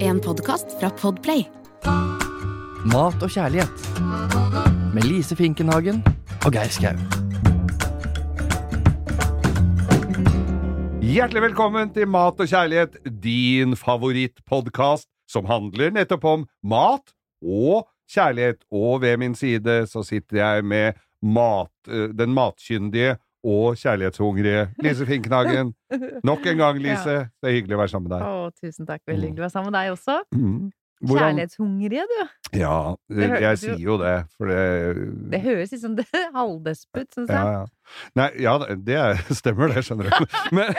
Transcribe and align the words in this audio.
En 0.00 0.20
podkast 0.24 0.70
fra 0.80 0.88
Podplay. 0.96 1.42
Mat 2.88 3.20
og 3.20 3.28
kjærlighet. 3.28 3.82
Med 4.94 5.04
Lise 5.04 5.36
Finkenhagen 5.36 5.98
og 6.46 6.54
Geir 6.56 6.72
Skau. 6.72 6.94
Hjertelig 11.04 11.42
velkommen 11.50 11.92
til 11.92 12.08
Mat 12.08 12.40
og 12.40 12.48
kjærlighet, 12.48 12.96
din 13.04 13.76
favorittpodkast 13.76 15.10
som 15.28 15.44
handler 15.52 15.92
nettopp 15.92 16.24
om 16.24 16.48
mat 16.64 17.12
og 17.44 17.90
kjærlighet. 18.08 18.64
Og 18.72 19.02
ved 19.04 19.20
min 19.20 19.36
side 19.36 19.82
så 19.92 20.00
sitter 20.00 20.40
jeg 20.40 20.64
med 20.64 20.96
mat, 21.20 21.76
eh, 21.92 22.08
den 22.16 22.32
matkyndige 22.32 23.18
og 23.44 23.76
kjærlighetshungrige 23.78 24.64
Lise 24.82 25.06
Finknagen. 25.06 25.74
Nok 26.28 26.46
en 26.46 26.58
gang, 26.58 26.78
Lise. 26.82 27.28
Det 27.38 27.50
er 27.52 27.56
hyggelig 27.60 27.76
å 27.78 27.80
være 27.84 27.92
sammen 27.94 28.08
med 28.10 28.18
deg. 28.18 28.26
Å, 28.26 28.50
tusen 28.58 28.86
takk. 28.88 29.02
Veldig 29.06 29.28
hyggelig 29.30 29.44
å 29.44 29.46
være 29.46 29.54
sammen 29.54 29.72
med 29.72 29.78
deg 29.80 29.94
også. 29.94 30.18
Mm. 30.34 30.70
Hvordan- 30.98 31.22
Kjærlighetshungrige, 31.28 32.04
du. 32.10 32.58
Ja, 32.58 32.96
Det 33.08 33.28
jeg 33.44 33.58
sier 33.62 33.78
jo 33.78 33.98
det, 34.00 34.14
for 34.36 34.48
det 34.50 34.96
Det 35.30 35.40
høres 35.44 35.70
litt 35.70 35.82
sånn 35.84 35.98
halvdesput, 36.34 37.06
syns 37.14 37.28
jeg. 37.30 37.36
ja. 37.38 37.66
Nei, 38.18 38.30
ja, 38.42 38.56
det 38.74 38.96
er, 38.98 39.22
stemmer 39.40 39.70
det, 39.70 39.84
skjønner 39.86 40.10
du. 40.10 40.26
Men 40.58 40.74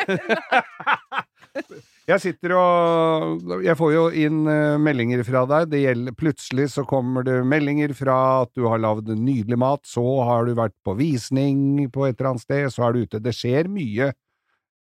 jeg 2.10 2.22
sitter 2.24 2.56
og 2.58 3.62
Jeg 3.64 3.78
får 3.78 3.92
jo 3.94 4.06
inn 4.18 4.42
eh, 4.50 4.80
meldinger 4.82 5.22
fra 5.28 5.44
deg. 5.50 5.70
Det 5.74 5.84
gjelder, 5.84 6.16
plutselig 6.18 6.70
så 6.74 6.86
kommer 6.88 7.26
det 7.28 7.38
meldinger 7.48 7.94
fra 7.98 8.18
at 8.46 8.54
du 8.58 8.66
har 8.70 8.82
lagd 8.82 9.12
nydelig 9.14 9.60
mat, 9.60 9.84
så 9.88 10.04
har 10.26 10.48
du 10.48 10.56
vært 10.58 10.76
på 10.86 10.96
visning 11.00 11.86
på 11.94 12.08
et 12.08 12.18
eller 12.18 12.34
annet 12.34 12.46
sted, 12.46 12.66
så 12.74 12.88
er 12.88 12.96
du 12.96 13.06
ute. 13.06 13.22
Det 13.24 13.36
skjer 13.36 13.70
mye 13.72 14.12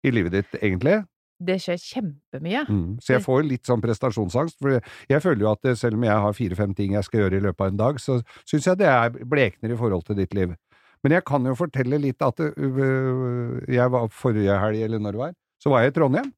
i 0.02 0.14
livet 0.14 0.34
ditt, 0.34 0.58
egentlig. 0.62 1.02
Det 1.42 1.58
skjer 1.62 1.78
kjempemye. 1.82 2.66
Mm. 2.70 2.98
Så 3.02 3.16
jeg 3.16 3.26
får 3.26 3.46
litt 3.48 3.70
sånn 3.70 3.82
prestasjonsangst, 3.82 4.60
for 4.62 4.78
jeg 5.10 5.24
føler 5.24 5.46
jo 5.46 5.54
at 5.54 5.72
selv 5.78 5.98
om 5.98 6.06
jeg 6.06 6.26
har 6.26 6.38
fire-fem 6.38 6.76
ting 6.78 6.98
jeg 6.98 7.08
skal 7.08 7.24
gjøre 7.24 7.40
i 7.40 7.46
løpet 7.48 7.66
av 7.66 7.72
en 7.72 7.80
dag, 7.80 8.02
så 8.02 8.20
syns 8.50 8.70
jeg 8.70 8.82
det 8.82 8.90
er 8.90 9.16
blekner 9.30 9.74
i 9.74 9.80
forhold 9.80 10.06
til 10.10 10.20
ditt 10.22 10.36
liv. 10.38 10.54
Men 11.02 11.18
jeg 11.18 11.26
kan 11.26 11.46
jo 11.50 11.58
fortelle 11.58 11.98
litt 12.02 12.22
at 12.22 12.44
øh, 12.46 13.58
jeg 13.66 13.94
var 13.94 14.12
forrige 14.14 14.58
helg, 14.62 14.86
eller 14.86 15.02
når 15.02 15.18
det 15.18 15.22
var, 15.24 15.34
så 15.62 15.74
var 15.74 15.86
jeg 15.86 15.94
i 15.94 15.98
Trondheim. 15.98 16.30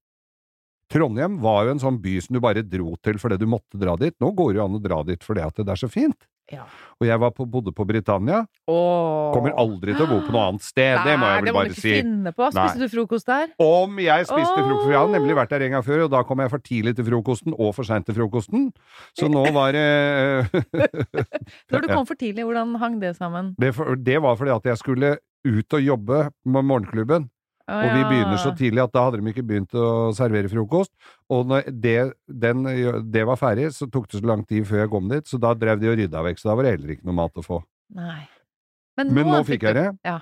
Trondheim 0.93 1.39
var 1.41 1.65
jo 1.65 1.73
en 1.73 1.81
sånn 1.81 1.97
by 2.03 2.19
som 2.21 2.37
du 2.37 2.41
bare 2.43 2.61
dro 2.61 2.93
til 3.01 3.17
fordi 3.21 3.39
du 3.41 3.47
måtte 3.49 3.79
dra 3.81 3.95
dit. 3.97 4.13
Nå 4.21 4.29
går 4.37 4.53
det 4.53 4.61
jo 4.61 4.67
an 4.69 4.77
å 4.77 4.83
dra 4.83 5.01
dit 5.07 5.25
fordi 5.25 5.41
at 5.45 5.57
det 5.63 5.73
er 5.73 5.81
så 5.81 5.89
fint. 5.89 6.27
Ja. 6.51 6.65
Og 6.99 7.05
jeg 7.07 7.15
var 7.23 7.31
på, 7.31 7.45
bodde 7.49 7.71
på 7.73 7.85
Britannia. 7.87 8.41
Åh. 8.67 9.29
Kommer 9.33 9.53
aldri 9.57 9.93
til 9.95 10.03
å 10.03 10.09
bo 10.11 10.17
på 10.25 10.33
noe 10.35 10.49
annet 10.51 10.65
sted, 10.67 10.97
det 11.05 11.13
må 11.17 11.29
jeg 11.31 11.37
Nei, 11.39 11.45
vel 11.47 11.55
bare 11.55 11.69
du 11.71 11.73
ikke 11.73 11.81
si. 11.85 11.93
Spiste 12.03 12.57
Nei. 12.59 12.81
du 12.83 12.91
frokost 12.91 13.29
der? 13.31 13.45
Om 13.63 14.01
jeg 14.03 14.27
spiste 14.27 14.57
Åh. 14.59 14.67
frokost, 14.67 14.89
jeg 14.91 14.99
hadde 14.99 15.15
nemlig 15.15 15.37
vært 15.39 15.53
der 15.55 15.65
en 15.69 15.75
gang 15.77 15.85
før, 15.87 16.03
og 16.05 16.11
da 16.13 16.21
kom 16.27 16.43
jeg 16.43 16.51
for 16.51 16.65
tidlig 16.67 16.93
til 16.99 17.07
frokosten 17.07 17.55
og 17.55 17.71
for 17.79 17.87
seint 17.87 18.05
til 18.09 18.17
frokosten. 18.19 18.67
Så 19.17 19.31
nå 19.31 19.45
var 19.55 19.71
det 19.71 19.87
Når 21.71 21.85
du 21.85 21.87
kom 21.95 22.05
for 22.11 22.19
tidlig, 22.19 22.43
hvordan 22.47 22.75
hang 22.83 22.99
det 23.01 23.15
sammen? 23.17 23.53
det, 23.59 23.71
for- 23.79 23.95
det 23.95 24.19
var 24.21 24.35
fordi 24.39 24.53
at 24.59 24.67
jeg 24.73 24.81
skulle 24.83 25.15
ut 25.47 25.75
og 25.75 25.81
jobbe 25.83 26.19
med 26.45 26.63
morgenklubben, 26.69 27.29
Og 27.71 27.93
vi 27.95 28.01
begynner 28.09 28.39
så 28.41 28.51
tidlig 28.57 28.81
at 28.83 28.91
da 28.91 29.05
hadde 29.05 29.21
de 29.21 29.31
ikke 29.31 29.45
begynt 29.47 29.77
å 29.79 30.11
servere 30.15 30.51
frokost. 30.51 30.91
Og 31.31 31.45
når 31.47 31.69
det, 31.71 31.95
den, 32.27 32.65
det 33.13 33.23
var 33.29 33.39
ferdig, 33.39 33.69
så 33.75 33.87
tok 33.87 34.09
det 34.11 34.19
så 34.19 34.27
lang 34.27 34.43
tid 34.49 34.67
før 34.67 34.83
jeg 34.83 34.91
kom 34.91 35.07
dit, 35.11 35.29
så 35.29 35.39
da 35.39 35.53
drev 35.55 35.79
de 35.79 35.91
og 35.91 35.95
rydda 36.01 36.25
vekk, 36.27 36.41
så 36.41 36.51
da 36.51 36.57
var 36.59 36.67
det 36.67 36.75
heller 36.75 36.95
ikke 36.95 37.07
noe 37.07 37.19
mat 37.21 37.39
å 37.39 37.45
få. 37.45 37.61
Nei. 37.95 38.19
Men 38.99 39.31
nå 39.31 39.39
fikk 39.47 39.63
jeg 39.69 39.79
det. 39.79 39.87
Ja. 40.05 40.19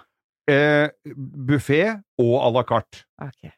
Eh, 0.50 0.88
Buffé 1.50 1.82
og 2.22 2.38
à 2.42 2.54
la 2.54 2.64
carte. 2.68 3.06
Ok. 3.22 3.52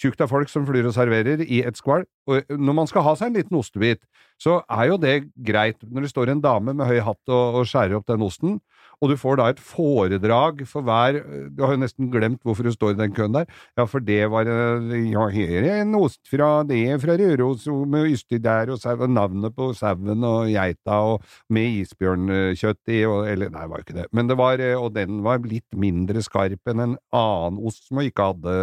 tjukt 0.00 0.22
av 0.24 0.30
folk 0.32 0.48
som 0.48 0.64
flyr 0.64 0.86
og 0.88 0.94
serverer 0.96 1.42
i 1.44 1.58
et 1.68 1.76
skvalp. 1.76 2.08
Og 2.24 2.46
når 2.56 2.76
man 2.78 2.88
skal 2.88 3.04
ha 3.04 3.12
seg 3.18 3.28
en 3.28 3.34
liten 3.36 3.58
ostebit, 3.58 4.00
så 4.40 4.62
er 4.72 4.86
jo 4.88 4.96
det 4.96 5.16
greit 5.36 5.76
når 5.84 6.06
det 6.06 6.12
står 6.14 6.32
en 6.32 6.40
dame 6.40 6.72
med 6.72 6.88
høy 6.88 7.02
hatt 7.04 7.20
og, 7.28 7.60
og 7.60 7.68
skjærer 7.68 7.98
opp 7.98 8.06
den 8.08 8.24
osten, 8.24 8.54
og 9.00 9.10
du 9.12 9.16
får 9.16 9.38
da 9.40 9.48
et 9.50 9.60
foredrag 9.64 10.62
for 10.68 10.84
hver 10.84 11.20
Du 11.56 11.62
har 11.64 11.74
jo 11.74 11.80
nesten 11.80 12.10
glemt 12.12 12.42
hvorfor 12.44 12.66
du 12.66 12.72
står 12.74 12.94
i 12.94 12.98
den 12.98 13.14
køen 13.16 13.32
der. 13.34 13.46
Ja, 13.78 13.86
for 13.88 14.04
det 14.04 14.20
var 14.32 14.48
eh, 14.48 15.08
Ja, 15.10 15.26
her 15.32 15.64
er 15.64 15.80
en 15.82 15.96
ost 15.98 16.20
fra 16.28 16.50
det 16.68 17.00
fra 17.02 17.16
Røros 17.20 17.66
med 17.88 18.10
ysti 18.12 18.40
der, 18.42 18.72
og, 18.74 19.06
navnet 19.10 19.54
på 19.56 19.70
sauen 19.76 20.24
og 20.26 20.50
geita, 20.52 21.00
og 21.14 21.24
med 21.48 21.80
isbjørnkjøtt 21.80 22.92
i, 22.92 23.02
og 23.08 23.28
Eller, 23.30 23.50
nei, 23.52 23.66
var 23.70 23.80
jo 23.80 23.86
ikke 23.88 23.98
det. 24.02 24.06
Men 24.12 24.28
det 24.28 24.36
var 24.40 24.60
eh, 24.60 24.76
Og 24.76 24.92
den 24.94 25.22
var 25.24 25.40
litt 25.44 25.68
mindre 25.76 26.22
skarp 26.22 26.70
enn 26.70 26.84
en 26.84 26.96
annen 27.16 27.60
ost 27.66 27.88
som 27.88 28.00
jeg 28.00 28.12
ikke 28.12 28.30
hadde 28.34 28.56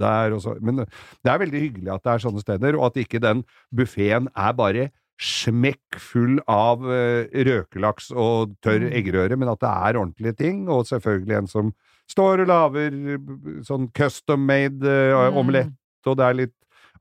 der, 0.00 0.36
og 0.36 0.44
så 0.44 0.56
Men 0.60 0.84
det 0.84 1.32
er 1.32 1.40
veldig 1.44 1.64
hyggelig 1.64 1.94
at 1.94 2.04
det 2.04 2.14
er 2.14 2.24
sånne 2.26 2.44
steder, 2.44 2.76
og 2.78 2.90
at 2.90 3.00
ikke 3.04 3.22
den 3.22 3.44
buffeen 3.74 4.28
er 4.36 4.56
bare 4.58 4.90
smekkfull 5.18 6.38
av 6.48 6.84
eh, 6.92 7.26
røkelaks 7.46 8.10
og 8.14 8.54
tørr 8.64 8.86
Mm. 8.88 8.92
eggerøre, 9.00 9.36
men 9.38 9.48
at 9.50 9.60
det 9.60 9.68
er 9.70 9.98
ordentlige 9.98 10.36
ting, 10.38 10.68
og 10.68 10.86
selvfølgelig 10.86 11.36
en 11.38 11.46
som 11.50 11.72
står 12.08 12.44
og 12.44 12.48
lager 12.48 12.94
eh, 13.14 13.18
sånn 13.66 13.88
custom-made 13.92 14.86
eh, 14.86 15.30
Mm. 15.30 15.36
omelett, 15.42 15.74
og 16.06 16.16
det 16.16 16.24
er 16.28 16.34
litt 16.44 16.54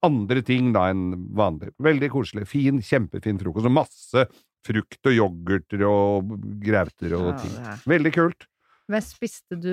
andre 0.03 0.41
ting 0.45 0.73
da 0.73 0.89
enn 0.91 1.16
vanlig. 1.33 1.72
Veldig 1.81 2.09
koselig. 2.13 2.47
Fin, 2.47 2.81
kjempefin 2.81 3.39
frokost, 3.41 3.66
og 3.66 3.72
masse 3.73 4.28
frukt 4.67 4.99
og 5.07 5.13
yoghurter 5.16 5.81
og 5.88 6.34
grauter 6.61 7.13
og 7.17 7.38
ting. 7.41 7.53
Veldig 7.88 8.11
kult. 8.13 8.45
Men 8.89 9.01
spiste 9.01 9.55
du 9.59 9.72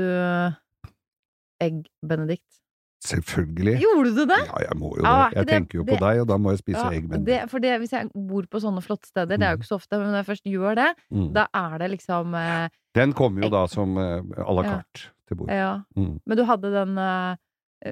egg 1.60 1.84
benedict? 2.04 2.60
Selvfølgelig. 3.04 3.74
Gjorde 3.82 4.12
du 4.16 4.22
det? 4.30 4.38
Ja, 4.48 4.60
jeg 4.64 4.76
må 4.80 4.90
jo 4.96 5.02
er 5.02 5.04
det. 5.04 5.14
ikke 5.14 5.36
Jeg 5.36 5.46
det- 5.46 5.52
tenker 5.54 5.78
jo 5.78 5.84
på 5.84 5.94
det- 5.94 6.00
deg, 6.00 6.20
og 6.22 6.26
da 6.28 6.36
må 6.38 6.50
jeg 6.54 6.58
spise 6.62 6.84
Ja, 6.84 6.90
egg. 6.90 7.08
Men 7.08 7.24
det, 7.24 7.50
for 7.50 7.58
det, 7.60 7.72
hvis 7.80 7.92
jeg 7.92 8.08
bor 8.14 8.42
på 8.48 8.60
sånne 8.64 8.82
flotte 8.82 9.06
steder, 9.06 9.36
det 9.36 9.42
er 9.42 9.50
jo 9.52 9.58
ikke 9.60 9.68
så 9.72 9.76
ofte, 9.80 9.98
men 9.98 10.06
når 10.08 10.24
jeg 10.24 10.28
først 10.30 10.44
gjør 10.48 10.74
det, 10.74 10.90
mm. 11.12 11.32
da 11.34 11.46
er 11.54 11.78
det 11.78 11.90
liksom 11.98 12.34
eh, 12.34 12.68
Den 12.94 13.12
kommer 13.12 13.42
jo 13.42 13.50
da 13.50 13.66
som 13.66 13.96
eh, 13.98 14.20
à 14.22 14.54
la 14.54 14.62
Ja. 14.62 14.68
carte 14.70 15.10
til 15.28 15.36
bordet. 15.36 15.52
Ja. 15.54 15.82
Mm. 15.96 16.20
Men 16.26 16.36
du 16.36 16.44
hadde 16.44 16.70
den 16.72 16.96
eh, 16.98 17.36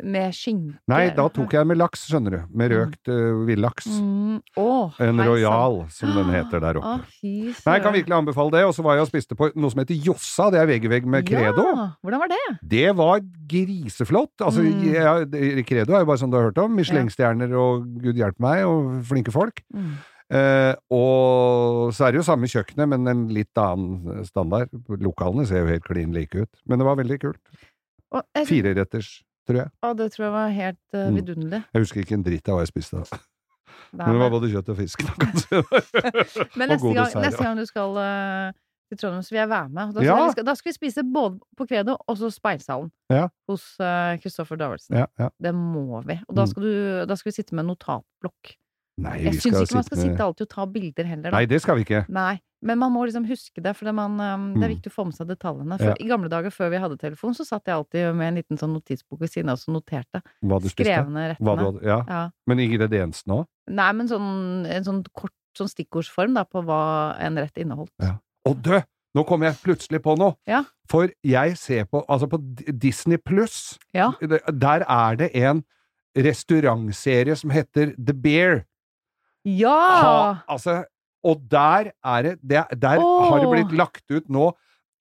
med 0.02 0.32
skinke 0.32 0.78
Nei, 0.88 1.10
da 1.16 1.26
tok 1.28 1.52
jeg 1.52 1.66
med 1.68 1.76
laks, 1.76 2.06
skjønner 2.08 2.30
du. 2.30 2.40
Med 2.56 2.70
Mm. 2.70 2.76
røkt 2.78 3.08
uh, 3.12 3.44
villaks. 3.46 3.86
mm. 3.86 4.40
Oh, 4.56 4.90
En 5.00 5.20
royal, 5.20 5.86
som 5.90 6.14
den 6.16 6.30
heter 6.36 6.60
der 6.60 6.78
oppe. 6.80 7.04
fy 7.20 7.32
Nei, 7.66 7.74
jeg 7.76 7.82
kan 7.82 7.92
virkelig 7.92 8.16
anbefale 8.16 8.50
det. 8.54 8.64
Og 8.64 8.72
så 8.74 8.82
var 8.86 8.94
jeg 8.96 9.02
og 9.02 9.10
spiste 9.12 9.36
på 9.36 9.50
noe 9.54 9.70
som 9.70 9.80
heter 9.84 9.98
Jossa, 10.06 10.50
det 10.50 10.60
er 10.62 10.66
vegg 10.66 10.84
i 10.84 10.92
vegg 10.94 11.06
med 11.06 11.26
Credo. 11.28 11.66
Ja, 11.68 11.88
hvordan 12.02 12.22
var 12.24 12.28
det? 12.32 12.40
Det 12.64 12.86
var 12.96 13.20
griseflott. 13.48 14.32
Altså, 14.40 14.62
Mm. 14.62 14.92
jeg, 14.92 15.66
Credo 15.66 15.92
er 15.94 16.00
jo 16.00 16.06
bare 16.06 16.18
som 16.18 16.30
du 16.30 16.36
har 16.38 16.48
hørt 16.50 16.58
om. 16.58 16.74
Michelin-stjerner 16.76 17.52
og 17.58 17.84
gud 18.00 18.14
hjelpe 18.16 18.40
meg, 18.40 18.64
og 18.64 19.02
flinke 19.04 19.30
folk. 19.34 19.60
Mm. 19.74 19.92
Uh, 20.32 20.72
og 20.88 21.92
så 21.92 22.06
er 22.06 22.12
det 22.14 22.22
jo 22.22 22.24
samme 22.24 22.48
kjøkkenet, 22.48 22.88
men 22.88 23.06
en 23.10 23.26
litt 23.28 23.52
annen 23.60 24.24
standard. 24.24 24.70
Lokalene 24.88 25.44
ser 25.46 25.60
jo 25.66 25.72
helt 25.74 25.84
klin 25.84 26.14
like 26.14 26.32
ut. 26.46 26.48
Men 26.66 26.78
det 26.80 26.86
var 26.88 26.96
veldig 26.96 27.18
kult. 27.20 27.40
Synes- 28.12 28.48
Fireretters, 28.48 29.10
tror 29.48 29.58
jeg. 29.62 29.70
Å, 29.82 29.92
det 29.98 30.08
tror 30.14 30.24
jeg 30.26 30.32
var 30.32 30.48
helt 30.56 30.80
uh, 30.94 31.04
Mm. 31.10 31.16
vidunderlig. 31.20 31.62
Jeg 31.74 31.82
husker 31.86 32.00
ikke 32.04 32.14
en 32.18 32.22
dritt 32.26 32.48
av 32.48 32.56
hva 32.58 32.62
jeg 32.66 32.72
spiste 32.72 33.02
da. 33.02 33.18
Men 33.92 34.14
det 34.14 34.20
var 34.22 34.30
både 34.32 34.48
kjøtt 34.52 34.68
og 34.72 34.76
fisk. 34.78 35.02
da. 35.04 35.62
Men 36.58 36.68
neste 36.72 36.92
gang, 36.96 37.16
neste 37.24 37.42
gang 37.44 37.58
du 37.58 37.64
skal 37.68 37.96
uh, 37.98 38.52
til 38.92 38.98
Trondheim, 39.00 39.22
så 39.24 39.32
vil 39.34 39.40
jeg 39.42 39.48
være 39.52 39.68
med. 39.72 39.92
Da 39.94 40.00
skal, 40.00 40.06
Ja. 40.06 40.16
vi, 40.36 40.44
da 40.48 40.54
skal 40.58 40.68
vi 40.70 40.74
spise 40.76 41.04
både 41.12 41.38
på 41.58 41.66
Credo 41.68 41.96
og 42.06 42.16
så 42.20 42.30
Speilsalen 42.32 42.90
Ja. 43.12 43.26
hos 43.48 43.64
uh, 43.80 44.16
Kristoffer 44.22 44.56
Davidsen. 44.60 44.96
Ja, 45.00 45.06
ja. 45.18 45.28
Det 45.40 45.54
må 45.56 46.02
vi. 46.06 46.18
Og 46.28 46.34
da 46.36 46.44
Mm. 46.44 46.50
skal, 46.52 46.62
du, 46.62 47.06
da 47.08 47.16
skal 47.16 47.30
vi 47.32 47.36
sitte 47.42 47.54
med 47.58 47.64
notatblokk. 47.68 48.54
Nei, 49.02 49.18
Jeg 49.24 49.34
syns 49.40 49.62
ikke 49.64 49.74
man 49.80 49.84
skal 49.88 49.96
med 49.98 50.04
sitte 50.04 50.24
alltid 50.24 50.44
og 50.46 50.50
ta 50.52 50.66
bilder 50.68 51.04
heller, 51.08 51.30
da. 51.30 51.36
Nei, 51.38 51.46
det 51.48 51.62
skal 51.64 51.76
vi 51.80 51.84
ikke. 51.86 52.04
Nei, 52.12 52.34
men 52.62 52.78
man 52.78 52.92
må 52.94 53.04
liksom 53.06 53.26
huske 53.26 53.60
det, 53.62 53.74
for 53.76 53.84
det, 53.88 53.94
man, 53.94 54.12
um, 54.20 54.54
det 54.54 54.62
er 54.62 54.68
Mm. 54.70 54.76
viktig 54.76 54.90
å 54.92 54.94
få 54.94 55.04
med 55.06 55.14
seg 55.14 55.26
detaljene. 55.28 55.78
For 55.78 55.88
Ja. 55.90 55.94
I 56.00 56.08
gamle 56.08 56.28
dager 56.30 56.50
før 56.50 56.70
vi 56.70 56.78
hadde 56.78 56.96
telefon, 56.98 57.34
så 57.34 57.44
satt 57.44 57.64
jeg 57.66 57.74
alltid 57.74 58.14
med 58.14 58.28
en 58.28 58.34
liten 58.42 58.56
sånn 58.58 58.72
notisbok 58.72 59.20
ved 59.20 59.30
siden 59.30 59.50
av 59.50 59.58
og 59.66 59.74
noterte. 59.82 60.22
Skrevne 60.70 61.36
rettene. 61.36 61.56
hadde, 61.58 61.82
ja. 61.82 62.04
Ja. 62.08 62.30
Men 62.46 62.58
ingrediensene 62.58 63.40
òg? 63.42 63.46
Nei, 63.68 63.92
men 63.92 64.08
sånn, 64.08 64.66
en 64.66 64.84
sånn 64.84 65.04
kort 65.14 65.32
sånn 65.58 65.68
stikkordsform 65.68 66.34
da, 66.34 66.44
på 66.44 66.62
hva 66.64 67.14
en 67.20 67.36
rett 67.36 67.54
inneholdt. 67.58 67.90
Ja. 68.00 68.16
Og 68.46 68.62
dø! 68.62 68.80
Nå 69.14 69.26
kommer 69.26 69.50
jeg 69.50 69.56
plutselig 69.62 70.00
på 70.02 70.16
noe! 70.16 70.36
Ja. 70.46 70.64
For 70.88 71.10
jeg 71.22 71.58
ser 71.58 71.84
på 71.84 72.02
Altså, 72.08 72.26
på 72.28 72.38
Disney 72.78 73.18
pluss, 73.18 73.78
Ja. 73.92 74.12
der 74.22 74.84
er 74.88 75.16
det 75.16 75.30
en 75.36 75.62
restaurantserie 76.16 77.36
som 77.36 77.50
heter 77.50 77.94
The 78.02 78.12
Bear. 78.14 78.64
Ja! 79.44 79.68
Ha, 80.02 80.42
altså, 80.48 80.84
og 81.24 81.48
der 81.48 81.92
er 82.04 82.22
det, 82.22 82.38
det 82.42 82.64
Der 82.80 82.98
har 83.00 83.40
det 83.40 83.50
blitt 83.52 83.72
lagt 83.78 84.04
ut 84.10 84.28
nå 84.28 84.52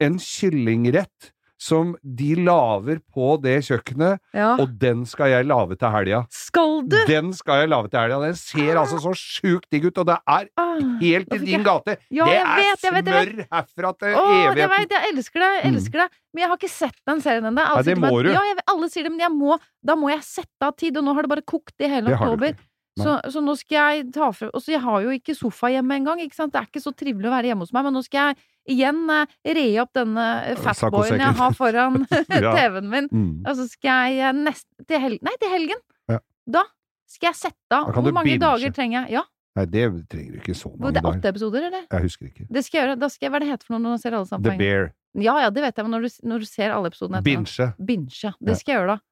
en 0.02 0.18
kyllingrett 0.20 1.32
som 1.62 1.92
de 2.02 2.32
lager 2.42 2.98
på 3.14 3.36
det 3.38 3.60
kjøkkenet, 3.68 4.18
ja. 4.34 4.56
og 4.58 4.72
den 4.82 5.04
skal 5.06 5.30
jeg 5.30 5.46
lage 5.46 5.76
til 5.78 5.92
helga. 5.94 6.22
Skal 6.34 6.80
du? 6.90 6.96
Den 7.06 7.30
skal 7.38 7.60
jeg 7.62 7.70
lage 7.70 7.92
til 7.94 8.00
helga. 8.02 8.18
Den 8.24 8.34
ser 8.40 8.80
altså 8.82 8.98
så 9.04 9.12
sjukt 9.14 9.68
digg 9.70 9.86
ut, 9.86 10.00
og 10.02 10.08
det 10.10 10.16
er 10.26 10.48
Ah. 10.58 10.80
helt 11.04 11.30
i 11.30 11.38
din 11.38 11.48
jeg- 11.60 11.64
gate. 11.64 11.98
Ja, 12.10 12.26
det 12.26 12.40
er 12.40 12.56
vet, 12.58 12.82
jeg 12.82 12.94
vet, 12.96 13.06
jeg 13.06 13.28
smør 13.28 13.46
herfra 13.54 13.94
til 14.00 14.08
Å, 14.10 14.26
jeg 14.26 14.48
evigheten. 14.56 14.74
vet, 14.74 14.90
jeg 14.90 15.14
elsker 15.14 15.40
det, 15.40 15.52
jeg 15.62 15.72
Mm. 15.72 15.76
elsker 15.78 15.92
det. 16.02 16.10
Men 16.34 16.42
jeg 16.42 16.50
har 16.50 16.58
ikke 16.58 16.70
sett 16.74 16.98
den 17.06 17.22
serien 17.22 17.46
ennå. 17.46 17.62
Alle. 17.62 18.34
Ja, 18.34 18.42
jeg, 18.42 18.58
alle 18.68 18.90
sier 18.90 19.04
det, 19.04 19.12
men 19.12 19.20
jeg 19.20 19.32
må, 19.38 19.60
da 19.86 19.96
må 19.96 20.10
jeg 20.10 20.22
sette 20.24 20.62
av 20.66 20.76
tid, 20.76 20.98
og 20.98 21.04
nå 21.04 21.14
har 21.14 21.22
det 21.22 21.30
bare 21.30 21.46
kokt 21.46 21.74
i 21.80 21.88
hele 21.88 22.10
oktober. 22.18 22.56
Så, 23.00 23.14
så 23.32 23.40
nå 23.40 23.54
skal 23.56 23.96
jeg 23.96 24.10
ta 24.12 24.28
frem 24.36 24.50
Og 24.52 24.60
så 24.60 24.74
jeg 24.74 24.82
har 24.84 25.04
jo 25.06 25.14
ikke 25.16 25.32
sofa 25.38 25.70
hjemme 25.72 25.96
engang, 25.96 26.20
ikke 26.20 26.36
sant. 26.36 26.52
Det 26.52 26.60
er 26.60 26.68
ikke 26.68 26.84
så 26.84 26.92
trivelig 26.92 27.30
å 27.30 27.32
være 27.32 27.48
hjemme 27.52 27.64
hos 27.64 27.72
meg, 27.72 27.86
men 27.88 27.96
nå 27.96 28.02
skal 28.04 28.32
jeg 28.34 28.76
igjen 28.76 29.00
eh, 29.16 29.36
re 29.58 29.66
opp 29.82 29.94
denne 29.96 30.26
eh, 30.52 30.60
fatboyen 30.60 31.24
jeg 31.24 31.38
har 31.40 31.56
foran. 31.58 32.04
TV-en 32.58 32.90
min. 32.92 33.08
Mm. 33.12 33.34
Og 33.48 33.56
så 33.62 33.68
skal 33.72 34.18
jeg 34.18 34.38
nest, 34.42 34.68
til 34.90 35.04
helgen 35.06 35.30
Nei, 35.30 35.36
til 35.42 35.54
helgen! 35.56 35.84
Ja. 36.12 36.20
Da 36.60 36.66
skal 37.12 37.32
jeg 37.32 37.40
sette 37.40 37.80
av 37.80 37.92
Hvor 37.96 38.12
mange 38.12 38.34
binge. 38.34 38.44
dager 38.44 38.76
trenger 38.76 39.02
jeg? 39.06 39.22
Ja, 39.22 39.28
Nei, 39.60 39.66
det 39.68 39.84
trenger 40.12 40.36
du 40.36 40.40
ikke 40.40 40.56
så 40.56 40.70
mange 40.72 40.80
dager. 40.80 40.96
det 40.96 41.02
er 41.02 41.10
åtte 41.12 41.32
episoder, 41.34 41.64
eller? 41.68 41.88
Jeg 41.92 42.06
husker 42.06 42.28
ikke. 42.30 42.46
Det 42.48 42.62
skal 42.64 42.78
jeg 42.78 42.86
gjøre. 42.86 43.00
Da 43.02 43.10
skal 43.12 43.26
jeg, 43.26 43.32
hva 43.32 43.40
er 43.40 43.44
det 43.44 43.50
heter 43.52 43.68
for 43.68 43.76
noe 43.76 43.84
når 43.84 43.96
man 43.96 44.04
ser 44.04 44.16
alle 44.16 44.30
sammen? 44.30 44.48
The? 44.48 44.54
Bear. 44.62 44.92
Ja, 45.20 45.34
ja, 45.44 45.50
det 45.52 45.64
vet 45.66 45.80
jeg, 45.80 45.88
men 45.88 45.96
når 45.98 46.06
du, 46.06 46.20
når 46.32 46.44
du 46.44 46.48
ser 46.48 46.72
alle 46.72 46.92
episodene 46.92 47.20
etter 47.20 47.28
Binge. 47.28 47.68
Binge. 47.90 48.32
Det 48.40 48.56
skal 48.62 48.72
jeg 48.72 48.80
gjøre, 48.80 48.96
da. 48.96 49.04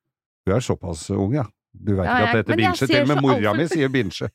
Du 0.48 0.54
er 0.56 0.64
såpass 0.64 1.02
ung, 1.12 1.36
ja. 1.36 1.44
Du 1.74 1.96
veit 1.96 2.10
ikke 2.10 2.44
at 2.44 2.48
det 2.48 2.58
binge. 2.58 2.76
ser 2.78 2.92
Til 2.92 3.02
og 3.04 3.12
med 3.12 3.22
mora 3.24 3.56
mi 3.58 3.68
sier 3.70 3.92
binsje. 3.94 4.30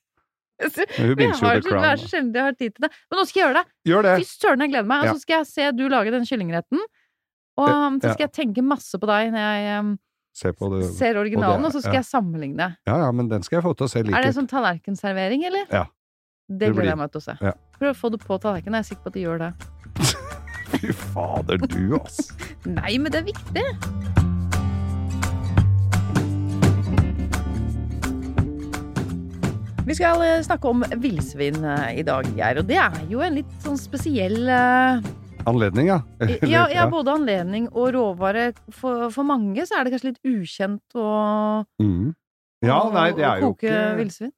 Hun 0.62 1.16
binsjer 1.18 1.56
jo 1.56 1.62
The 1.64 1.68
Crown. 1.68 1.82
det 1.82 1.90
er 1.90 1.98
så 1.98 2.08
sjelden 2.12 2.36
jeg 2.38 2.46
har 2.46 2.54
tid 2.54 2.74
til 2.76 2.86
det. 2.86 2.90
Men 3.10 3.18
nå 3.18 3.24
skal 3.26 3.40
jeg 3.40 3.48
gjøre 3.48 3.58
det! 3.58 3.64
Gjør 3.90 4.06
det! 4.06 4.14
Fy 4.20 4.28
søren, 4.30 4.62
jeg 4.62 4.72
gleder 4.74 4.90
meg! 4.90 5.02
Og 5.02 5.18
så 5.18 5.24
skal 5.24 5.36
jeg 5.40 5.48
se 5.50 5.70
du 5.74 5.84
lage 5.90 6.14
den 6.14 6.28
kyllingretten. 6.28 6.84
Og 7.60 7.70
um, 7.70 7.98
så 8.02 8.14
skal 8.14 8.26
jeg 8.26 8.34
tenke 8.34 8.64
masse 8.66 8.98
på 8.98 9.10
deg 9.10 9.30
når 9.34 9.44
jeg 9.44 9.82
um, 9.82 9.92
på 10.58 10.70
det. 10.72 10.88
ser 10.96 11.18
originalen, 11.20 11.62
og 11.62 11.70
og, 11.70 11.74
så 11.76 11.82
skal 11.84 11.98
ja. 11.98 12.00
jeg 12.02 12.08
sammenligne. 12.08 12.70
Ja, 12.88 12.96
ja, 13.04 13.12
men 13.14 13.30
den 13.30 13.46
skal 13.46 13.60
jeg 13.60 13.66
få 13.66 13.74
til 13.78 13.86
å 13.86 13.92
se 13.92 14.02
lik 14.02 14.14
Er 14.14 14.26
det 14.26 14.32
ut. 14.34 14.38
sånn 14.40 14.50
tallerkenservering, 14.50 15.46
eller? 15.50 15.68
Ja. 15.70 15.84
Det 16.50 16.66
Det 16.66 16.74
gleder 16.74 16.92
jeg 16.92 17.00
meg 17.04 17.14
til 17.14 17.22
å 17.22 17.26
se. 17.28 17.38
Ja. 17.40 17.54
Prøv 17.78 17.94
å 17.94 17.96
få 17.98 18.10
det 18.14 18.20
på 18.26 18.38
tallerkenen. 18.42 18.80
Jeg 18.80 18.86
er 18.86 18.90
sikker 18.90 19.06
på 19.06 19.14
at 19.14 19.18
de 19.18 19.24
gjør 19.24 19.42
det. 19.46 19.52
Fy 20.74 20.92
fader, 21.06 21.66
du, 21.70 21.96
ass. 22.02 22.30
Nei, 22.80 22.98
men 22.98 23.14
det 23.14 23.22
er 23.22 23.30
viktig! 23.30 24.23
Vi 29.84 29.94
skal 29.96 30.22
eh, 30.24 30.40
snakke 30.44 30.70
om 30.70 30.84
villsvin 31.02 31.58
eh, 31.64 31.98
i 32.00 32.04
dag, 32.06 32.26
Geir. 32.38 32.60
Og 32.62 32.68
det 32.68 32.78
er 32.80 32.94
jo 33.10 33.20
en 33.24 33.36
litt 33.40 33.50
sånn 33.64 33.76
spesiell 33.80 34.46
eh, 34.48 35.04
Anledning, 35.44 35.90
ja. 35.90 35.98
ja, 36.54 36.62
ja, 36.72 36.86
både 36.88 37.12
anledning 37.18 37.66
og 37.68 37.90
råvare. 37.92 38.46
For, 38.72 39.10
for 39.12 39.28
mange 39.28 39.66
så 39.68 39.76
er 39.76 39.84
det 39.84 39.92
kanskje 39.92 40.14
litt 40.14 40.22
ukjent 40.24 40.96
å, 40.96 41.08
Mm. 41.82 42.14
Ja, 42.64 42.78
nei, 42.88 43.10
det 43.12 43.26
å 43.26 43.28
er 43.28 43.42
jo 43.42 43.50
koke 43.52 43.68
ikke 43.68 43.80
villsvin. 43.98 44.30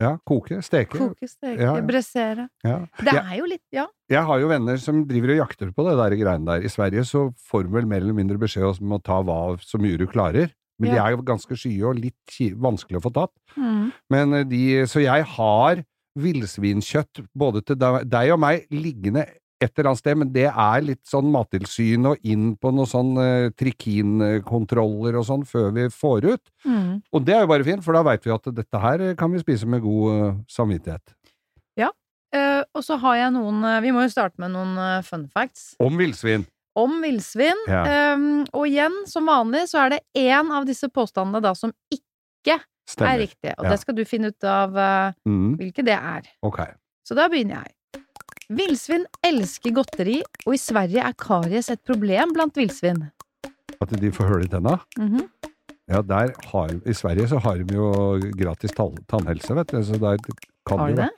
Ja, 0.00 0.14
koke, 0.24 0.62
steke. 0.64 0.96
Koke, 0.96 1.28
steke, 1.28 1.58
Ja, 1.60 1.74
ja. 1.76 1.82
bressere. 1.84 2.46
Ja. 2.64 2.78
Det 2.96 3.12
er 3.12 3.34
jo 3.36 3.48
litt 3.50 3.64
Ja. 3.76 3.84
jeg 4.08 4.24
har 4.24 4.40
jo 4.40 4.48
venner 4.48 4.80
som 4.80 5.02
driver 5.10 5.34
og 5.34 5.42
jakter 5.42 5.68
på 5.76 5.84
det 5.84 5.98
der 6.00 6.16
greiene 6.16 6.48
der. 6.48 6.64
I 6.64 6.72
Sverige 6.72 7.04
så 7.04 7.26
får 7.50 7.66
du 7.68 7.74
vel 7.76 7.84
mer 7.90 8.00
eller 8.00 8.16
mindre 8.16 8.40
beskjed 8.40 8.80
om 8.80 8.96
å 8.96 9.02
ta 9.04 9.20
hva 9.20 9.58
så 9.60 9.76
mye 9.82 10.00
du 10.00 10.06
klarer. 10.08 10.48
Men 10.80 10.94
de 10.94 11.00
er 11.00 11.14
jo 11.14 11.24
ganske 11.26 11.58
skye 11.58 11.86
og 11.86 12.00
litt 12.00 12.38
vanskelig 12.60 13.00
å 13.00 13.04
få 13.04 13.14
tatt. 13.14 13.34
Mm. 13.54 13.86
Men 14.12 14.40
eh, 14.40 14.48
de, 14.50 14.64
så 14.90 15.04
jeg 15.04 15.26
har 15.36 15.84
villsvinkjøtt 16.18 17.24
både 17.34 17.64
til 17.66 17.78
deg 17.78 18.34
og 18.34 18.38
meg 18.42 18.68
liggende 18.74 19.26
et 19.62 19.70
eller 19.78 19.92
annet 19.92 20.00
sted, 20.02 20.18
men 20.18 20.30
det 20.34 20.48
er 20.50 20.82
litt 20.84 21.00
sånn 21.08 21.30
Mattilsynet 21.32 22.10
og 22.10 22.26
inn 22.28 22.50
på 22.60 22.72
noen 22.74 22.90
sånn 22.90 23.12
uh, 23.16 23.52
trikinkontroller 23.56 25.16
og 25.16 25.24
sånn 25.24 25.46
før 25.48 25.70
vi 25.78 25.86
får 25.94 26.26
ut. 26.26 26.52
Mm. 26.66 26.98
Og 27.14 27.24
det 27.24 27.36
er 27.36 27.46
jo 27.46 27.50
bare 27.54 27.66
fint, 27.66 27.84
for 27.86 27.96
da 27.96 28.02
veit 28.04 28.26
vi 28.26 28.34
at 28.34 28.50
dette 28.52 28.82
her 28.82 29.06
kan 29.16 29.32
vi 29.32 29.40
spise 29.40 29.70
med 29.70 29.80
god 29.86 30.10
uh, 30.10 30.34
samvittighet. 30.52 31.14
Eh, 32.34 32.62
og 32.74 32.82
så 32.82 32.96
har 32.98 33.18
jeg 33.20 33.34
noen 33.36 33.62
uh, 33.62 33.80
Vi 33.84 33.92
må 33.94 34.02
jo 34.02 34.10
starte 34.10 34.40
med 34.42 34.50
noen 34.56 34.74
eh, 34.80 35.02
fun 35.06 35.28
facts 35.30 35.74
Om 35.82 36.00
villsvin. 36.00 36.46
Om 36.76 37.00
villsvin. 37.02 37.60
Ja. 37.70 38.14
Um, 38.14 38.44
og 38.52 38.66
igjen, 38.66 38.94
som 39.06 39.26
vanlig, 39.30 39.64
så 39.70 39.84
er 39.86 39.94
det 39.94 40.00
én 40.18 40.50
av 40.52 40.66
disse 40.66 40.88
påstandene 40.90 41.40
da 41.42 41.52
som 41.54 41.72
ikke 41.92 42.58
Stemmer. 42.88 43.14
er 43.14 43.18
riktig. 43.26 43.52
Og 43.58 43.64
Ja. 43.64 43.70
det 43.70 43.80
skal 43.80 43.94
du 43.94 44.04
finne 44.04 44.28
ut 44.34 44.44
av 44.44 44.74
uh, 44.76 45.12
Mm, 45.26 45.56
hvilke 45.58 45.84
det 45.84 45.94
er. 45.98 46.22
ok. 46.42 46.60
Så 47.06 47.14
da 47.14 47.28
begynner 47.28 47.62
jeg. 47.64 48.02
Villsvin 48.50 49.06
elsker 49.24 49.72
godteri, 49.72 50.18
og 50.46 50.52
i 50.54 50.58
Sverige 50.60 51.00
er 51.00 51.14
karies 51.16 51.70
et 51.70 51.80
problem 51.84 52.32
blant 52.34 52.54
villsvin. 52.56 53.10
At 53.80 53.88
de 54.00 54.10
får 54.12 54.28
hull 54.28 54.44
i 54.44 54.48
tenna. 54.48 54.78
Mhm. 54.98 55.28
Ja, 55.90 56.00
der 56.00 56.32
har, 56.48 56.70
I 56.88 56.94
Sverige 56.96 57.28
så 57.28 57.38
har 57.44 57.58
de 57.60 57.74
jo 57.76 57.90
gratis 58.40 58.72
tall- 58.72 58.96
tannhelse, 59.10 59.54
vet 59.58 59.72
du. 59.74 59.82
Så 59.84 59.98
der 60.00 60.16
kan 60.64 60.78
Har 60.80 60.88
de 60.88 60.96
det? 61.02 61.08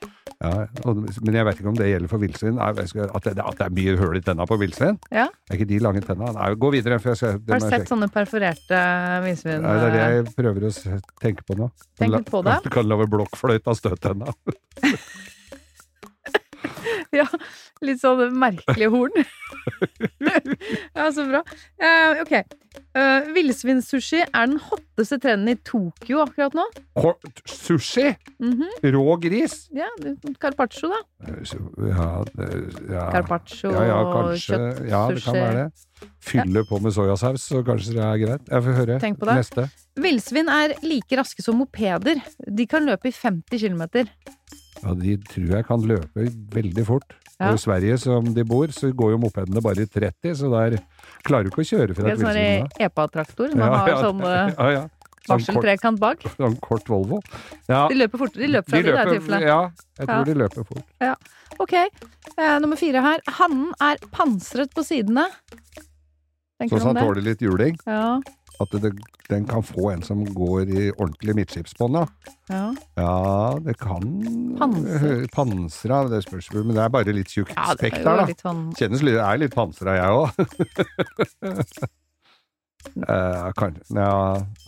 Ja, 0.43 0.65
og, 0.85 0.97
men 1.23 1.33
jeg 1.33 1.45
vet 1.47 1.59
ikke 1.61 1.69
om 1.71 1.77
det 1.79 1.87
gjelder 1.87 2.11
for 2.11 2.21
villsvin. 2.21 2.59
At, 2.61 2.75
det- 2.75 2.99
at 3.07 3.23
det 3.57 3.63
er 3.65 3.71
mye 3.73 3.93
hull 3.97 4.17
i 4.19 4.21
tenna 4.21 4.45
på 4.45 4.57
villsvin? 4.59 4.99
Ja. 5.09 5.29
Er 5.49 5.55
ikke 5.55 5.69
de 5.71 5.79
lange 5.79 6.01
tenna? 6.03 6.33
Nei, 6.35 6.49
gå 6.59 6.69
videre. 6.75 6.99
For 6.99 7.13
jeg 7.15 7.21
skal, 7.21 7.31
Har 7.39 7.39
du 7.39 7.63
sett 7.63 7.71
sjekke. 7.77 7.89
sånne 7.93 8.09
perforerte 8.13 8.81
villsvin? 9.23 9.63
Nei, 9.63 9.77
det 9.79 9.87
er 9.87 9.95
det 9.95 10.03
eh, 10.03 10.17
jeg 10.19 10.35
prøver 10.35 10.67
å 10.67 10.99
tenke 11.23 11.47
på 11.47 11.57
nå. 11.57 11.71
Tenk 11.97 12.17
litt 12.17 12.29
på 12.29 12.43
det. 12.45 12.59
Du 12.67 12.69
kan 12.75 12.91
lage 12.91 13.07
blokkfløyte 13.15 13.71
av 13.73 13.79
støttenna. 13.79 14.35
Ja, 17.15 17.23
litt 17.85 18.01
sånn 18.01 18.33
merkelige 18.37 18.89
horn. 18.91 19.13
ja, 20.97 21.05
så 21.15 21.23
bra. 21.29 21.39
Uh, 21.79 22.19
ok. 22.23 22.33
Uh, 22.97 23.27
Villsvinsushi 23.35 24.23
er 24.25 24.47
den 24.47 24.57
hotteste 24.57 25.19
trenden 25.21 25.51
i 25.51 25.57
Tokyo 25.61 26.23
akkurat 26.23 26.55
nå. 26.57 26.63
Sushi! 27.45 28.15
-hmm. 28.41 28.93
Rå 28.95 29.15
gris! 29.21 29.69
Ja, 29.75 29.89
carpaccio, 30.41 30.89
da. 30.89 31.01
Eh, 31.27 31.43
Ja, 31.89 32.23
ja. 32.89 33.11
Carpaccio 33.11 33.71
ja, 33.71 33.83
ja, 33.83 33.93
og 33.93 34.33
kjøttsushi. 34.33 34.89
Ja, 34.89 35.07
det 35.13 35.23
kan 35.23 35.33
være 35.33 35.63
det. 35.63 35.71
Fylle 36.21 36.63
på 36.69 36.79
med 36.79 36.91
soyasaus, 36.91 37.41
så 37.41 37.63
kanskje 37.63 37.93
det 37.93 38.03
er 38.03 38.17
greit. 38.25 38.49
Jeg 38.49 38.63
får 38.63 38.73
høre. 38.81 38.99
Tenk 38.99 39.19
på 39.19 39.29
det. 39.29 39.35
Neste. 39.35 39.69
Villsvin 39.97 40.49
er 40.49 40.73
like 40.83 41.17
raske 41.17 41.43
som 41.43 41.55
mopeder. 41.55 42.21
De 42.57 42.65
kan 42.65 42.85
løpe 42.85 43.07
i 43.07 43.11
50 43.11 43.59
km. 43.59 44.07
Ja, 44.83 44.93
de 44.93 45.17
tror 45.17 45.55
jeg 45.55 45.65
kan 45.65 45.81
løpe 45.81 46.27
veldig 46.53 46.85
fort. 46.85 47.15
Ja. 47.39 47.51
Og 47.51 47.59
i 47.59 47.61
Sverige, 47.61 47.97
som 48.01 48.33
de 48.33 48.45
bor, 48.45 48.71
så 48.73 48.89
går 48.91 49.11
jo 49.13 49.17
mopedene 49.21 49.61
bare 49.61 49.85
i 49.85 49.85
30, 49.85 50.35
så 50.35 50.49
der 50.49 50.79
klarer 51.23 51.43
du 51.43 51.49
ikke 51.49 51.63
å 51.65 51.69
kjøre 51.71 51.95
fra 51.95 52.09
et 52.11 52.19
Sånn 52.19 52.27
villsvin. 52.33 52.67
da. 52.77 52.85
EPA-traktor. 52.85 53.55
Man 53.55 53.73
har 53.73 53.89
sånn 54.03 54.19
ja, 54.21 54.69
ja. 54.71 54.83
Sånn 55.27 55.41
varseltrekant 55.41 55.99
bak. 55.99 56.21
sånn 56.37 56.55
kort 56.63 56.85
Volvo. 56.87 57.19
Ja, 57.67 57.87
De 57.89 57.95
løper 57.95 58.17
fortere. 58.17 58.45
De 58.45 58.47
løper 58.53 58.69
fra 58.69 58.77
de 58.77 58.83
de, 58.83 58.91
det 59.27 59.41
er 59.41 59.47
ja, 59.47 59.71
jeg 59.99 60.07
tror 60.07 60.17
Ja. 60.17 60.23
de 60.23 60.33
løper 60.33 60.63
fort. 60.63 60.83
Ok, 61.59 61.73
eh, 61.73 62.59
nummer 62.59 62.77
fire 62.77 63.01
her. 63.01 63.19
Hannen 63.27 63.73
er 63.81 63.97
pansret 64.11 64.71
på 64.73 64.83
sidene. 64.85 65.25
Tenker 66.61 66.79
Sånn 66.79 66.91
at 66.95 66.97
han 66.97 67.07
tåler 67.07 67.21
litt 67.21 67.39
juling. 67.41 67.75
Ja, 67.85 68.19
At 68.63 68.73
det, 68.81 68.91
den 69.29 69.45
kan 69.45 69.61
få 69.65 69.91
en 69.91 70.01
som 70.05 70.23
går 70.33 70.69
i 70.71 70.85
ordentlig 70.95 71.35
midtskipsbånd, 71.37 71.99
ja. 72.49 72.61
ja. 72.97 73.11
Det 73.61 73.75
kan 73.77 74.07
Panser. 74.57 75.27
Pansra, 75.33 75.99
det 76.09 76.23
spørs 76.25 76.49
men 76.55 76.73
det 76.73 76.83
er 76.85 76.93
bare 76.93 77.13
litt 77.13 77.33
tjukt 77.33 77.53
ja 77.53 77.75
spekk 77.77 77.99
er 77.99 78.03
der, 78.07 78.21
da. 78.21 78.25
litt 78.31 78.41
sånn 78.41 78.63
Kjennes 78.79 79.05
litt, 79.05 79.19
er 79.21 79.41
litt 79.43 79.53
pansra, 79.53 79.97
jeg 79.99 80.09
òg. 80.17 80.27
uh, 83.05 83.49
kan, 83.59 83.77
ja. 83.93 84.11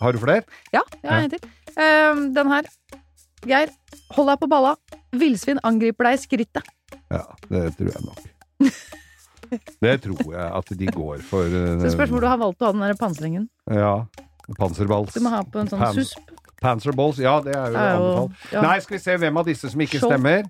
Har 0.03 0.13
du 0.13 0.21
flere? 0.21 0.45
Ja, 0.75 0.83
jeg 1.01 1.09
har 1.09 1.23
en 1.23 1.33
til. 1.33 1.53
Eh, 1.79 2.25
den 2.35 2.53
her. 2.53 2.73
Geir, 3.47 3.71
hold 4.17 4.33
deg 4.33 4.41
på 4.41 4.49
balla. 4.51 4.75
Villsvin 5.15 5.61
angriper 5.65 6.09
deg 6.09 6.19
i 6.19 6.25
skrittet. 6.25 6.75
Ja, 7.09 7.23
det 7.49 7.71
tror 7.77 7.93
jeg 7.93 8.05
nok. 8.05 8.27
Det 9.81 9.95
tror 10.01 10.33
jeg 10.33 10.51
at 10.59 10.73
de 10.77 10.85
går 10.95 11.21
for. 11.29 11.43
uh, 11.45 11.79
Så 11.83 11.91
spørs 11.95 12.09
hvor 12.13 12.21
du 12.21 12.27
har 12.27 12.37
valgt 12.41 12.61
å 12.61 12.65
ha 12.69 12.71
den 12.75 12.81
der 12.87 12.97
pansringen. 12.99 13.49
Ja. 13.71 14.05
Panserballs. 14.57 15.13
Du 15.13 15.21
må 15.21 15.29
ha 15.29 15.43
på 15.43 15.59
en 15.61 15.67
sånn 15.69 15.79
Pan 15.83 15.93
susp. 15.93 16.31
Panserballs, 16.59 17.19
ja, 17.21 17.37
det 17.45 17.53
er 17.55 17.69
jo 17.71 17.77
er 17.77 17.91
jo- 17.93 18.07
anbefalt. 18.09 18.51
ja. 18.51 18.61
Nei, 18.65 18.79
skal 18.83 18.97
vi 18.97 19.03
se 19.03 19.17
hvem 19.21 19.37
av 19.39 19.45
disse 19.45 19.69
som 19.71 19.79
ikke 19.79 19.99
Skjold. 20.01 20.11
stemmer? 20.17 20.49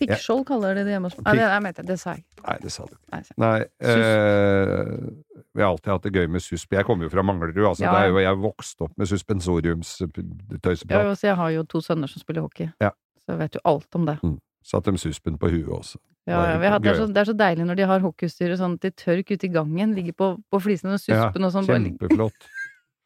Pikkskjold 0.00 0.46
kaller 0.48 0.74
de 0.74 0.82
det 0.84 0.94
hjemme 0.94 1.10
hos. 1.10 1.18
Nei, 1.20 1.34
det, 1.36 1.76
jeg 1.76 1.86
det 1.86 1.98
sa 2.00 2.14
jeg. 2.16 2.24
Nei, 2.42 2.56
det 2.62 2.72
sa 2.72 2.84
du 2.88 2.94
ikke. 2.96 3.34
Nei, 3.38 3.58
eh, 3.84 5.10
vi 5.54 5.62
har 5.62 5.68
alltid 5.70 5.92
hatt 5.92 6.02
det 6.08 6.12
gøy 6.16 6.26
med 6.32 6.40
susp. 6.42 6.72
Jeg 6.72 6.84
kommer 6.88 7.04
jo 7.06 7.10
fra 7.12 7.22
Manglerud, 7.22 7.60
altså. 7.68 7.84
Ja. 7.84 8.06
Jo, 8.08 8.16
jeg 8.18 8.40
vokste 8.42 8.88
opp 8.88 8.96
med 8.96 9.06
Ja, 9.06 9.12
suspensoriumstøyseprat. 9.14 11.04
også, 11.12 11.28
jeg 11.28 11.36
har 11.36 11.50
jo 11.54 11.62
to 11.64 11.78
sønner 11.84 12.08
som 12.10 12.20
spiller 12.24 12.42
hockey, 12.42 12.72
Ja. 12.80 12.90
så 13.22 13.36
jeg 13.36 13.38
vet 13.38 13.52
jo 13.54 13.60
alt 13.64 13.94
om 13.94 14.06
det. 14.06 14.18
Satt 14.64 14.86
dem 14.88 14.96
suspen 15.00 15.36
på 15.40 15.50
huet 15.52 15.68
også. 15.68 15.98
Ja, 16.24 16.38
ja, 16.54 16.58
vi 16.58 16.68
har, 16.72 16.80
det, 16.80 16.94
er 16.94 17.00
så, 17.02 17.06
det 17.12 17.20
er 17.20 17.28
så 17.28 17.34
deilig 17.36 17.66
når 17.68 17.76
de 17.76 17.84
har 17.90 18.00
hockeystyret 18.00 18.56
sånn 18.56 18.78
til 18.80 18.94
tørk 18.96 19.28
ute 19.34 19.44
i 19.44 19.52
gangen, 19.52 19.90
ligger 19.92 20.14
på, 20.16 20.28
på 20.48 20.60
flisene 20.64 20.94
og 20.96 21.02
Ja, 21.04 21.26
suspen 21.28 21.44
og 21.44 21.52
sånn. 21.52 21.68
Kjempeflott. 21.68 22.46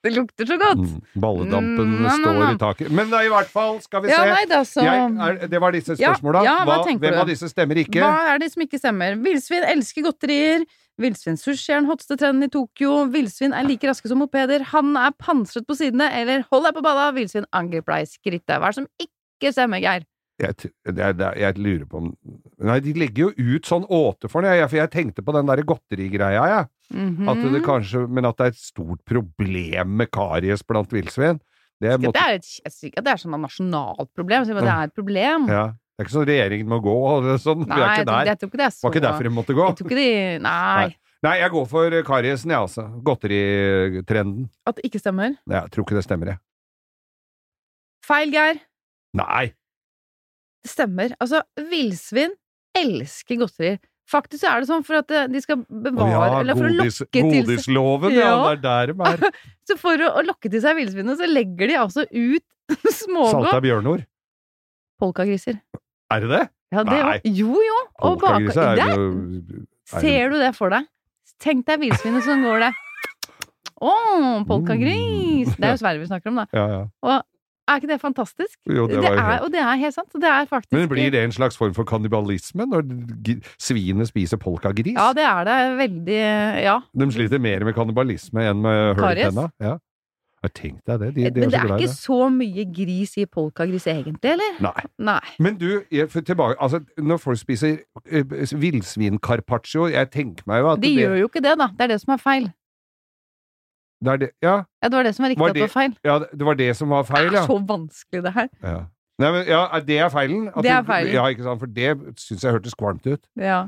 Det 0.07 0.13
lukter 0.15 0.47
så 0.47 0.55
godt! 0.61 0.79
Mm, 0.79 0.99
balledampen 1.19 1.89
Mm, 1.89 1.95
nam, 2.05 2.21
nam, 2.23 2.37
står 2.37 2.53
i 2.55 2.59
taket. 2.61 2.91
Men 2.95 3.09
da, 3.11 3.19
i 3.27 3.31
hvert 3.33 3.49
fall, 3.51 3.81
skal 3.83 4.05
vi 4.05 4.13
Ja, 4.13 4.21
se. 4.23 4.29
nei 4.31 4.45
da, 4.47 4.61
så 4.63 4.85
Jeg, 4.87 5.09
er, 5.27 5.49
det 5.51 5.61
var 5.61 5.75
disse 5.75 5.97
Ja, 5.99 6.13
spørsmåla. 6.13 6.45
ja, 6.47 6.53
ja, 6.63 6.77
hvem 6.87 7.01
du? 7.03 7.19
av 7.19 7.27
disse 7.27 7.49
stemmer 7.51 7.81
ikke? 7.83 7.99
Hva 7.99 8.29
er 8.37 8.39
det 8.39 8.53
som 8.53 8.63
ikke 8.63 8.79
stemmer? 8.79 9.17
Villsvin 9.25 9.67
elsker 9.67 10.07
godterier. 10.07 10.63
Villsvinsushi 11.03 11.73
er 11.75 11.81
den 11.83 11.91
hotteste 11.91 12.15
trenden 12.19 12.47
i 12.47 12.51
Tokyo. 12.55 13.09
Villsvin 13.11 13.53
er 13.53 13.67
like 13.67 13.91
raske 13.91 14.07
som 14.11 14.23
mopeder. 14.23 14.63
Han 14.71 14.95
er 14.97 15.11
pansret 15.19 15.67
på 15.67 15.75
sidene. 15.75 16.07
Eller 16.15 16.47
hold 16.53 16.69
deg 16.69 16.79
på 16.79 16.85
balla, 16.87 17.11
villsvin 17.19 17.51
angriper 17.51 17.99
deg 17.99 18.07
i 18.07 18.13
skrittet. 18.15 18.55
Hva 18.55 18.71
er 18.71 18.79
det 18.79 18.79
som 18.79 18.89
ikke 19.03 19.53
stemmer, 19.55 19.83
Geir? 19.83 20.07
Jeg, 20.39 20.55
det 20.87 20.95
det 21.19 21.25
er, 21.27 21.39
jeg 21.43 21.59
lurer 21.59 21.87
på 21.91 21.99
om 21.99 22.13
Nei, 22.63 22.77
de 22.85 22.93
legger 22.95 23.27
jo 23.33 23.55
ut 23.57 23.67
sånn 23.67 23.87
åte 23.91 24.29
for 24.31 24.47
den. 24.47 24.55
jeg, 24.55 24.71
jeg 24.79 24.91
tenkte 24.93 25.25
på 25.27 25.35
den 25.35 25.49
der 25.51 25.63
godterigreia, 25.67 26.45
jeg. 26.53 26.69
Mhm. 26.95 27.27
At 27.29 27.43
det 27.53 27.63
kanskje, 27.67 28.05
men 28.09 28.25
at 28.29 28.39
det 28.39 28.47
er 28.47 28.55
et 28.55 28.61
stort 28.63 29.03
problem 29.05 29.97
med 29.99 30.11
karies 30.15 30.63
blant 30.63 30.95
villsvin. 30.95 31.41
Det 31.79 31.93
Ikke 31.95 32.07
måtte, 32.09 32.19
det 32.19 32.23
er 32.23 32.39
jeg 32.39 33.05
det 33.05 33.13
er 33.13 33.21
sånn 33.21 33.35
et 33.35 33.45
nasjonalt 33.45 34.09
problem, 34.15 34.45
Så 34.47 34.55
det 34.55 34.65
er 34.67 34.89
et 34.89 34.95
problem. 34.95 35.49
ja. 35.49 35.67
Det 35.99 36.05
er 36.05 36.07
ikke 36.07 36.15
sånn 36.15 36.27
regjeringen 36.31 36.69
må 36.71 36.77
gå 36.79 36.93
og 36.95 37.25
sånn. 37.43 37.65
Nei, 37.67 37.75
vi 37.75 37.83
er 37.83 37.89
ikke 37.97 38.07
der. 38.07 38.27
jeg 38.29 38.39
ikke 38.39 38.59
det 38.61 38.67
er 38.69 38.71
så 38.71 38.85
var 38.87 38.93
ikke 38.95 39.03
derfor 39.03 39.27
de 39.27 39.31
måtte 39.35 39.55
gå. 39.59 39.65
Jeg 39.67 39.83
ikke 39.83 39.97
de 39.99 40.39
Nei. 40.45 40.97
Nei, 41.27 41.33
jeg 41.41 41.51
går 41.51 41.65
for 41.67 41.97
kariesen, 42.07 42.53
jeg, 42.55 42.59
altså. 42.69 42.85
Godteritrenden. 43.03 44.45
At 44.71 44.77
det 44.79 44.85
ikke 44.87 45.01
stemmer. 45.03 45.35
Nei, 45.51 45.57
Jeg 45.59 45.73
tror 45.75 45.83
ikke 45.83 45.97
det 45.99 46.05
stemmer, 46.07 46.31
jeg. 46.31 46.39
Feil, 48.07 48.31
Geir. 48.31 48.61
Nei! 49.19 49.49
Det 50.65 50.71
stemmer. 50.73 51.15
Altså, 51.23 51.43
villsvin 51.71 52.33
elsker 52.79 53.39
godterier. 53.45 53.79
Faktisk 54.09 54.47
er 54.49 54.63
det 54.63 54.69
sånn 54.71 54.85
for 54.87 54.97
at 55.03 55.11
eh, 55.13 55.27
de 55.29 55.41
skal 55.45 55.59
bevare 55.69 56.09
ja, 56.09 56.39
Eller 56.41 56.57
for 56.57 56.65
å 56.65 56.73
godis, 56.73 57.01
lokke 57.03 57.13
til 57.13 57.27
seg 57.29 57.43
godisloven, 57.45 58.15
ja. 58.17 58.23
Ja. 58.25 58.37
Det 58.41 58.53
er 58.55 58.63
der 58.65 58.93
de 58.95 59.09
er. 59.29 59.35
Så 59.69 59.77
for 59.81 60.01
å, 60.01 60.13
å 60.17 60.23
lokke 60.25 60.49
til 60.53 60.63
seg 60.65 60.79
villsvinet, 60.81 61.19
så 61.21 61.29
legger 61.29 61.69
de 61.69 61.77
altså 61.77 62.07
ut 62.09 62.45
Salta 62.73 62.95
smågodt. 63.03 63.59
bjørnord. 63.67 64.07
Polkagriser. 64.99 65.59
Er 66.13 66.25
det 66.25 66.31
det? 66.33 66.43
Ja, 66.73 66.83
det 66.89 66.97
Nei. 67.05 67.19
jo. 67.37 67.53
Jo. 67.65 67.77
Og 68.09 68.17
baka- 68.21 68.39
er 68.39 68.81
det- 68.81 68.89
jo 68.97 69.09
er 69.93 70.01
Ser 70.03 70.33
du 70.33 70.39
det 70.41 70.55
for 70.57 70.73
deg? 70.73 70.89
Tenk 71.41 71.65
deg 71.69 71.81
villsvinet 71.85 72.25
som 72.27 72.43
går 72.45 72.65
der. 72.67 72.81
Å, 73.79 73.93
polkagris! 74.49 75.53
Det 75.55 75.65
er 75.69 75.77
jo 75.77 75.81
Sverige 75.85 76.01
vi 76.03 76.09
snakker 76.11 76.33
om, 76.33 76.41
da. 76.41 76.47
Ja, 76.57 76.65
ja. 76.73 76.81
Og 77.07 77.23
er 77.69 77.81
ikke 77.81 77.91
det 77.93 78.01
fantastisk? 78.01 78.55
Jo, 78.67 78.87
det 78.89 79.03
det 79.03 79.13
er, 79.13 79.41
og 79.45 79.53
det 79.53 79.61
er 79.61 79.75
helt 79.83 79.95
sant. 79.95 80.13
Det 80.15 80.31
er 80.31 80.47
faktisk 80.51 80.73
Men 80.73 80.89
blir 80.89 81.11
det 81.15 81.25
en 81.25 81.33
slags 81.33 81.57
form 81.57 81.75
for 81.77 81.85
kannibalisme 81.89 82.67
når 82.67 82.87
svinet 83.61 84.09
spiser 84.09 84.41
polkagris? 84.41 84.97
Ja, 84.97 85.13
det 85.17 85.27
er 85.27 85.45
det 85.49 85.59
veldig 85.79 86.23
Ja. 86.65 86.79
De 86.99 87.13
sliter 87.13 87.39
mer 87.39 87.65
med 87.65 87.75
kannibalisme 87.75 88.49
enn 88.51 88.65
med 88.65 88.97
hull 88.99 89.13
i 89.13 89.29
tenna? 89.29 89.51
Ja. 89.61 89.77
Jeg 90.43 90.53
Tenk 90.55 90.83
deg 90.87 91.01
det. 91.01 91.09
De, 91.17 91.23
de 91.35 91.41
Men 91.41 91.51
det 91.51 91.59
er 91.59 91.73
ikke 91.77 91.95
så 91.95 92.29
mye 92.31 92.65
gris 92.75 93.17
i 93.19 93.25
polkagris 93.27 93.89
egentlig, 93.91 94.37
eller? 94.37 94.61
Nei. 94.63 94.85
Nei. 95.03 95.33
Men 95.43 95.59
du, 95.59 95.83
tilbake, 95.91 96.55
altså, 96.63 96.81
når 96.99 97.17
folk 97.17 97.41
spiser 97.41 97.81
uh, 98.13 98.61
villsvin-carpaccio 98.61 99.89
Jeg 99.91 100.11
tenker 100.15 100.47
meg 100.47 100.63
jo 100.63 100.71
at 100.71 100.83
De 100.83 100.87
det, 100.87 101.03
gjør 101.03 101.17
jo 101.19 101.31
ikke 101.33 101.43
det, 101.43 101.57
da. 101.59 101.71
Det 101.75 101.89
er 101.89 101.93
det 101.95 102.01
som 102.05 102.15
er 102.15 102.23
feil. 102.23 102.51
Det, 104.05 104.21
det, 104.21 104.29
ja, 104.43 104.57
Ja, 104.83 104.89
det 104.89 104.97
var 104.97 105.03
det 105.09 105.15
som 105.17 105.25
var 105.25 105.31
riktig 105.33 105.43
Var 105.43 105.49
at 105.49 105.55
det 105.59 105.63
var 105.67 105.73
feil. 105.75 105.95
ja, 106.05 106.19
det 106.39 106.47
var 106.47 106.55
det 106.55 106.69
som 106.77 106.89
var 106.95 107.03
feil, 107.09 107.25
ja. 107.25 107.31
Det 107.31 107.37
ja. 107.37 107.43
er 107.43 107.47
så 107.51 107.59
vanskelig, 107.67 108.23
det 108.25 108.33
her. 108.37 108.49
ja. 108.63 108.79
Nei, 109.19 109.31
men, 109.35 109.49
ja, 109.51 109.61
det 109.83 109.97
er 109.99 110.09
feilen? 110.15 110.45
At 110.55 110.63
Det 110.63 110.71
er 110.71 110.83
feilen. 110.87 111.11
Ja, 111.17 111.25
ikke 111.27 111.43
sant? 111.43 111.59
For 111.59 111.67
det 111.67 111.89
syns 112.23 112.45
jeg 112.45 112.53
hørtes 112.55 112.75
kvalmt 112.79 113.07
ut. 113.11 113.25
Ja. 113.35 113.65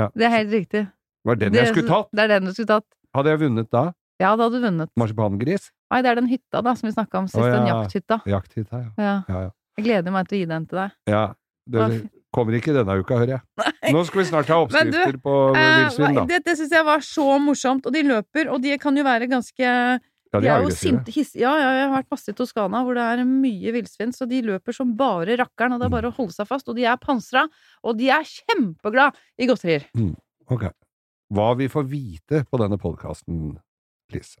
Ja. 0.00 0.08
Det 0.18 0.24
er 0.26 0.32
helt 0.34 0.50
riktig. 0.50 0.80
Var 1.24 1.34
den 1.38 1.52
det, 1.54 1.60
jeg 1.60 1.68
skulle 1.70 1.86
tatt? 1.86 2.08
Det 2.10 2.24
er 2.24 2.32
den 2.32 2.48
du 2.48 2.52
skulle 2.56 2.66
tatt. 2.66 2.88
Hadde 3.14 3.30
jeg 3.30 3.40
vunnet 3.44 3.68
da? 3.70 3.82
Ja, 4.18 4.32
da 4.34 4.48
hadde 4.48 4.58
du 4.58 4.64
vunnet. 4.66 4.90
Marsipangris? 4.98 5.68
Nei, 5.92 6.00
det 6.02 6.10
er 6.10 6.18
den 6.18 6.26
hytta 6.32 6.64
da, 6.66 6.74
som 6.74 6.88
vi 6.88 6.92
snakka 6.96 7.20
om 7.22 7.28
sist. 7.30 7.38
Å, 7.38 7.46
Den 7.52 7.68
jakthytta. 7.70 8.18
Jakthytta, 8.26 8.80
ja. 8.82 8.90
Ja. 8.98 9.14
Ja, 9.28 9.44
ja. 9.46 9.50
Jeg 9.78 9.86
gleder 9.86 10.14
meg 10.18 10.26
til 10.26 10.36
å 10.36 10.40
gi 10.42 10.50
den 10.50 10.66
til 10.66 10.82
deg. 10.82 10.98
ja. 11.14 11.22
Det 11.70 11.86
kommer 12.32 12.56
ikke 12.58 12.72
denne 12.74 12.94
uka, 13.02 13.18
hører 13.20 13.34
jeg. 13.36 13.72
Nå 13.92 14.02
skal 14.08 14.22
vi 14.22 14.24
snart 14.30 14.48
ha 14.52 14.56
oppskrifter 14.64 15.16
du, 15.18 15.20
på 15.24 15.34
Eh, 15.56 15.74
villsvin, 15.82 16.16
da. 16.16 16.24
det 16.30 16.40
det 16.46 16.54
syns 16.58 16.72
jeg 16.72 16.86
var 16.88 17.04
så 17.04 17.26
morsomt. 17.42 17.86
Og 17.86 17.92
de 17.94 18.02
løper, 18.08 18.48
og 18.52 18.62
de 18.64 18.76
kan 18.82 18.96
jo 18.96 19.04
være 19.06 19.28
ganske 19.30 19.60
Ja, 20.32 20.40
De 20.40 20.46
de 20.46 20.48
er 20.48 20.62
jo 20.64 20.70
sinte. 20.72 21.12
Ja, 21.36 21.50
ja, 21.60 21.70
jeg 21.76 21.88
har 21.90 21.94
vært 21.98 22.10
masse 22.14 22.32
i 22.32 22.36
Toskana 22.38 22.80
hvor 22.86 22.96
det 22.96 23.04
er 23.04 23.24
mye 23.28 23.72
villsvin, 23.74 24.14
så 24.16 24.24
de 24.26 24.40
løper 24.46 24.72
som 24.72 24.94
bare 24.96 25.36
rakkeren, 25.36 25.74
og 25.76 25.82
det 25.82 25.90
er 25.90 25.92
bare 25.92 26.08
å 26.08 26.16
holde 26.16 26.32
seg 26.32 26.48
fast. 26.48 26.68
Og 26.72 26.76
de 26.78 26.86
er 26.88 26.96
pansra, 26.96 27.44
og 27.84 27.98
de 28.00 28.08
er 28.08 28.24
kjempeglad 28.24 29.12
i 29.36 29.46
godterier. 29.50 29.84
Ok. 30.48 30.70
Hva 31.32 31.50
vi 31.60 31.68
får 31.68 31.84
vite 31.88 32.44
på 32.48 32.60
denne 32.64 32.80
podkasten, 32.80 33.58
Lise. 34.12 34.40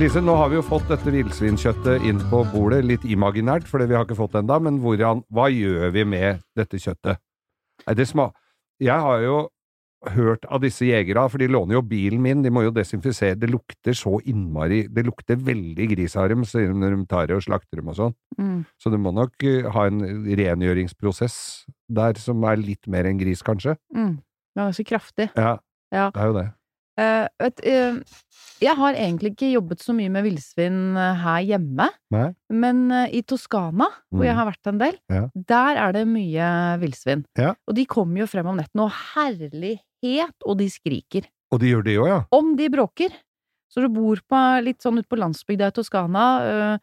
Lise, 0.00 0.22
nå 0.24 0.32
har 0.32 0.48
vi 0.48 0.56
jo 0.56 0.62
fått 0.64 0.86
dette 0.88 1.12
villsvinkjøttet 1.12 2.06
inn 2.08 2.22
på 2.30 2.38
bordet, 2.54 2.78
litt 2.88 3.02
imaginært, 3.04 3.66
fordi 3.68 3.84
vi 3.90 3.96
har 3.98 4.06
ikke 4.06 4.16
fått 4.16 4.32
det 4.32 4.40
ennå, 4.40 4.56
men 4.64 4.78
hvordan, 4.80 5.18
hva 5.28 5.50
gjør 5.52 5.90
vi 5.92 6.04
med 6.08 6.38
dette 6.56 6.78
kjøttet? 6.80 7.20
Er 7.84 7.98
det 7.98 8.06
jeg 8.80 8.96
har 9.04 9.20
jo 9.20 9.34
hørt 10.14 10.46
av 10.48 10.62
disse 10.64 10.86
jegerne, 10.88 11.26
for 11.28 11.36
de 11.42 11.50
låner 11.52 11.76
jo 11.76 11.82
bilen 11.84 12.22
min, 12.24 12.40
de 12.40 12.48
må 12.48 12.62
jo 12.64 12.72
desinfisere, 12.72 13.36
det 13.36 13.50
lukter 13.52 13.92
så 13.92 14.14
innmari, 14.24 14.86
det 14.88 15.04
lukter 15.04 15.36
veldig 15.36 15.88
gris 15.90 16.16
av 16.16 16.30
dem 16.32 16.46
når 16.48 16.96
de 16.96 17.04
tar 17.10 17.28
det 17.28 17.36
og 17.36 17.44
slakter 17.44 17.82
dem 17.82 17.92
og 17.92 17.98
sånn. 17.98 18.16
Mm. 18.40 18.62
Så 18.80 18.88
du 18.88 18.96
må 18.96 19.12
nok 19.12 19.36
eh, 19.44 19.68
ha 19.68 19.84
en 19.90 20.00
rengjøringsprosess 20.24 21.36
der 21.92 22.16
som 22.16 22.40
er 22.48 22.56
litt 22.56 22.88
mer 22.88 23.04
enn 23.04 23.20
gris, 23.20 23.44
kanskje. 23.44 23.76
Mm. 23.92 24.16
Det 24.56 24.64
er 24.64 24.80
så 24.80 24.86
kraftig. 24.94 25.28
Ja, 25.36 25.58
Ja. 25.92 26.08
det 26.08 26.24
er 26.24 26.32
jo 26.32 26.38
det. 26.40 26.46
Eh, 27.00 27.26
vet, 27.40 27.60
eh, 27.64 27.96
jeg 28.60 28.76
har 28.76 28.92
egentlig 28.98 29.30
ikke 29.32 29.48
jobbet 29.54 29.80
så 29.80 29.94
mye 29.96 30.10
med 30.12 30.26
villsvin 30.26 30.96
eh, 31.00 31.14
her 31.22 31.40
hjemme, 31.48 31.86
Nei? 32.12 32.26
men 32.52 32.82
i 33.08 33.22
Toskana, 33.24 33.86
hvor 34.12 34.20
Mm. 34.20 34.26
jeg 34.26 34.34
har 34.36 34.50
vært 34.50 34.66
en 34.72 34.78
del, 34.82 34.98
Ja. 35.08 35.22
der 35.34 35.76
er 35.80 35.92
det 35.96 36.06
mye 36.10 36.50
villsvin. 36.82 37.24
Ja. 37.38 37.54
Og 37.66 37.74
de 37.74 37.86
kommer 37.86 38.18
jo 38.20 38.26
frem 38.26 38.46
om 38.52 38.56
nettene, 38.60 38.84
og 38.84 38.92
herlighet, 39.14 40.36
og 40.44 40.58
de 40.58 40.68
skriker. 40.68 41.24
Og 41.52 41.60
de 41.60 41.72
gjør 41.72 41.84
det 41.84 41.94
jo, 41.96 42.06
ja. 42.06 42.20
Om 42.32 42.54
de 42.56 42.68
bråker. 42.68 43.10
Så 43.70 43.80
du 43.82 43.88
bor 43.88 44.16
på, 44.28 44.38
litt 44.64 44.82
sånn 44.82 44.98
ute 44.98 45.08
på 45.08 45.18
landsbygda 45.18 45.68
i 45.70 45.74
Toskana, 45.76 46.78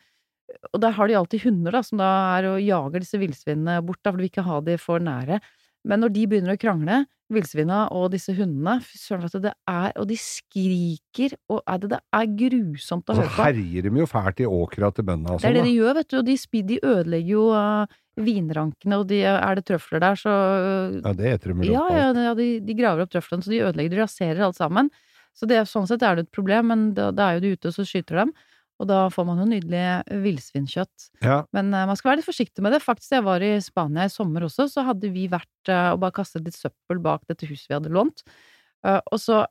og 0.74 0.80
der 0.82 0.92
har 0.96 1.08
de 1.08 1.14
alltid 1.20 1.42
hunder 1.44 1.72
da, 1.76 1.82
som 1.84 2.00
da 2.00 2.10
er 2.40 2.46
og 2.54 2.62
jager 2.64 3.04
disse 3.04 3.20
villsvinene 3.20 3.82
bort, 3.86 4.00
da, 4.02 4.12
for 4.12 4.18
du 4.18 4.24
vil 4.24 4.32
ikke 4.32 4.46
ha 4.48 4.62
de 4.64 4.78
for 4.80 5.00
nære. 5.04 5.42
Men 5.88 6.04
når 6.04 6.14
de 6.16 6.26
begynner 6.30 6.58
å 6.58 6.60
krangle, 6.60 7.06
villsvina 7.34 7.80
og 7.96 8.12
disse 8.14 8.32
hundene, 8.36 8.78
fy 8.84 9.00
søren, 9.00 9.26
vet 9.26 9.36
du, 9.36 9.42
det 9.44 9.54
er 9.68 9.90
Og 10.00 10.08
de 10.08 10.18
skriker, 10.20 11.36
og 11.52 11.62
er 11.68 11.82
det, 11.84 11.90
det 11.92 12.00
er 12.16 12.28
grusomt 12.40 13.12
å 13.12 13.18
så 13.18 13.24
høre 13.24 13.34
på. 13.34 13.46
herjer 13.50 13.88
de 13.88 14.02
jo 14.02 14.08
fælt 14.08 14.44
i 14.44 14.48
åkra 14.48 14.92
til 14.96 15.08
bøndene 15.10 15.36
og 15.36 15.42
Det 15.42 15.50
er 15.50 15.56
sånn, 15.56 15.60
det 15.60 15.68
de 15.68 15.76
gjør, 15.76 15.98
vet 15.98 16.10
du, 16.10 16.18
og 16.20 16.30
de, 16.30 16.38
de 16.72 16.80
ødelegger 16.94 17.34
jo 17.34 17.46
uh, 17.52 17.98
vinrankene, 18.30 19.02
og 19.02 19.10
de, 19.12 19.22
er 19.28 19.60
det 19.60 19.66
trøfler 19.68 20.04
der, 20.04 20.22
så 20.24 20.36
uh, 20.38 20.98
Ja, 21.02 21.16
det 21.20 21.34
eter 21.34 21.52
de 21.52 21.60
vel 21.60 21.74
ja, 21.74 21.84
opp 21.84 22.00
ja, 22.00 22.08
ja 22.30 22.36
de, 22.40 22.50
de 22.64 22.78
graver 22.80 23.04
opp 23.04 23.14
trøflene, 23.14 23.44
så 23.44 23.54
de 23.54 23.64
ødelegger, 23.66 23.96
de 23.96 24.04
raserer 24.06 24.46
alt 24.48 24.60
sammen. 24.60 24.92
Så 25.38 25.50
det, 25.50 25.60
sånn 25.70 25.86
sett 25.90 26.06
er 26.06 26.18
det 26.18 26.28
et 26.28 26.34
problem, 26.34 26.72
men 26.72 26.88
da, 26.98 27.12
da 27.14 27.28
er 27.28 27.38
jo 27.38 27.44
de 27.44 27.58
ute, 27.58 27.70
og 27.70 27.76
så 27.76 27.86
skyter 27.86 28.24
dem. 28.24 28.38
Og 28.78 28.90
da 28.90 29.00
får 29.14 29.26
man 29.26 29.42
jo 29.42 29.48
nydelig 29.50 30.22
villsvinkjøtt. 30.24 31.10
Ja. 31.26 31.42
Men 31.56 31.72
uh, 31.74 31.86
man 31.90 31.98
skal 31.98 32.12
være 32.12 32.22
litt 32.22 32.30
forsiktig 32.30 32.64
med 32.66 32.76
det. 32.76 32.84
Faktisk, 32.86 33.16
jeg 33.16 33.26
var 33.26 33.44
i 33.46 33.56
Spania 33.64 34.06
i 34.06 34.14
sommer 34.14 34.46
også, 34.48 34.68
så 34.72 34.86
hadde 34.86 35.12
vi 35.14 35.26
vært 35.32 35.72
uh, 35.72 35.96
og 35.96 36.02
bare 36.04 36.16
kastet 36.20 36.46
litt 36.46 36.58
søppel 36.58 37.02
bak 37.04 37.26
dette 37.30 37.50
huset 37.50 37.72
vi 37.72 37.78
hadde 37.80 37.94
lånt. 37.94 38.26
Uh, 38.86 39.00
og 39.12 39.22
så 39.22 39.46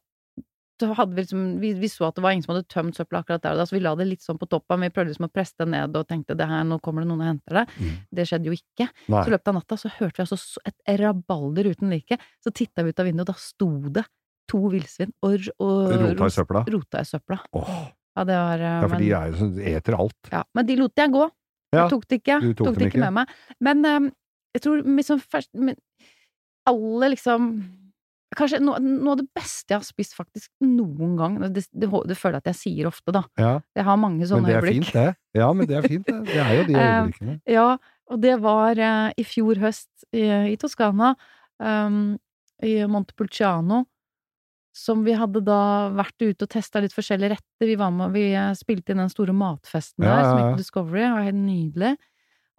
hadde 0.85 1.15
vi 1.17 1.23
liksom 1.23 1.45
vi, 1.61 1.71
vi 1.81 1.89
så 1.89 2.09
at 2.11 2.19
det 2.19 2.23
var 2.25 2.35
ingen 2.35 2.45
som 2.45 2.53
hadde 2.53 2.69
tømt 2.69 2.99
søppelet 2.99 3.25
akkurat 3.25 3.45
der 3.45 3.55
og 3.57 3.61
da, 3.63 3.67
så 3.69 3.77
vi 3.77 3.81
la 3.81 3.95
det 3.97 4.07
litt 4.11 4.25
sånn 4.25 4.39
på 4.41 4.49
toppen. 4.51 4.83
Vi 4.85 4.93
prøvde 4.93 5.13
liksom 5.13 5.29
å 5.29 5.33
presse 5.33 5.57
det 5.63 5.69
ned 5.73 5.97
og 5.97 6.09
tenkte 6.11 6.37
det 6.37 6.49
her, 6.51 6.67
nå 6.69 6.79
kommer 6.85 7.03
det 7.03 7.11
noen 7.11 7.23
og 7.25 7.31
henter 7.31 7.61
det. 7.63 7.65
Mm. 7.81 7.95
Det 8.19 8.27
skjedde 8.29 8.51
jo 8.51 8.57
ikke. 8.57 8.89
Nei. 9.07 9.23
Så 9.23 9.31
i 9.31 9.35
løpet 9.35 9.53
av 9.53 9.57
natta 9.57 9.81
så 9.81 9.93
hørte 9.97 10.21
vi 10.21 10.27
altså 10.27 10.67
et 10.69 10.95
rabalder 11.01 11.71
uten 11.73 11.93
like. 11.93 12.21
Så 12.45 12.53
titta 12.53 12.85
vi 12.85 12.93
ut 12.93 13.03
av 13.03 13.09
vinduet, 13.09 13.25
og 13.25 13.33
da 13.33 13.39
sto 13.41 13.71
det 13.97 14.05
to 14.51 14.61
villsvin 14.71 15.15
og, 15.27 15.49
og 15.59 15.95
Rota 16.05 16.29
i 16.29 16.35
søpla. 16.37 16.67
rota 16.71 17.01
i 17.03 17.09
søpla. 17.09 17.41
Åh, 17.59 17.81
Ja, 18.17 18.25
det 18.25 18.37
var 18.41 18.63
eh, 18.65 18.77
ja, 18.81 18.89
for 18.89 19.03
de 19.03 19.09
er 19.13 19.33
jo 19.33 19.41
sånn, 19.43 19.57
eter 19.61 19.97
alt. 20.01 20.31
ja, 20.33 20.43
men 20.57 20.67
de 20.69 20.77
lot 20.81 21.03
jeg 21.03 21.13
gå. 21.13 21.25
Ja, 21.75 21.83
Jeg 21.83 21.91
tok 21.93 22.05
det 22.09 22.21
ikke. 22.23 22.37
du 22.41 22.53
tok 22.55 22.69
tok 22.71 22.79
det 22.79 22.87
ikke 22.89 23.03
med 23.03 23.13
meg. 23.19 23.33
Men 23.61 23.83
um, 23.85 24.05
jeg 24.57 24.63
tror 24.65 24.85
liksom 24.87 25.19
først 25.21 25.51
men, 25.59 25.77
Alle 26.71 27.11
liksom 27.13 27.51
Kanskje 28.37 28.59
noe, 28.61 28.81
noe 28.83 29.13
av 29.15 29.21
det 29.21 29.29
beste 29.37 29.71
jeg 29.73 29.79
har 29.79 29.85
spist 29.87 30.17
faktisk 30.17 30.51
noen 30.67 31.13
gang. 31.17 31.37
Det, 31.55 31.63
det, 31.71 31.87
det 31.89 32.17
føler 32.19 32.37
jeg 32.37 32.43
at 32.43 32.49
jeg 32.51 32.59
sier 32.59 32.89
ofte, 32.91 33.13
da. 33.15 33.23
Ja, 33.39 33.53
Jeg 33.79 33.85
har 33.87 33.97
mange 34.03 34.27
sånne 34.29 34.51
øyeblikk. 34.51 34.51
men 34.51 34.57
det 34.57 34.57
er 34.57 34.67
øyeblikk. 34.67 34.85
fint, 34.85 34.97
det. 34.97 35.41
Ja, 35.41 35.47
men 35.55 35.69
det 35.71 35.77
er 35.79 35.87
fint, 35.87 36.07
det. 36.11 36.17
Det 36.27 36.41
er 36.43 36.51
jo 36.57 36.65
de 36.67 36.75
øyeblikkene. 36.75 36.97
øyeblikkene. 36.99 37.37
Ja, 37.55 37.67
og 38.11 38.21
det 38.25 38.35
var 38.43 38.83
uh, 38.83 39.11
i 39.17 39.25
fjor 39.25 39.63
høst 39.63 40.07
i, 40.13 40.25
i 40.53 40.57
Toskana, 40.61 41.13
um, 41.63 42.01
i 42.67 42.75
Montepulciano, 42.91 43.85
som 44.77 45.01
vi 45.07 45.15
hadde 45.17 45.41
da 45.47 45.59
vært 45.97 46.21
ute 46.21 46.45
og 46.45 46.51
testa 46.53 46.83
litt 46.85 46.93
forskjellige 46.93 47.33
retter. 47.33 47.69
Vi 47.71 47.79
var 47.81 47.95
med, 47.97 48.13
vi 48.13 48.27
eh, 48.37 48.53
spilte 48.59 48.93
inn 48.93 49.01
den 49.01 49.13
store 49.13 49.33
matfesten 49.37 50.05
der, 50.05 50.21
som 50.21 50.27
ja, 50.27 50.29
ja. 50.29 50.37
gikk 50.43 50.51
het 50.53 50.61
Discovery, 50.61 51.01
det 51.07 51.13
var 51.15 51.27
helt 51.31 51.41
nydelig. 51.41 51.93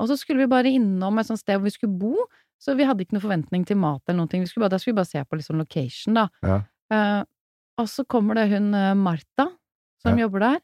Og 0.01 0.09
så 0.09 0.17
skulle 0.19 0.43
vi 0.45 0.50
bare 0.51 0.71
innom 0.74 1.21
et 1.21 1.29
sånt 1.29 1.41
sted 1.41 1.57
hvor 1.57 1.67
vi 1.69 1.74
skulle 1.75 1.97
bo, 2.01 2.25
så 2.62 2.74
vi 2.77 2.86
hadde 2.89 3.05
ikke 3.05 3.13
noen 3.17 3.25
forventning 3.27 3.65
til 3.69 3.77
mat 3.77 4.01
eller 4.07 4.17
noen 4.24 4.31
ting. 4.31 4.41
Vi 4.45 4.50
skulle 4.50 4.65
bare, 4.65 4.74
da 4.74 4.81
skulle 4.81 4.95
vi 4.95 5.01
bare 5.03 5.12
se 5.12 5.21
på 5.29 5.38
liksom 5.38 5.62
location, 5.62 6.17
da. 6.17 6.25
Ja. 6.45 6.57
Eh, 6.93 7.21
og 7.77 7.89
så 7.93 8.05
kommer 8.09 8.39
det 8.39 8.47
hun 8.55 8.71
eh, 8.74 8.95
Martha, 8.97 9.51
som 10.01 10.17
Ja. 10.17 10.25
jobber 10.25 10.45
der, 10.45 10.59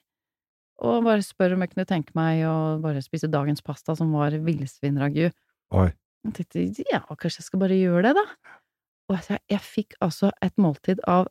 og 0.84 1.04
bare 1.06 1.22
spør 1.26 1.54
om 1.54 1.62
jeg 1.62 1.74
kunne 1.76 1.86
tenke 1.90 2.18
meg 2.18 2.42
å 2.50 2.56
bare 2.82 3.02
spise 3.06 3.30
dagens 3.30 3.62
pasta, 3.62 3.94
som 3.98 4.10
var 4.18 4.34
villsvinragu. 4.42 5.28
Jeg 6.24 6.34
tenkte 6.34 6.66
ja, 6.90 7.04
kanskje 7.10 7.44
jeg 7.44 7.48
skal 7.52 7.62
bare 7.62 7.78
gjøre 7.78 8.10
det, 8.10 8.16
da. 8.18 8.58
Og 9.12 9.18
jeg, 9.20 9.42
jeg 9.52 9.62
fikk 9.62 9.96
altså 10.02 10.32
et 10.42 10.54
måltid 10.58 11.02
av 11.10 11.28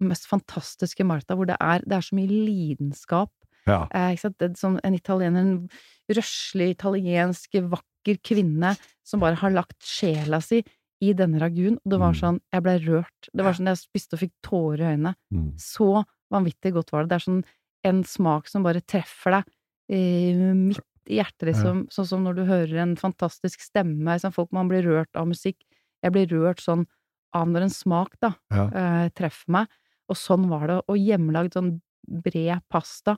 mest 0.00 0.26
fantastiske 0.30 1.04
Martha, 1.06 1.34
hvor 1.34 1.46
det 1.46 1.56
er, 1.60 1.80
det 1.84 1.92
er 1.98 2.00
så 2.06 2.14
mye 2.18 2.28
lidenskap. 2.28 3.30
Ja. 3.66 3.86
Eh, 3.92 4.14
ikke 4.14 4.28
sant? 4.32 4.56
Som 4.58 4.78
en 4.84 4.94
italiener, 4.94 5.40
en 5.40 5.68
røslig, 6.08 6.70
italiensk, 6.76 7.58
vakker 7.68 8.20
kvinne 8.24 8.76
som 9.04 9.20
bare 9.20 9.36
har 9.36 9.50
lagt 9.52 9.76
sjela 9.84 10.40
si 10.44 10.62
i 11.04 11.12
denne 11.14 11.38
raguen. 11.42 11.76
Og 11.84 11.90
det 11.92 11.98
var 12.00 12.12
Mm. 12.14 12.20
sånn, 12.20 12.40
jeg 12.52 12.62
ble 12.62 12.78
rørt. 12.86 13.28
Det 13.34 13.44
var 13.44 13.52
sånn, 13.52 13.66
jeg 13.66 13.76
spiste 13.78 14.14
og 14.14 14.20
fikk 14.20 14.32
tårer 14.42 14.80
i 14.80 14.96
øynene. 14.96 15.14
Mm. 15.32 15.52
Så 15.58 16.04
vanvittig 16.32 16.72
godt 16.72 16.90
var 16.92 17.02
det. 17.04 17.08
Det 17.10 17.16
er 17.16 17.26
sånn 17.30 17.44
en 17.84 18.02
smak 18.04 18.48
som 18.48 18.62
bare 18.62 18.80
treffer 18.80 19.30
deg 19.30 19.44
eh, 19.90 20.34
midt 20.54 20.80
i 21.08 21.16
hjertet, 21.16 21.46
liksom. 21.54 21.86
Sånn 21.88 22.06
som 22.06 22.24
når 22.24 22.34
du 22.36 22.44
hører 22.44 22.82
en 22.82 22.96
fantastisk 22.96 23.60
stemme. 23.60 24.18
Sånn 24.20 24.34
folk 24.34 24.50
man 24.52 24.68
blir 24.68 24.82
rørt 24.84 25.14
av 25.16 25.26
musikk. 25.26 25.56
Jeg 26.02 26.12
blir 26.12 26.26
rørt 26.28 26.60
sånn 26.60 26.86
av 27.32 27.46
når 27.48 27.62
en 27.62 27.70
smak, 27.70 28.18
da, 28.20 28.34
Ja. 28.50 28.66
eh, 28.68 29.08
treffer 29.10 29.48
meg. 29.48 29.68
Og 30.08 30.18
sånn 30.18 30.48
var 30.50 30.66
det. 30.70 30.78
Og 30.88 30.98
hjemmelagd 31.00 31.56
sånn 31.56 31.76
bred 32.24 32.64
pasta. 32.72 33.16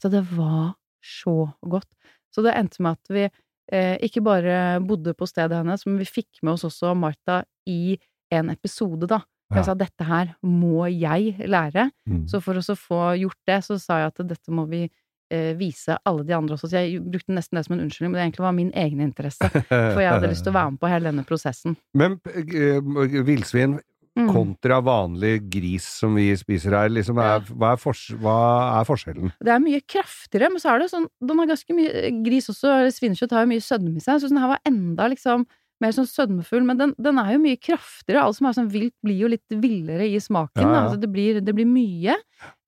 Så 0.00 0.10
det 0.12 0.24
var 0.32 0.74
så 1.02 1.52
godt. 1.60 1.88
Så 2.34 2.44
det 2.44 2.54
endte 2.56 2.82
med 2.82 2.98
at 2.98 3.12
vi 3.12 3.26
eh, 3.26 3.96
ikke 4.04 4.22
bare 4.24 4.56
bodde 4.84 5.14
på 5.14 5.28
stedet 5.28 5.60
hennes, 5.60 5.84
men 5.86 6.00
vi 6.00 6.08
fikk 6.08 6.42
med 6.42 6.56
oss 6.56 6.66
også 6.68 6.94
Martha 6.98 7.42
i 7.68 7.98
en 8.32 8.50
episode, 8.52 9.06
da. 9.10 9.20
Ja. 9.52 9.60
Jeg 9.60 9.68
sa 9.68 9.76
dette 9.76 10.08
her 10.08 10.32
må 10.48 10.86
jeg 10.88 11.36
lære. 11.44 11.90
Mm. 12.08 12.24
Så 12.30 12.40
for 12.40 12.56
å 12.56 12.76
få 12.78 13.02
gjort 13.20 13.40
det, 13.48 13.60
så 13.66 13.76
sa 13.80 14.00
jeg 14.00 14.12
at 14.14 14.22
dette 14.30 14.54
må 14.54 14.64
vi 14.70 14.86
eh, 14.86 15.52
vise 15.58 15.98
alle 16.08 16.24
de 16.24 16.36
andre 16.36 16.56
også. 16.56 16.70
Så 16.72 16.80
jeg 16.80 17.02
brukte 17.04 17.36
nesten 17.36 17.60
det 17.60 17.66
som 17.66 17.76
en 17.76 17.84
unnskyldning, 17.84 18.14
men 18.14 18.20
det 18.20 18.26
egentlig 18.30 18.46
var 18.46 18.56
min 18.56 18.72
egen 18.84 19.04
interesse. 19.04 19.50
For 19.68 20.00
jeg 20.00 20.14
hadde 20.14 20.32
lyst 20.32 20.46
til 20.46 20.54
å 20.54 20.56
være 20.60 20.74
med 20.74 20.82
på 20.82 20.92
hele 20.94 21.10
denne 21.10 21.26
prosessen. 21.28 21.76
Men 21.98 22.16
eh, 22.32 22.80
villsvin 23.28 23.76
Mm. 24.12 24.26
kontra 24.28 24.76
vanlig 24.84 25.38
gris 25.48 25.86
som 26.02 26.12
vi 26.18 26.26
spiser 26.36 26.74
her, 26.76 26.90
liksom, 26.92 27.16
er, 27.16 27.46
hva, 27.48 27.70
er 27.72 27.78
for, 27.80 27.96
hva 28.20 28.34
er 28.82 28.84
forskjellen? 28.84 29.30
Det 29.40 29.54
er 29.54 29.62
mye 29.64 29.80
kraftigere, 29.88 30.50
men 30.52 30.60
så 30.60 30.74
er 30.74 30.82
det 30.82 30.90
sånn 30.92 31.06
Den 31.24 31.40
har 31.40 31.48
ganske 31.48 31.72
mye 31.78 32.10
Gris 32.26 32.50
også, 32.52 32.74
svinekjøtt 32.92 33.32
har 33.32 33.46
jo 33.46 33.52
mye 33.54 33.64
sødme 33.64 33.96
i 33.96 34.04
seg, 34.04 34.20
så 34.20 34.28
den 34.28 34.42
her 34.42 34.52
var 34.52 34.60
enda 34.68 35.08
liksom 35.14 35.46
mer 35.82 35.90
sånn 35.96 36.06
sødmefull, 36.06 36.62
men 36.62 36.78
den, 36.78 36.92
den 37.02 37.16
er 37.18 37.32
jo 37.34 37.40
mye 37.42 37.58
kraftigere. 37.58 38.20
Alt 38.22 38.36
som 38.38 38.46
er 38.46 38.54
sånn 38.54 38.68
vilt, 38.70 38.94
blir 39.02 39.24
jo 39.24 39.30
litt 39.32 39.56
villere 39.64 40.04
i 40.06 40.20
smaken. 40.22 40.62
Ja, 40.62 40.68
ja. 40.68 40.82
Altså, 40.84 41.00
det, 41.02 41.08
blir, 41.10 41.40
det 41.42 41.54
blir 41.56 41.66
mye. 41.66 42.14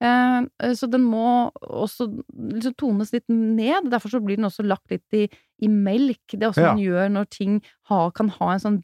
Eh, 0.03 0.73
så 0.75 0.89
den 0.91 1.05
må 1.07 1.47
også 1.63 2.09
liksom 2.27 2.75
tones 2.81 3.13
litt 3.15 3.23
ned. 3.31 3.87
Derfor 3.93 4.11
så 4.11 4.19
blir 4.19 4.35
den 4.41 4.49
også 4.49 4.65
lagt 4.67 4.91
litt 4.91 5.15
i, 5.15 5.29
i 5.63 5.69
melk. 5.71 6.25
Det 6.33 6.41
er 6.43 6.51
også 6.51 6.65
Ja. 6.65 6.73
den 6.73 6.83
gjør 6.83 7.13
når 7.15 7.29
ting 7.31 7.55
ha, 7.91 8.09
kan 8.11 8.33
ha 8.35 8.51
en 8.51 8.65
sånn 8.65 8.81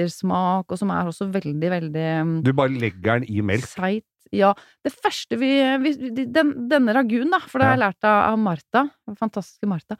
bittersmak, 0.00 0.70
og 0.70 0.80
som 0.80 0.92
er 0.94 1.10
også 1.10 1.28
veldig, 1.32 1.70
veldig 1.74 2.08
mm, 2.24 2.38
Du 2.46 2.52
bare 2.56 2.72
legger 2.72 3.20
den 3.20 3.28
i 3.28 3.44
melk? 3.44 3.68
Seit. 3.68 4.06
Ja. 4.32 4.52
Det 4.84 4.92
første 4.94 5.38
vi, 5.40 5.52
vi 5.82 5.94
den, 6.24 6.52
Denne 6.70 6.94
raguen, 6.94 7.30
da, 7.32 7.40
for 7.42 7.60
det 7.60 7.68
har 7.68 7.76
jeg 7.76 7.84
lært 7.84 8.08
av, 8.08 8.38
Martha, 8.38 8.86
den 9.08 9.18
fantastiske 9.18 9.68
Martha, 9.70 9.98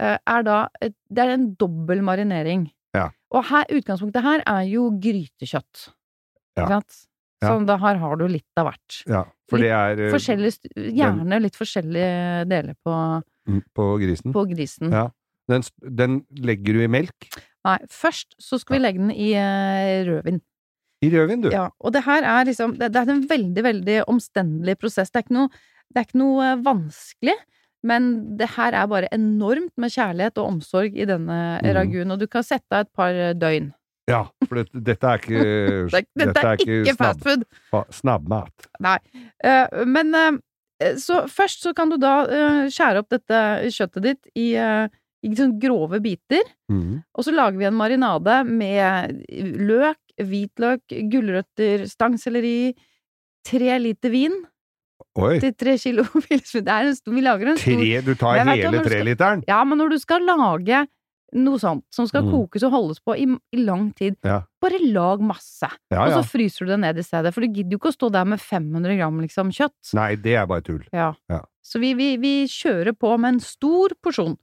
eh, 0.00 0.16
er 0.18 0.46
da 0.46 0.62
Det 0.80 1.22
er 1.22 1.36
en 1.36 1.52
dobbel 1.58 2.04
marinering. 2.06 2.68
Ja. 2.96 3.10
Og 3.30 3.46
her, 3.50 3.68
utgangspunktet 3.70 4.26
her 4.26 4.42
er 4.48 4.66
jo 4.68 4.90
grytekjøtt. 5.00 5.86
Ja. 6.58 6.64
Ikke 6.64 6.72
sant? 6.74 7.04
Ja. 7.40 7.54
Sånn, 7.54 7.64
da 7.64 7.78
her 7.80 7.96
har 8.02 8.18
du 8.20 8.26
litt 8.28 8.60
av 8.60 8.68
hvert. 8.68 8.96
Ja, 9.08 9.22
for 9.48 9.62
det 9.62 9.70
er 9.72 9.96
litt 10.42 10.66
gjerne 10.76 11.38
litt 11.40 11.56
forskjellige 11.56 12.42
deler 12.50 12.76
på, 12.84 12.96
mm, 13.48 13.62
på 13.72 13.86
grisen. 14.02 14.34
på 14.34 14.44
grisen. 14.50 14.92
Ja. 14.92 15.06
Den, 15.48 15.64
den 15.80 16.18
legger 16.44 16.76
du 16.76 16.84
i 16.84 16.90
melk? 16.90 17.30
Nei, 17.68 17.76
først 17.92 18.36
så 18.40 18.58
skal 18.60 18.78
vi 18.78 18.82
legge 18.84 19.02
den 19.02 19.12
i 19.12 19.32
eh, 19.36 20.00
rødvin. 20.08 20.40
I 21.04 21.10
rødvin, 21.12 21.44
du. 21.44 21.50
Ja, 21.52 21.68
og 21.80 21.94
det 21.96 22.02
her 22.04 22.26
er 22.28 22.44
liksom 22.44 22.74
Det, 22.76 22.90
det 22.92 23.00
er 23.00 23.12
en 23.12 23.22
veldig, 23.28 23.62
veldig 23.64 23.96
omstendelig 24.10 24.76
prosess. 24.80 25.12
Det 25.12 25.22
er 25.22 25.26
ikke 25.26 25.38
noe, 25.38 25.62
det 25.88 26.00
er 26.00 26.08
ikke 26.08 26.20
noe 26.22 26.46
eh, 26.46 26.62
vanskelig, 26.64 27.36
men 27.86 28.10
det 28.40 28.50
her 28.56 28.76
er 28.76 28.88
bare 28.88 29.12
enormt 29.16 29.72
med 29.80 29.92
kjærlighet 29.92 30.40
og 30.40 30.54
omsorg 30.54 30.96
i 30.96 31.08
denne 31.08 31.38
mm. 31.60 31.70
raguen, 31.76 32.12
og 32.12 32.20
du 32.20 32.26
kan 32.28 32.44
sette 32.44 32.68
av 32.76 32.84
et 32.84 32.92
par 32.96 33.16
eh, 33.16 33.36
døgn. 33.36 33.70
Ja, 34.10 34.24
for 34.48 34.60
det, 34.60 34.84
dette 34.86 35.06
er 35.06 35.20
ikke 35.22 35.42
dette, 35.92 36.00
er, 36.00 36.06
dette 36.24 36.46
er 36.46 36.62
ikke 36.64 36.96
fast 36.98 37.24
food! 37.24 37.44
fa- 37.72 37.86
snabbmat. 37.94 38.70
Nei. 38.82 38.96
Uh, 39.44 39.84
men 39.88 40.16
uh, 40.16 40.40
så 41.00 41.24
først 41.30 41.64
så 41.64 41.74
kan 41.76 41.92
du 41.92 41.98
da 42.00 42.14
uh, 42.26 42.64
skjære 42.72 43.04
opp 43.04 43.10
dette 43.12 43.42
kjøttet 43.76 44.06
ditt 44.06 44.32
i, 44.34 44.52
eh, 44.56 44.88
i 45.22 45.32
sånn 45.36 45.58
grove 45.60 46.00
biter. 46.00 46.42
Mm. 46.72 47.02
Og 47.14 47.24
så 47.26 47.32
lager 47.34 47.58
vi 47.60 47.66
en 47.68 47.76
marinade 47.76 48.38
med 48.48 49.18
løk, 49.60 49.98
hvitløk, 50.20 50.84
gulrøtter, 51.12 51.84
stangselleri, 51.88 52.72
tre 53.46 53.76
liter 53.80 54.12
vin 54.12 54.34
Oi! 55.18 55.38
til 55.42 55.52
tre 55.56 55.74
kilo 55.80 56.04
villsvin. 56.28 56.64
Det 56.66 56.72
er 56.76 56.88
en 56.90 56.96
stor 56.96 57.14
Vi 57.16 57.22
lager 57.24 57.50
en 57.52 57.60
stor 57.60 57.78
Tre, 57.80 58.00
du 58.06 58.14
tar 58.20 58.40
hele 58.44 58.82
treliteren? 58.84 59.44
Ja, 59.48 59.62
men 59.64 59.80
når 59.80 59.94
du 59.96 59.98
skal 60.02 60.24
lage 60.28 60.86
noe 61.30 61.60
sånt 61.62 61.84
som 61.94 62.08
skal 62.10 62.24
Mm. 62.26 62.30
kokes 62.34 62.64
og 62.66 62.72
holdes 62.74 62.98
på 63.06 63.14
i, 63.14 63.24
i 63.54 63.60
lang 63.62 63.92
tid, 63.94 64.16
Ja. 64.26 64.40
bare 64.60 64.80
lag 64.82 65.20
masse. 65.22 65.68
Ja, 65.92 66.02
Og 66.08 66.16
så 66.16 66.24
fryser 66.26 66.66
du 66.66 66.72
det 66.72 66.80
ned 66.82 66.98
i 66.98 67.04
stedet, 67.06 67.30
for 67.32 67.40
du 67.40 67.46
gidder 67.54 67.76
jo 67.76 67.78
ikke 67.78 67.92
å 67.92 67.94
stå 67.94 68.10
der 68.10 68.24
med 68.26 68.40
500 68.42 68.96
gram 68.98 69.20
liksom 69.22 69.52
kjøtt. 69.54 69.92
Nei, 69.94 70.16
det 70.16 70.34
er 70.34 70.48
bare 70.50 70.60
tull. 70.66 70.82
Ja. 70.92 71.12
Ja. 71.30 71.44
Så 71.62 71.78
vi, 71.78 71.92
vi, 71.94 72.16
vi 72.18 72.32
kjører 72.50 72.96
på 72.98 73.12
med 73.22 73.36
en 73.36 73.40
stor 73.46 73.94
porsjon. 74.02 74.34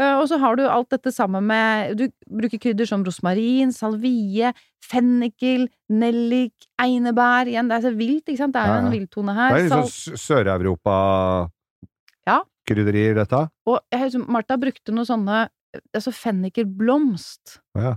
Eh, 0.00 0.14
og 0.16 0.24
så 0.30 0.38
har 0.40 0.54
du 0.56 0.62
alt 0.64 0.88
dette 0.94 1.10
sammen 1.12 1.44
med 1.44 1.92
Du 1.98 2.06
bruker 2.30 2.56
krydder 2.62 2.86
som 2.88 3.02
rosmarin, 3.04 3.68
salvie, 3.76 4.48
fennikel, 4.86 5.66
nellik, 5.92 6.54
einebær 6.80 7.44
Igjen, 7.50 7.68
det 7.68 7.76
er 7.76 7.84
så 7.90 7.96
vilt, 7.98 8.24
ikke 8.30 8.40
sant? 8.40 8.54
Det 8.56 8.62
er 8.62 8.66
jo 8.70 8.72
Ja, 8.72 8.78
ja. 8.80 8.84
en 8.86 8.94
villtone 8.94 9.34
Det 9.36 9.44
er 9.44 9.52
liksom 9.66 9.84
sånn 9.90 10.16
Sør-Europa-krydderier, 10.24 13.12
Ja. 13.16 13.20
dette. 13.24 13.40
Og 13.66 13.78
jeg 13.92 14.00
husker 14.06 14.24
Martha 14.30 14.56
brukte 14.56 14.92
noe 14.94 15.04
sånne 15.08 15.48
Altså 15.94 16.10
fennikelblomst. 16.10 17.60
Ja. 17.78 17.92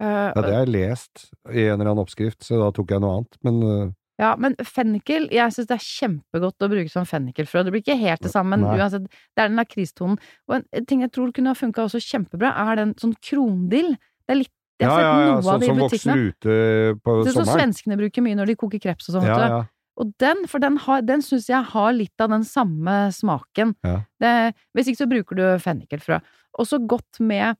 Eh, 0.00 0.06
Ja, 0.06 0.32
det 0.34 0.44
har 0.54 0.64
jeg 0.66 0.70
lest 0.70 1.30
i 1.50 1.64
en 1.66 1.80
eller 1.80 1.90
annen 1.90 2.04
oppskrift, 2.04 2.44
så 2.46 2.54
da 2.60 2.68
tok 2.70 2.90
jeg 2.94 3.00
noe 3.02 3.16
annet. 3.18 3.34
Men 3.42 3.56
øh, 3.66 3.90
Ja, 4.18 4.32
men 4.36 4.56
fennikel 4.66 5.28
Jeg 5.30 5.52
syns 5.54 5.68
det 5.70 5.76
er 5.76 5.84
kjempegodt 5.84 6.58
å 6.66 6.68
bruke 6.72 6.90
som 6.90 7.04
fennikelfrø. 7.06 7.62
Det 7.64 7.70
blir 7.72 7.82
ikke 7.84 7.98
helt 8.00 8.20
det 8.24 8.32
samme, 8.32 8.56
men 8.58 8.66
uansett, 8.78 9.04
det 9.06 9.38
er 9.44 9.48
den 9.48 9.56
lakristonen. 9.60 10.18
Og 10.48 10.56
en- 10.56 10.64
en 10.72 10.86
ting 10.86 11.00
jeg 11.02 11.12
tror 11.12 11.32
kunne 11.32 11.52
ha 11.54 11.54
funka 11.54 11.84
også 11.86 12.00
kjempebra, 12.02 12.50
er 12.72 12.76
den 12.76 12.94
sånn 12.94 13.14
krondill. 13.22 13.92
Det 14.26 14.30
er 14.34 14.34
litt 14.42 14.50
Jeg 14.80 14.86
ja, 14.88 14.94
har 14.94 15.00
ja, 15.00 15.08
sett 15.10 15.26
ja, 15.26 15.32
noe 15.34 15.42
sånn 15.42 15.54
av 15.54 15.60
det 15.60 15.66
i 15.66 15.68
som 15.68 15.78
vokser 15.78 16.18
ute 16.28 17.00
på 17.02 17.24
Det 17.24 17.30
er 17.30 17.36
sånn 17.42 17.58
svenskene 17.58 17.96
bruker 17.98 18.22
mye 18.22 18.36
når 18.38 18.46
de 18.46 18.54
koker 18.56 18.78
kreps 18.80 19.08
og 19.08 19.14
sånn. 19.16 19.26
Ja, 19.26 19.38
ja. 19.48 19.64
Og 19.98 20.12
den, 20.18 20.46
for 20.46 20.58
den, 20.60 20.76
har- 20.76 21.02
den 21.02 21.20
syns 21.20 21.48
jeg 21.48 21.64
har 21.64 21.92
litt 21.92 22.14
av 22.20 22.28
den 22.30 22.44
samme 22.44 23.10
smaken. 23.10 23.74
Ja. 23.82 24.02
Det, 24.20 24.54
hvis 24.76 24.86
ikke 24.86 25.02
så 25.02 25.08
bruker 25.10 25.34
du 25.34 25.42
fennikelfrø. 25.58 26.20
Og 26.58 26.66
så 26.66 26.78
godt 26.86 27.18
med, 27.18 27.56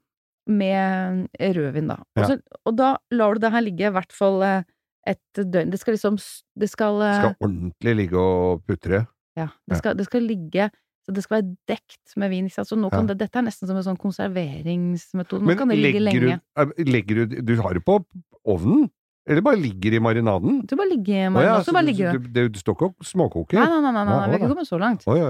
med 0.46 1.28
rødvin, 1.40 1.88
da. 1.88 1.96
Og, 2.16 2.28
Ja. 2.30 2.36
og 2.66 2.76
da 2.76 2.96
lar 3.10 3.34
du 3.34 3.40
det 3.40 3.52
her 3.52 3.60
ligge 3.62 3.86
i 3.86 3.90
hvert 3.94 4.12
fall 4.12 4.42
eh, 4.42 4.62
et 5.08 5.40
døgn. 5.40 5.70
Det 5.72 5.80
skal 5.80 5.94
liksom 5.96 6.18
Det 6.58 6.68
skal, 6.70 6.98
Det 7.00 7.14
Skal 7.22 7.36
ordentlig 7.48 7.94
ligge 8.02 8.18
og 8.20 8.62
putre. 8.68 9.06
ja, 9.36 9.46
Ja. 9.46 9.48
det 9.68 9.78
skal, 9.80 9.96
det 9.96 10.06
skal 10.10 10.22
ligge 10.28 10.70
så 11.08 11.14
det 11.16 11.22
skal 11.24 11.38
være 11.40 11.56
dekt 11.70 12.16
med 12.20 12.28
vin. 12.28 12.48
Så 12.52 12.76
nå 12.76 12.90
kan 12.92 13.06
Ja. 13.06 13.14
det, 13.14 13.18
dette 13.24 13.38
er 13.40 13.42
nesten 13.46 13.66
som 13.66 13.76
en 13.78 13.82
sånn 13.86 13.96
konserveringsmetode. 13.96 15.40
Nå 15.42 15.46
Men 15.46 15.56
kan 15.56 15.68
det 15.68 15.78
ligge 15.78 16.00
lenge. 16.04 16.40
du, 16.56 16.60
øh, 16.60 16.72
legger 16.84 17.14
du 17.26 17.40
Du 17.42 17.56
har 17.62 17.72
det 17.74 17.84
på 17.84 18.04
ovnen? 18.46 18.90
Eller 19.28 19.42
bare 19.42 19.56
ligger 19.56 19.92
i 19.92 19.98
marinaden? 20.00 20.66
Du 20.66 20.74
bare 20.76 20.88
ligger 20.88 21.28
Å 21.28 21.32
med 21.32 21.42
ja, 21.44 21.56
så 21.60 21.64
så 21.68 21.72
bare 21.76 21.84
ligger 21.84 22.12
du, 22.12 22.28
du, 22.28 22.48
du 22.48 22.58
står 22.58 22.74
ikke 22.76 22.86
og 22.88 22.94
småkoker? 23.04 23.58
Nei, 23.60 23.66
nei, 23.68 23.80
nei, 23.80 23.92
nei, 23.92 24.04
nei, 24.04 24.12
Ja, 24.14 24.26
vi 24.26 24.32
er 24.32 24.38
ikke 24.38 24.48
kommet 24.54 24.68
så 24.68 24.78
langt. 24.80 25.04
Å 25.04 25.16
ja, 25.16 25.28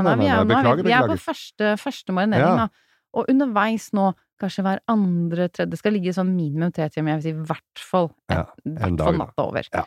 nei, 0.00 0.14
vi 0.16 0.26
er, 0.28 0.36
nå 0.36 0.40
er 0.40 0.48
beklager, 0.48 0.76
vi, 0.82 0.88
vi 0.88 0.92
er 0.96 1.08
på 1.08 1.18
første, 1.20 1.74
første 1.80 2.12
marinering, 2.16 2.40
Ja. 2.40 2.56
da. 2.56 2.68
Og 3.14 3.26
underveis 3.28 3.90
nå 3.92 4.12
kanskje 4.40 4.64
hver 4.66 4.80
andre, 4.88 5.48
tredje 5.48 5.70
Det 5.70 5.78
skal 5.78 5.92
ligge 5.96 6.12
sånn 6.16 6.32
minimum 6.34 6.72
tre 6.74 6.88
timer, 6.90 7.14
jeg 7.14 7.22
vil 7.22 7.26
si 7.26 7.34
i 7.34 7.46
hvert 7.52 7.78
fall, 7.90 8.10
Ja, 8.30 8.44
hvert 8.64 8.98
fall 9.04 9.18
natta 9.20 9.44
over. 9.46 9.68
Ja. 9.72 9.84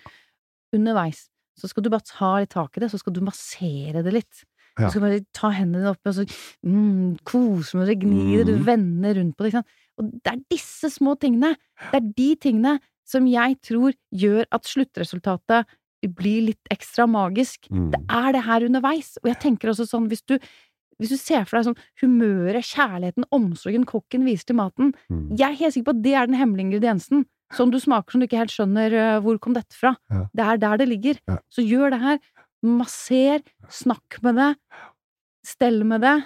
Underveis 0.75 1.27
så 1.57 1.65
skal 1.71 1.81
du 1.83 1.89
bare 1.89 2.05
ta 2.05 2.35
litt 2.37 2.51
tak 2.53 2.75
i 2.77 2.81
det, 2.83 2.91
så 2.93 2.99
skal 3.01 3.13
du 3.15 3.21
massere 3.25 4.03
det 4.05 4.11
litt. 4.13 4.43
Ja. 4.77 4.85
Du 4.85 4.91
skal 4.93 5.01
bare 5.07 5.21
ta 5.33 5.49
hendene 5.49 5.81
dine 5.81 5.93
oppi, 5.95 6.11
og 6.11 6.17
så 6.19 6.25
mm, 6.67 7.15
kose 7.25 7.79
med 7.79 7.87
det, 7.89 7.95
gni 8.03 8.37
det, 8.37 8.43
du 8.45 8.57
Mhm. 8.59 8.65
vender 8.67 9.15
rundt 9.17 9.33
på 9.35 9.41
det, 9.41 9.49
ikke 9.53 9.63
sant. 9.63 9.67
Og 9.97 10.11
det 10.21 10.33
er 10.33 10.43
disse 10.53 10.91
små 10.93 11.15
tingene, 11.17 11.55
det 11.91 11.97
er 11.97 12.13
de 12.13 12.35
tingene 12.35 12.75
som 13.07 13.25
jeg 13.25 13.57
tror 13.65 13.93
gjør 14.13 14.45
at 14.51 14.63
sluttresultatet 14.69 15.65
blir 16.13 16.45
litt 16.51 16.69
ekstra 16.69 17.07
magisk. 17.09 17.65
Mm. 17.73 17.89
Det 17.91 18.01
er 18.07 18.31
det 18.33 18.43
her 18.45 18.61
underveis. 18.69 19.17
Og 19.23 19.31
jeg 19.33 19.39
tenker 19.41 19.69
også 19.73 19.87
sånn, 19.89 20.05
hvis 20.07 20.21
du, 20.29 20.37
hvis 20.99 21.09
du 21.13 21.17
ser 21.17 21.45
for 21.45 21.57
deg 21.59 21.67
sånn 21.69 21.79
humøret, 22.01 22.65
kjærligheten, 22.65 23.25
omsorgen 23.31 23.85
kokken 23.85 24.25
viser 24.25 24.45
til 24.51 24.55
maten 24.59 24.93
Mm. 25.11 25.37
Jeg 25.37 25.47
er 25.51 25.59
helt 25.61 25.73
sikker 25.73 25.91
på 25.91 25.95
at 25.97 26.03
det 26.03 26.13
er 26.15 26.25
den 26.27 26.35
hemmelige 26.39 26.67
ingrediensen. 26.67 27.25
Som 27.55 27.71
du 27.71 27.77
smaker 27.79 28.11
som 28.11 28.19
du 28.19 28.25
ikke 28.27 28.41
helt 28.41 28.51
skjønner 28.51 28.91
uh, 28.91 29.19
hvor 29.23 29.37
kom 29.39 29.53
dette 29.55 29.71
fra. 29.77 29.93
Ja. 30.11 30.25
Det 30.35 30.43
er 30.43 30.57
der 30.57 30.77
det 30.81 30.87
ligger. 30.89 31.19
Ja. 31.29 31.37
Så 31.49 31.63
gjør 31.63 31.91
det 31.95 31.99
her. 32.01 32.17
Masser, 32.65 33.39
snakk 33.69 34.17
med 34.25 34.35
det, 34.35 34.49
stell 35.45 35.83
med 35.87 36.01
det. 36.01 36.17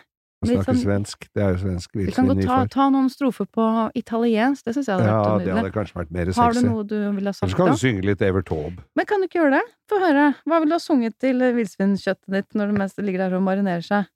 Snakke 0.41 0.71
sånn- 0.71 0.79
svensk, 0.81 1.27
det 1.38 1.43
er 1.43 1.51
jo 1.53 1.57
svensk 1.62 1.91
Vi 1.93 2.12
kan 2.15 2.25
godt 2.25 2.41
ta, 2.47 2.65
ta 2.65 2.88
noen 2.89 3.12
strofer 3.13 3.45
på 3.45 3.65
italiensk, 3.93 4.63
det 4.65 4.73
syns 4.73 4.88
jeg 4.89 4.95
hadde 4.97 5.05
Ja, 5.05 5.19
vært 5.21 5.45
det 5.45 5.53
hadde 5.53 5.71
kanskje 5.75 5.97
vært 5.99 6.12
mer 6.15 6.31
Har 6.34 6.55
du 6.55 6.62
noe 6.65 6.84
du 6.89 6.95
ville 7.13 7.29
ha 7.29 7.34
sagt 7.38 7.43
sagt 7.45 7.51
så 7.51 7.57
kan 7.60 7.67
da? 7.69 7.75
du 7.75 7.77
synge 7.77 8.01
litt 8.10 8.21
Evert 8.25 8.47
Taube. 8.49 8.81
Men 8.97 9.05
kan 9.05 9.21
du 9.21 9.27
ikke 9.27 9.38
gjøre 9.38 9.60
det? 9.60 9.67
Få 9.91 9.99
høre. 10.01 10.23
Hva 10.49 10.60
ville 10.63 10.73
du 10.73 10.77
ha 10.79 10.81
sunget 10.81 11.19
til 11.21 11.41
eh, 11.45 11.53
villsvinkjøttet 11.53 12.25
ditt 12.34 12.57
når 12.57 12.71
det 12.73 12.77
mest 12.79 12.97
ligger 13.05 13.27
der 13.27 13.38
og 13.38 13.43
marinerer 13.45 13.86
seg? 13.86 14.10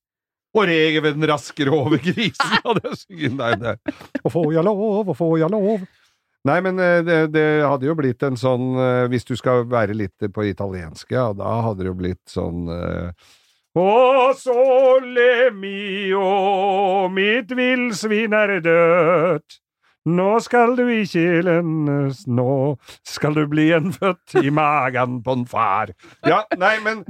Og 0.55 0.67
reven 0.69 1.27
raskere 1.27 1.73
over 1.75 1.99
grisen, 1.99 2.57
hadde 2.63 2.83
jeg 2.87 2.99
synget. 3.03 3.37
Nei, 3.39 3.53
det 3.59 3.75
Og 4.23 4.31
får 4.31 4.51
jeg 4.55 4.63
lov, 4.67 4.83
og 5.03 5.15
får 5.17 5.37
jeg 5.43 5.51
lov? 5.51 5.85
Nei, 6.45 6.59
men 6.61 6.79
eh, 6.79 6.99
det, 7.05 7.17
det 7.33 7.45
hadde 7.65 7.87
jo 7.89 7.95
blitt 7.97 8.21
en 8.25 8.37
sånn 8.37 8.75
eh, 8.77 9.07
Hvis 9.09 9.25
du 9.25 9.33
skal 9.39 9.65
være 9.69 9.95
litt 9.97 10.27
på 10.33 10.45
italiensk, 10.45 11.09
ja, 11.15 11.31
da 11.33 11.57
hadde 11.65 11.83
det 11.83 11.89
jo 11.89 11.97
blitt 11.97 12.21
sånn 12.29 12.69
eh, 12.69 13.31
Å, 13.81 13.89
sole 14.37 15.49
mio, 15.57 16.25
mitt 17.11 17.49
villsvin 17.51 18.35
er 18.37 18.59
dødt. 18.63 19.57
Nå 20.05 20.29
skal 20.45 20.77
du 20.77 20.85
i 20.93 21.01
kjelen 21.09 21.87
nå 22.29 22.53
skal 23.03 23.35
du 23.35 23.41
bli 23.49 23.71
en 23.73 23.89
født 23.91 24.37
i 24.45 24.53
magen 24.53 25.17
på 25.25 25.33
en 25.33 25.47
far. 25.49 25.91
Ja, 26.23 26.43
nei, 26.61 26.77
men 26.85 27.01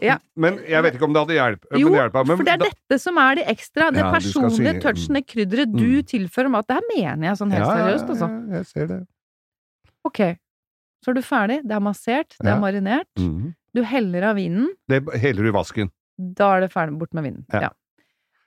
Ja. 0.00 0.18
Men 0.36 0.58
jeg 0.68 0.82
vet 0.84 0.94
ikke 0.94 1.02
om 1.08 1.12
det 1.12 1.22
hadde 1.24 1.34
hjulpet. 1.34 1.78
Jo, 1.80 1.88
hjelper, 1.90 2.26
men 2.26 2.36
for 2.36 2.44
det 2.44 2.52
er 2.52 2.58
da- 2.58 2.68
dette 2.70 3.00
som 3.02 3.16
er 3.18 3.34
det 3.34 3.46
ekstra, 3.50 3.88
det 3.90 3.98
Ja, 4.04 4.12
personlige 4.12 4.74
si, 4.76 4.80
touchen, 4.84 5.14
det 5.14 5.26
krydderet 5.26 5.72
du 5.74 5.88
Mm. 5.98 6.02
tilfører 6.06 6.50
mat. 6.50 6.66
Det 6.68 6.76
her 6.76 6.86
mener 6.96 7.26
jeg 7.28 7.36
sånn 7.40 7.50
helt 7.50 7.66
Ja, 7.66 7.74
seriøst, 7.76 8.08
altså. 8.14 8.28
Ja, 8.30 8.56
jeg 8.58 8.66
ser 8.66 8.86
det. 8.86 9.06
Ok, 10.04 10.18
så 11.02 11.08
er 11.10 11.14
du 11.14 11.20
ferdig, 11.22 11.62
det 11.66 11.72
er 11.72 11.80
massert, 11.80 12.36
det 12.38 12.46
er 12.52 12.60
marinert, 12.60 13.10
Mm. 13.18 13.54
du 13.74 13.82
heller 13.82 14.22
av 14.30 14.36
vinen, 14.36 14.68
Det 14.88 15.02
heller 15.20 15.42
du 15.42 15.48
i 15.48 15.52
vasken. 15.52 15.90
da 16.16 16.56
er 16.56 16.60
det 16.60 16.70
ferdig, 16.72 16.98
bort 16.98 17.12
med 17.14 17.24
vinen. 17.24 17.44
Ja. 17.52 17.70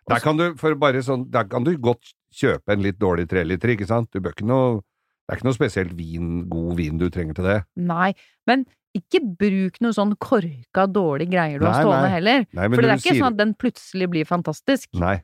Der 0.08 0.20
kan 0.20 0.38
du, 0.38 0.54
for 0.56 0.74
bare 0.76 1.02
sånn, 1.02 1.30
der 1.32 1.44
kan 1.46 1.64
du 1.64 1.76
godt 1.78 2.14
kjøpe 2.34 2.70
en 2.70 2.82
litt 2.82 2.98
dårlig 3.00 3.28
treliter, 3.28 3.76
ikke 3.76 3.88
sant? 3.88 4.10
Du 4.12 4.20
bør 4.22 4.34
ikke 4.36 4.46
noe 4.46 4.82
Det 5.26 5.34
er 5.34 5.40
ikke 5.40 5.48
noe 5.48 5.58
spesielt 5.58 5.94
vin, 5.98 6.34
god 6.50 6.76
vin 6.78 7.00
du 7.02 7.08
trenger 7.10 7.38
til 7.38 7.48
det. 7.50 7.60
Nei, 7.82 8.12
men 8.46 8.66
ikke 8.96 9.20
bruk 9.40 9.80
noe 9.84 9.96
sånn 9.96 10.14
korka, 10.22 10.86
dårlig 10.88 11.28
greier 11.34 11.60
du 11.60 11.66
har 11.66 11.74
Nei, 11.74 11.82
stående 11.84 12.04
nei. 12.06 12.12
heller. 12.14 12.46
Nei, 12.54 12.68
For 12.70 12.82
det 12.82 12.92
er 12.92 13.00
ikke 13.02 13.10
sier- 13.10 13.24
sånn 13.24 13.34
at 13.34 13.40
den 13.42 13.54
plutselig 13.60 14.10
blir 14.14 14.26
fantastisk. 14.30 14.90
Nei. 15.02 15.18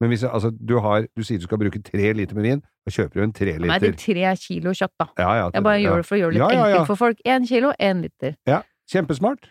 Men 0.00 0.08
hvis 0.08 0.22
altså, 0.24 0.48
du 0.56 0.78
har 0.80 1.06
Du 1.14 1.22
sier 1.22 1.36
du 1.36 1.44
skal 1.44 1.58
bruke 1.60 1.82
tre 1.84 2.12
liter 2.16 2.34
med 2.34 2.46
vin, 2.46 2.62
da 2.86 2.90
kjøper 2.94 3.12
du 3.12 3.22
en 3.22 3.32
tre 3.36 3.52
liter. 3.58 3.66
Nei, 3.68 3.78
det 3.82 3.90
er 3.90 3.98
tre 4.00 4.36
kilo 4.40 4.72
kjøtt, 4.72 4.94
da. 4.98 5.06
Ja, 5.18 5.32
ja, 5.36 5.50
Jeg 5.52 5.62
bare 5.66 5.80
ja. 5.80 5.90
gjør 5.90 5.96
det 5.96 6.06
for 6.06 6.16
å 6.16 6.20
gjøre 6.20 6.32
det 6.32 6.38
litt 6.38 6.46
Ja, 6.46 6.50
ja, 6.54 6.60
ja. 6.60 6.72
enkelt 6.72 6.86
for 6.86 6.96
folk. 6.96 7.18
Én 7.26 7.48
kilo, 7.50 7.72
én 7.78 8.00
liter. 8.06 8.36
Ja, 8.46 8.62
kjempesmart. 8.88 9.50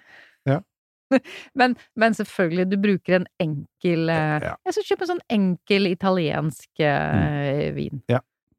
Men, 1.56 1.76
men 1.96 2.14
selvfølgelig, 2.14 2.68
du 2.70 2.78
bruker 2.78 3.16
en 3.16 3.28
enkel 3.42 4.10
eh, 4.14 4.44
Ja. 4.46 4.56
Jeg 4.66 4.76
skal 4.76 4.84
kjøpe 4.92 5.06
en 5.06 5.10
sånn 5.16 5.24
enkel 5.34 5.88
italiensk 5.90 6.70
mm. 6.78 7.74
vin. 7.74 8.04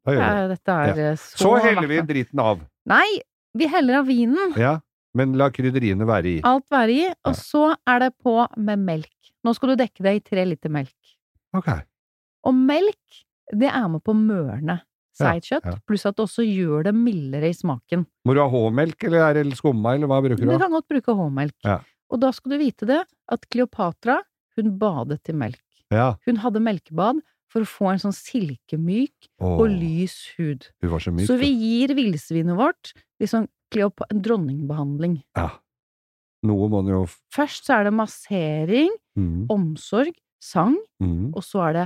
Da 0.05 0.13
gjør 0.15 0.21
vi 0.21 0.27
det. 0.27 0.37
Ja, 0.41 0.47
dette 0.51 0.77
er 0.83 1.01
eh, 1.11 1.15
så 1.21 1.37
Så 1.43 1.51
heller 1.61 1.87
vi 1.91 1.99
driten 2.13 2.39
av. 2.41 2.61
Nei, 2.89 3.07
vi 3.57 3.67
heller 3.69 3.99
av 4.01 4.07
vinen. 4.09 4.53
Ja, 4.57 4.79
men 5.13 5.33
la 5.37 5.49
krydderiene 5.53 6.07
være 6.07 6.25
i. 6.37 6.37
Alt 6.47 6.65
være 6.71 6.91
i, 6.95 7.07
og 7.11 7.33
Ja. 7.33 7.37
så 7.37 7.75
er 7.87 7.99
det 7.99 8.11
på 8.23 8.35
med 8.57 8.79
melk. 8.79 9.11
Nå 9.45 9.53
skal 9.57 9.73
du 9.75 9.75
dekke 9.83 10.01
det 10.05 10.15
i 10.15 10.23
tre 10.29 10.45
liter 10.45 10.69
melk. 10.73 10.93
Ok. 11.53 11.67
Og 12.47 12.53
melk, 12.55 13.21
det 13.53 13.69
er 13.69 13.87
med 13.91 14.01
på 14.03 14.13
mørne 14.15 14.79
seigt 15.21 15.45
kjøtt, 15.51 15.65
ja. 15.67 15.75
pluss 15.85 16.05
at 16.07 16.15
det 16.15 16.23
også 16.23 16.41
gjør 16.47 16.85
det 16.87 16.93
mildere 16.95 17.49
i 17.51 17.53
smaken. 17.53 18.05
Må 18.25 18.33
du 18.33 18.39
ha 18.41 18.47
H-melk, 18.49 19.03
eller 19.03 19.19
er 19.27 19.43
det 19.43 19.57
skumma, 19.59 19.93
eller 19.93 20.07
hva 20.09 20.21
bruker 20.23 20.39
Du 20.39 20.47
du? 20.49 20.57
kan 20.57 20.71
godt 20.71 20.87
bruke 20.89 21.13
H-melk. 21.13 21.53
Ja. 21.67 21.79
Og 22.09 22.19
da 22.23 22.31
skal 22.31 22.51
du 22.55 22.57
vite 22.57 22.87
det, 22.87 23.01
at 23.29 23.45
Kleopatra, 23.51 24.21
hun 24.57 24.71
badet 24.79 25.29
i 25.29 25.33
melk. 25.33 25.61
Ja. 25.91 26.15
Hun 26.25 26.37
hadde 26.41 26.61
melkebad 26.63 27.19
for 27.51 27.65
å 27.65 27.69
få 27.69 27.89
en 27.91 28.01
sånn 28.01 28.15
silkemyk 28.15 29.29
Åh, 29.43 29.57
og 29.59 29.65
lys 29.69 30.15
hud. 30.37 30.69
Hun 30.83 30.93
var 30.93 31.03
så 31.03 31.13
myk. 31.15 31.27
Så 31.29 31.35
vi 31.41 31.51
gir 31.51 31.95
villsvinet 31.97 32.57
vårt 32.57 32.93
liksom 33.21 33.49
Kleop 33.71 34.01
en 34.11 34.19
dronningbehandling. 34.19 35.13
Ja. 35.37 35.47
Noe 36.43 36.67
må 36.67 36.81
jo 36.89 37.05
Først 37.31 37.69
så 37.69 37.77
er 37.77 37.87
det 37.87 37.93
massering, 37.95 38.91
mm, 39.15 39.45
omsorg, 39.53 40.11
sang, 40.43 40.75
mm. 40.99 41.31
og 41.31 41.45
så 41.45 41.61
er 41.69 41.77
det 41.77 41.85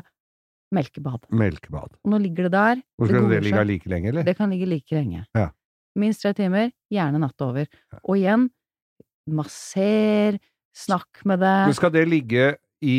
melkebad. 0.76 1.28
Melkebad. 1.36 1.94
Og 2.02 2.14
nå 2.14 2.20
ligger 2.24 2.48
det 2.48 2.56
der. 2.56 2.82
Hvor 2.98 3.12
skal 3.12 3.28
det, 3.28 3.36
det 3.36 3.44
ligge 3.50 3.66
like 3.70 3.92
lenge, 3.92 4.12
eller? 4.12 4.26
Det 4.28 4.36
kan 4.40 4.52
ligge 4.52 4.70
like 4.72 4.98
lenge. 4.98 5.26
Ja. 5.38 5.50
Minst 6.00 6.26
tre 6.26 6.34
timer, 6.36 6.72
gjerne 6.92 7.22
natta 7.22 7.52
over. 7.52 7.70
Og 8.02 8.18
igjen, 8.18 8.50
masser, 9.32 10.40
snakk 10.76 11.22
med 11.28 11.44
det. 11.44 11.56
Men 11.70 11.78
skal 11.78 11.94
det 11.94 12.08
ligge 12.10 12.50
i, 12.84 12.98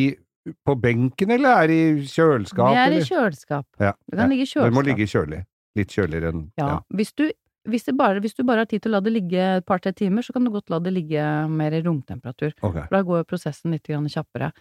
på 0.67 0.75
benken, 0.81 1.31
eller 1.35 1.63
er 1.65 1.67
det 1.73 1.77
i 1.77 2.07
kjøleskap? 2.11 2.71
Det 2.73 2.83
er 2.85 2.95
i 2.97 3.03
kjøleskap. 3.07 3.67
Ja, 3.81 3.93
Det 4.07 4.19
kan 4.19 4.25
ja. 4.27 4.31
ligge 4.35 4.47
i 4.47 4.53
Det 4.67 4.73
må 4.77 4.85
ligge 4.87 5.09
kjølig. 5.11 5.43
Litt 5.77 5.93
kjøligere 5.93 6.33
enn 6.33 6.45
Ja. 6.57 6.67
ja. 6.69 6.79
Hvis, 6.97 7.13
du, 7.13 7.25
hvis, 7.69 7.85
det 7.85 7.97
bare, 7.99 8.21
hvis 8.25 8.35
du 8.35 8.45
bare 8.45 8.65
har 8.65 8.71
tid 8.71 8.83
til 8.83 8.93
å 8.93 8.97
la 8.97 9.01
det 9.05 9.13
ligge 9.13 9.49
et 9.59 9.67
par-tre 9.67 9.93
timer, 9.93 10.23
så 10.23 10.33
kan 10.33 10.45
du 10.45 10.51
godt 10.55 10.71
la 10.71 10.79
det 10.81 10.93
ligge 10.95 11.25
mer 11.53 11.73
i 11.77 11.83
romtemperatur. 11.85 12.55
Okay. 12.63 12.87
For 12.87 12.97
da 12.97 13.03
går 13.03 13.25
prosessen 13.29 13.75
litt 13.75 13.85
kjappere. 13.91 14.53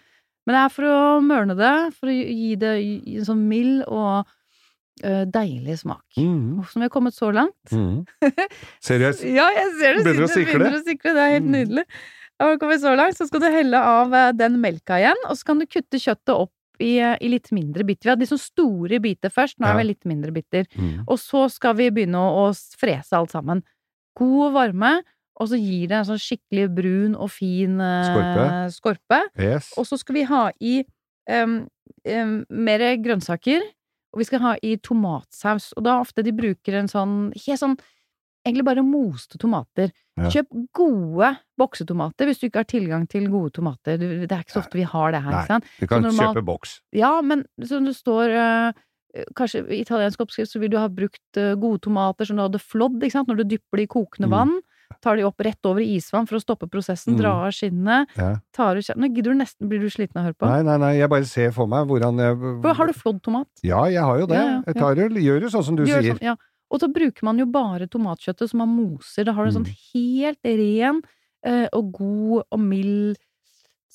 Men 0.46 0.54
det 0.54 0.62
er 0.62 0.68
for 0.74 0.84
å 0.86 1.20
mørne 1.26 1.56
det, 1.58 1.74
for 1.96 2.06
å 2.10 2.12
gi 2.14 2.54
det 2.60 2.74
en 3.16 3.24
sånn 3.26 3.46
mild 3.48 3.82
og 3.88 4.26
øh, 5.02 5.24
deilig 5.26 5.78
smak. 5.80 6.04
Mm. 6.18 6.62
Som 6.70 6.82
vi 6.82 6.86
har 6.86 6.92
kommet 6.94 7.14
så 7.16 7.32
langt. 7.34 7.72
Mm. 7.72 8.04
Seriøst? 8.86 9.24
Ja, 9.26 9.48
jeg 9.56 9.72
ser 9.80 9.96
det. 9.98 10.04
Begynner 10.06 10.28
å 10.28 10.30
sikle. 10.30 10.60
Begynner 10.60 10.78
å 10.78 10.84
sikle. 10.86 11.14
Det 11.16 11.24
er 11.24 11.34
helt 11.38 11.48
Mm. 11.48 11.56
nydelig. 11.56 11.84
Da 11.86 11.94
har 12.44 12.52
vi 12.52 12.60
kommet 12.60 12.82
så 12.82 12.92
langt, 12.98 13.16
så 13.16 13.26
skal 13.28 13.42
du 13.42 13.48
helle 13.48 13.80
av 13.80 14.14
eh, 14.14 14.32
den 14.36 14.60
melka 14.60 15.00
igjen, 15.00 15.24
og 15.28 15.38
så 15.38 15.50
kan 15.50 15.60
du 15.62 15.66
kutte 15.68 16.00
kjøttet 16.00 16.34
opp 16.34 16.52
i, 16.82 16.98
eh, 17.00 17.16
i 17.24 17.30
litt 17.32 17.48
mindre 17.56 17.86
biter. 17.88 18.04
Vi 18.04 18.12
hadde 18.12 18.24
de 18.26 18.30
sånne 18.30 18.44
store 18.44 19.00
biter 19.02 19.32
først, 19.32 19.58
nå 19.60 19.70
er 19.70 19.78
vi 19.80 19.86
litt 19.90 20.08
mindre 20.08 20.34
biter. 20.34 20.68
Mm. 20.76 21.06
Og 21.06 21.20
så 21.22 21.46
skal 21.52 21.76
vi 21.78 21.90
begynne 21.94 22.20
å, 22.20 22.46
å 22.46 22.80
frese 22.80 23.16
alt 23.16 23.32
sammen. 23.32 23.64
God 24.16 24.50
og 24.50 24.58
varme, 24.58 24.92
og 25.36 25.50
så 25.50 25.58
gir 25.60 25.88
det 25.90 25.98
en 25.98 26.08
sånn 26.08 26.20
skikkelig 26.20 26.68
brun 26.76 27.16
og 27.16 27.32
fin 27.32 27.80
eh, 27.84 28.10
Skorpe. 28.10 28.44
skorpe. 28.76 29.22
Yes. 29.40 29.72
Og 29.80 29.88
så 29.88 29.98
skal 30.00 30.16
vi 30.16 30.28
ha 30.28 30.44
i 30.64 30.76
um, 31.28 31.58
um, 32.08 32.38
mer 32.48 32.86
grønnsaker, 33.04 33.64
og 34.14 34.22
vi 34.22 34.28
skal 34.28 34.44
ha 34.44 34.54
i 34.64 34.76
tomatsaus. 34.80 35.74
Og 35.76 35.84
da 35.84 35.98
ofte 36.00 36.24
de 36.24 36.32
bruker 36.36 36.78
en 36.80 36.88
sånn 36.88 37.16
helt 37.36 37.60
sånn 37.60 37.76
Egentlig 38.46 38.64
bare 38.64 38.82
moste 38.86 39.38
tomater. 39.42 39.90
Ja. 40.16 40.30
Kjøp 40.30 40.52
gode 40.72 41.32
boksetomater 41.58 42.28
hvis 42.30 42.38
du 42.40 42.46
ikke 42.48 42.62
har 42.62 42.68
tilgang 42.70 43.06
til 43.10 43.26
gode 43.32 43.50
tomater. 43.58 43.98
Det 43.98 44.30
er 44.30 44.44
ikke 44.44 44.54
så 44.54 44.62
ofte 44.62 44.78
vi 44.78 44.86
har 44.86 45.12
det 45.12 45.22
her, 45.24 45.34
Nei. 45.34 45.46
sant? 45.50 45.64
Du 45.80 45.86
kan 45.90 46.02
så 46.04 46.08
normal- 46.12 46.34
kjøpe 46.34 46.44
boks. 46.46 46.76
Ja, 46.96 47.20
men 47.22 47.44
som 47.64 47.84
det 47.84 47.96
står 47.98 48.30
uh, 48.36 48.72
Kanskje 49.34 49.62
i 49.72 49.80
italiensk 49.80 50.20
oppskrift 50.20 50.50
så 50.52 50.60
vil 50.60 50.68
du 50.70 50.76
ha 50.76 50.88
brukt 50.92 51.38
uh, 51.40 51.54
gode 51.56 51.80
tomater 51.80 52.26
som 52.28 52.36
du 52.36 52.42
hadde 52.44 52.60
flådd, 52.60 52.98
ikke 53.02 53.12
sant? 53.16 53.28
Når 53.28 53.38
du 53.40 53.44
dypper 53.56 53.80
det 53.80 53.86
i 53.88 53.92
kokende 53.94 54.28
Mm. 54.28 54.34
vann. 54.36 54.56
Tar 55.02 55.16
de 55.16 55.24
opp 55.26 55.40
rett 55.42 55.64
over 55.66 55.80
i 55.82 55.96
isvann 55.96 56.28
for 56.28 56.36
å 56.36 56.40
stoppe 56.40 56.68
prosessen, 56.70 57.14
Mm. 57.16 57.18
dra 57.18 57.30
av 57.46 57.50
skinnet. 57.52 58.06
Ja. 58.16 58.36
Tar 58.54 58.76
ut 58.76 58.86
Nå 58.96 59.08
gidder 59.14 59.32
du 59.32 59.38
nesten, 59.40 59.68
blir 59.68 59.80
du 59.80 59.88
sliten 59.90 60.16
av 60.16 60.22
å 60.22 60.26
høre 60.28 60.36
på? 60.38 60.46
Nei, 60.46 60.62
nei, 60.62 60.76
nei, 60.78 60.92
jeg 61.00 61.08
bare 61.10 61.24
ser 61.24 61.50
for 61.50 61.66
meg 61.66 61.88
hvordan 61.88 62.16
jeg 62.22 62.36
For 62.62 62.74
har 62.74 62.86
du 62.86 62.92
flådd 62.92 63.22
tomat? 63.22 63.48
Ja, 63.64 63.84
jeg 63.86 64.00
har 64.04 64.18
jo 64.20 64.26
det. 64.26 64.36
Ja, 64.36 64.44
ja, 64.46 64.62
Jeg 64.66 64.74
tar 64.76 64.94
gjør 64.94 65.40
jo 65.42 65.48
sånn 65.48 65.64
som 65.64 65.76
du 65.76 65.84
Gjør 65.84 66.02
sier. 66.02 66.12
sånn, 66.14 66.22
ja. 66.22 66.36
Og 66.72 66.80
så 66.82 66.88
bruker 66.90 67.22
man 67.28 67.38
jo 67.38 67.46
bare 67.46 67.86
tomatkjøttet 67.86 68.50
som 68.50 68.58
man 68.64 68.72
moser. 68.74 69.24
Da 69.28 69.32
har 69.36 69.46
du 69.46 69.52
en 69.52 69.58
sånn 69.60 69.70
helt 69.94 70.42
ren 70.44 71.00
eh, 71.46 71.68
og 71.76 71.92
god 71.94 72.42
og 72.50 72.60
mild, 72.60 73.16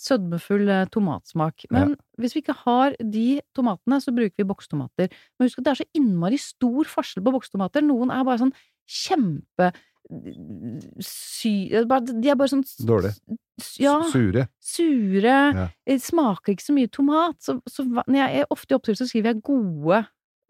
sødmefull 0.01 0.69
eh, 0.71 0.85
tomatsmak. 0.89 1.65
Men 1.69 1.95
hvis 2.17 2.33
vi 2.37 2.41
ikke 2.41 2.55
har 2.63 2.95
de 2.97 3.41
tomatene, 3.53 3.99
så 4.01 4.13
bruker 4.15 4.39
vi 4.39 4.47
bokstomater. 4.49 5.11
Men 5.37 5.49
husk 5.49 5.59
at 5.59 5.67
det 5.67 5.73
er 5.75 5.81
så 5.83 5.89
innmari 5.99 6.39
stor 6.41 6.89
forskjell 6.89 7.25
på 7.27 7.35
bokstomater. 7.35 7.83
Noen 7.85 8.09
er 8.09 8.23
bare 8.25 8.41
sånn 8.45 8.55
kjempe 8.89 9.71
sy... 11.05 11.69
De 11.71 12.29
er 12.31 12.35
bare 12.39 12.49
sånn 12.51 12.63
Dårlig. 12.87 13.13
Ja, 13.79 13.99
Sure. 14.09 14.47
sure. 14.63 15.35
Ja. 15.53 15.67
Smaker 16.01 16.55
ikke 16.55 16.65
så 16.65 16.75
mye 16.75 16.89
tomat. 16.91 17.37
Så, 17.43 17.59
så 17.69 17.85
når 17.85 18.17
jeg 18.17 18.41
er 18.41 18.49
ofte 18.53 18.73
i 18.73 18.77
opptur, 18.79 18.97
så 18.97 19.07
skriver 19.07 19.35
jeg 19.35 19.43
gode 19.45 20.01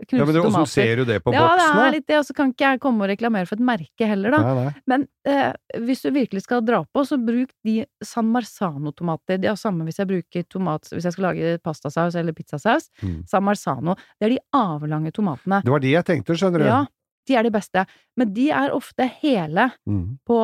Ja, 0.10 0.26
men 0.26 0.36
du 0.36 0.66
ser 0.70 1.02
du 1.02 1.06
det 1.08 1.20
på 1.24 1.34
ja, 1.36 1.44
det 1.58 1.66
er 1.86 1.96
litt 1.96 2.08
det, 2.10 2.18
og 2.20 2.26
så 2.28 2.36
kan 2.38 2.52
ikke 2.54 2.74
jeg 2.74 2.82
komme 2.84 3.06
og 3.06 3.12
reklamere 3.12 3.48
for 3.50 3.60
et 3.60 3.66
merke 3.66 4.08
heller, 4.10 4.34
da. 4.34 4.42
Nei, 4.42 4.54
nei. 4.66 4.84
Men 4.90 5.06
eh, 5.28 5.52
hvis 5.86 6.04
du 6.06 6.10
virkelig 6.16 6.46
skal 6.46 6.64
dra 6.66 6.82
på, 6.86 7.04
så 7.08 7.20
bruk 7.22 7.52
de 7.68 7.82
San 8.06 8.32
Marzano-tomater. 8.34 9.42
Det 9.42 9.52
er 9.52 9.60
samme 9.60 9.86
hvis 9.88 10.02
jeg 10.02 10.10
bruker 10.10 10.48
tomat 10.50 10.90
Hvis 10.92 11.08
jeg 11.08 11.16
skal 11.16 11.30
lage 11.30 11.54
pastasaus 11.64 12.18
eller 12.20 12.36
pizzasaus. 12.38 12.90
Mm. 13.02 13.22
San 13.30 13.46
Marzano. 13.46 13.96
Det 14.18 14.30
er 14.30 14.36
de 14.36 14.42
avlange 14.58 15.14
tomatene. 15.16 15.62
Det 15.66 15.74
var 15.74 15.84
de 15.84 15.94
jeg 15.94 16.08
tenkte, 16.08 16.38
skjønner 16.40 16.64
du. 16.64 16.70
Ja, 16.70 16.82
de 17.28 17.36
er 17.38 17.44
de 17.44 17.52
beste. 17.54 17.84
Men 18.18 18.34
de 18.34 18.50
er 18.52 18.72
ofte 18.76 19.06
hele 19.22 19.70
Mm. 19.88 20.18
på, 20.28 20.38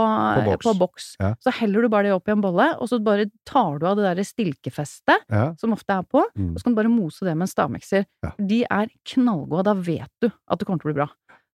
boks. 0.46 0.66
på 0.66 0.74
boks. 0.78 1.06
Ja. 1.20 1.34
Så 1.44 1.52
heller 1.60 1.82
du 1.82 1.90
bare 1.90 2.04
det 2.04 2.14
opp 2.14 2.28
i 2.28 2.32
en 2.32 2.42
bolle, 2.42 2.68
og 2.80 2.88
så 2.90 3.00
bare 3.04 3.26
tar 3.46 3.80
du 3.80 3.86
av 3.88 3.96
det 3.98 4.06
derre 4.06 4.26
stilkefestet 4.26 5.24
Ja. 5.30 5.54
som 5.60 5.72
ofte 5.74 5.90
er 5.98 6.04
på, 6.04 6.24
Mm. 6.38 6.52
og 6.54 6.58
så 6.60 6.64
kan 6.64 6.76
du 6.76 6.82
bare 6.84 6.90
mose 6.94 7.20
det 7.26 7.36
med 7.38 7.48
en 7.48 7.54
stavmikser. 7.54 8.06
Ja. 8.24 8.32
De 8.40 8.64
er 8.70 8.88
knallgode, 9.06 9.64
da 9.64 9.74
vet 9.74 10.10
du 10.22 10.32
at 10.48 10.60
det 10.60 10.66
kommer 10.68 10.80
til 10.82 10.92
å 10.92 10.94
bli 10.94 11.02
bra. 11.04 11.10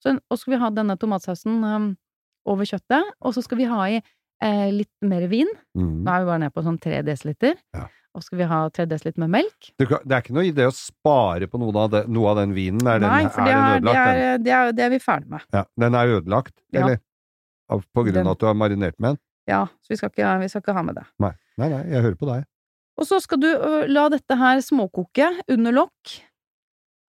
Så, 0.05 0.19
og 0.31 0.37
så 0.37 0.39
skal 0.39 0.55
vi 0.55 0.61
ha 0.61 0.71
denne 0.71 0.97
tomatsausen 0.99 1.63
um, 1.65 1.97
over 2.47 2.65
kjøttet, 2.65 3.05
og 3.23 3.35
så 3.35 3.43
skal 3.43 3.59
vi 3.59 3.65
ha 3.65 3.85
i 3.87 4.03
eh, 4.43 4.71
litt 4.73 4.91
mer 5.03 5.29
vin. 5.29 5.47
Mm. 5.79 6.03
Nå 6.03 6.11
er 6.11 6.25
vi 6.25 6.27
bare 6.27 6.39
nede 6.41 6.53
på 6.53 6.65
sånn 6.65 6.81
tre 6.81 7.01
desiliter. 7.07 7.55
Ja. 7.73 7.87
Og 8.13 8.25
skal 8.27 8.43
vi 8.43 8.47
ha 8.51 8.59
tre 8.69 8.85
desiliter 8.85 9.23
med 9.23 9.31
melk. 9.33 9.71
Du 9.81 9.87
det 9.89 10.13
er 10.13 10.19
ikke 10.21 10.35
noe 10.37 10.45
idé 10.45 10.67
å 10.69 10.73
spare 10.77 11.47
på 11.49 11.61
noe 11.63 11.73
av, 11.81 11.91
det, 11.95 12.03
noe 12.13 12.29
av 12.35 12.43
den 12.43 12.53
vinen. 12.53 12.83
Er 12.85 13.01
den, 13.01 13.09
Nei, 13.09 13.23
for 13.33 13.41
er 13.41 13.47
det 13.49 13.55
er, 13.55 13.63
det, 13.63 13.77
ødelagt? 13.79 13.97
den? 13.97 14.23
er, 14.27 14.43
det, 14.45 14.53
er, 14.57 14.73
det 14.77 14.85
er 14.85 14.91
vi 14.93 14.99
ferdig 15.01 15.31
med. 15.33 15.47
Ja, 15.57 15.63
den 15.81 15.97
er 15.97 16.17
ødelagt, 16.19 16.55
Ja. 16.69 16.83
eller? 16.83 17.01
På 17.97 18.05
grunn 18.05 18.27
av 18.27 18.35
at 18.35 18.43
du 18.43 18.45
har 18.51 18.59
marinert 18.59 18.99
med 19.01 19.15
den? 19.15 19.21
Ja, 19.49 19.63
så 19.81 19.95
vi 19.95 19.97
skal 19.97 20.11
ikke, 20.13 20.35
vi 20.43 20.49
skal 20.53 20.61
ikke 20.61 20.75
ha 20.77 20.83
med 20.85 20.99
det. 21.01 21.07
Nei. 21.25 21.33
nei, 21.57 21.71
nei, 21.73 21.81
jeg 21.89 22.05
hører 22.05 22.19
på 22.21 22.29
deg. 22.29 22.45
Og 23.01 23.09
så 23.09 23.17
skal 23.25 23.41
du 23.41 23.49
la 23.89 24.05
dette 24.13 24.37
her 24.37 24.61
småkoke 24.61 25.31
under 25.51 25.73
lokk. 25.73 26.13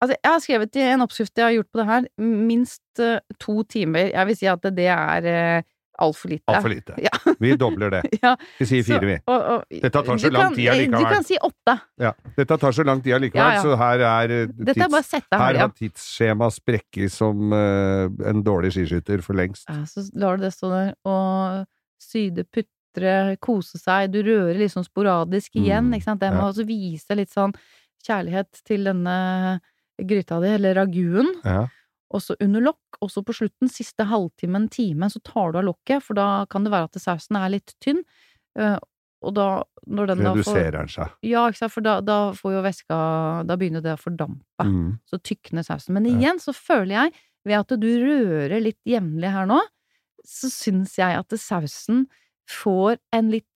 Altså, 0.05 0.15
jeg 0.19 0.31
har 0.33 0.43
skrevet 0.45 0.77
i 0.77 0.85
en 0.93 1.05
oppskrift 1.05 1.41
jeg 1.41 1.47
har 1.47 1.57
gjort 1.57 1.71
på 1.73 1.81
det 1.81 1.87
her, 1.89 2.07
minst 2.21 3.03
to 3.41 3.63
timer. 3.69 4.13
Jeg 4.13 4.29
vil 4.29 4.37
si 4.37 4.49
at 4.53 4.69
det 4.77 4.87
er 4.93 5.31
uh, 5.33 5.69
altfor 6.03 6.33
lite. 6.33 6.45
Altfor 6.51 6.73
lite. 6.73 6.97
Ja. 7.05 7.13
Vi 7.41 7.53
dobler 7.61 7.91
det. 7.95 8.03
Ja, 8.25 8.35
Vi 8.59 8.67
sier 8.69 8.85
fire, 8.87 9.07
vi. 9.09 9.17
og, 9.27 9.47
og, 9.55 9.65
Dette 9.83 10.03
tar 10.07 10.21
så 10.21 10.31
lang 10.33 10.55
tid 10.57 10.69
allikevel. 10.73 11.05
Du 11.05 11.15
kan 11.15 11.27
si 11.27 11.39
åtte. 11.41 11.75
Ja. 12.01 12.13
Dette 12.37 12.59
tar 12.65 12.77
så 12.77 12.85
lang 12.87 13.03
tid 13.05 13.17
allikevel, 13.17 13.57
Ja, 13.57 13.63
så 13.65 13.77
her 13.81 14.05
er 14.11 14.35
eh, 14.37 14.55
Dette 14.71 14.87
er 14.89 15.07
sette 15.07 15.41
her 15.41 15.61
har 15.63 15.73
tidsskjemaet 15.77 16.57
sprekket 16.57 17.13
som 17.15 17.53
uh, 17.55 18.07
en 18.31 18.43
dårlig 18.47 18.73
skiskytter 18.77 19.23
for 19.25 19.39
lengst. 19.39 19.69
ja. 19.69 19.83
Så 19.89 20.05
lar 20.21 20.37
du 20.41 20.47
det 20.47 20.53
stå 20.57 20.71
der, 20.73 20.95
og 21.09 21.67
syde, 22.01 22.45
putre, 22.49 23.37
kose 23.45 23.79
seg. 23.81 24.11
Du 24.15 24.23
rører 24.27 24.71
sånn 24.73 24.87
sporadisk 24.87 25.57
igjen, 25.61 25.89
Mm, 25.91 25.99
ikke 25.99 26.09
sant. 26.09 26.21
Det 26.23 26.33
må 26.35 26.49
også 26.49 26.65
vise 26.69 27.17
litt 27.19 27.33
sånn 27.33 27.53
kjærlighet 28.07 28.63
til 28.67 28.89
denne 28.89 29.61
gryta 30.01 30.41
di, 30.41 30.49
eller 30.57 30.75
raguen. 30.81 31.29
Ja. 31.45 31.67
Og 32.11 32.23
så 32.25 32.35
under 32.43 32.65
lokk, 32.65 32.90
og 33.01 33.11
så 33.13 33.23
på 33.25 33.33
slutten, 33.37 33.71
siste 33.73 34.05
halvtimen, 34.11 34.69
time, 34.73 35.09
så 35.11 35.21
tar 35.25 35.53
du 35.53 35.59
av 35.61 35.65
lokket, 35.71 36.03
for 36.05 36.19
da 36.19 36.45
kan 36.53 36.65
det 36.67 36.73
være 36.75 36.91
at 36.91 37.01
sausen 37.01 37.39
er 37.41 37.53
litt 37.57 37.75
tynn. 37.81 38.03
eh, 38.59 38.79
Og 39.23 39.35
da, 39.37 39.63
når 39.87 40.07
den 40.15 40.21
Reduserer 40.25 40.73
den 40.79 40.89
seg. 40.89 41.11
Ja, 41.29 41.43
ikke 41.49 41.59
sant, 41.59 41.73
for 41.75 41.85
da, 41.85 41.99
da 42.01 42.33
får 42.33 42.55
jo 42.55 42.63
væska 42.65 43.01
Da 43.45 43.57
begynner 43.61 43.83
det 43.85 43.93
å 43.93 44.01
fordampe. 44.01 44.65
Mm. 44.65 44.95
Så 45.05 45.19
tykner 45.21 45.63
sausen. 45.67 45.93
Men 45.93 46.07
igjen 46.09 46.41
så 46.41 46.55
føler 46.57 46.95
jeg, 46.95 47.13
ved 47.45 47.59
at 47.59 47.75
du 47.81 47.89
rører 48.01 48.61
litt 48.61 48.81
jevnlig 48.89 49.33
her 49.33 49.47
nå, 49.49 49.61
så 50.25 50.49
syns 50.53 50.97
jeg 50.99 51.17
at 51.17 51.37
sausen 51.37 52.07
får 52.49 52.97
en 53.13 53.31
litt 53.33 53.47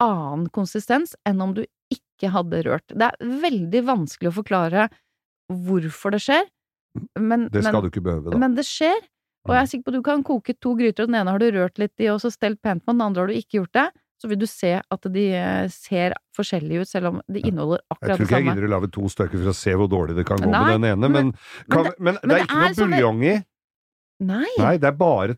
annen 0.00 0.48
konsistens 0.48 1.14
enn 1.28 1.40
om 1.44 1.52
du 1.56 1.64
ikke 1.92 2.32
hadde 2.32 2.62
rørt. 2.64 2.88
Det 2.88 3.10
er 3.10 3.16
veldig 3.44 3.84
vanskelig 3.88 4.30
å 4.32 4.38
forklare 4.40 4.88
hvorfor 5.50 6.12
det 6.14 6.20
skjer, 6.24 6.44
men, 7.18 7.48
Det 7.52 7.62
skal 7.64 7.72
men, 7.78 7.82
du 7.82 7.88
ikke 7.92 8.02
behøve, 8.04 8.30
da. 8.32 8.38
men 8.38 8.54
det 8.58 8.64
skjer. 8.68 9.00
Og 9.48 9.54
jeg 9.56 9.62
er 9.62 9.68
sikker 9.70 9.84
på 9.86 9.92
at 9.94 9.96
du 9.96 10.02
kan 10.04 10.22
koke 10.26 10.54
to 10.60 10.74
gryter, 10.76 11.06
og 11.06 11.08
den 11.12 11.16
ene 11.22 11.32
har 11.32 11.40
du 11.40 11.46
rørt 11.54 11.78
litt 11.80 12.02
i 12.04 12.08
og 12.12 12.18
så 12.20 12.28
stelt 12.32 12.60
pent 12.62 12.84
på, 12.84 12.92
den 12.92 13.00
andre 13.00 13.22
har 13.22 13.30
du 13.30 13.38
ikke 13.38 13.60
gjort 13.62 13.72
det. 13.78 13.86
Så 14.20 14.28
vil 14.28 14.36
du 14.36 14.44
se 14.44 14.74
at 14.84 15.06
de 15.14 15.22
eh, 15.32 15.68
ser 15.72 16.12
forskjellige 16.36 16.82
ut, 16.82 16.88
selv 16.90 17.06
om 17.08 17.20
de 17.24 17.40
inneholder 17.40 17.80
akkurat 17.88 18.18
det 18.18 18.18
samme. 18.18 18.18
Jeg 18.18 18.18
tror 18.18 18.26
ikke 18.28 18.36
jeg 18.36 18.48
gidder 18.50 18.66
å 18.68 18.72
lage 18.74 18.90
to 18.92 19.04
stykker 19.08 19.40
for 19.40 19.48
å 19.48 19.54
se 19.56 19.76
hvor 19.80 19.88
dårlig 19.88 20.16
det 20.18 20.26
kan 20.28 20.42
gå 20.44 20.50
Nei, 20.50 20.60
med 20.60 20.74
den 20.76 20.90
ene, 20.90 21.08
men, 21.08 21.30
men- 21.30 21.72
kan, 21.72 21.88
men 21.98 22.18
det- 22.20 22.28
det, 22.28 22.36
er 22.36 22.44
ikke 22.44 22.58
noe 22.58 22.68
er 22.68 22.76
sånn- 22.76 22.92
buljong 22.92 23.24
i. 23.24 23.34
Nei! 24.20 24.50
Nei, 24.58 24.74
det 24.76 24.88
er 24.90 24.98
bare 25.00 25.32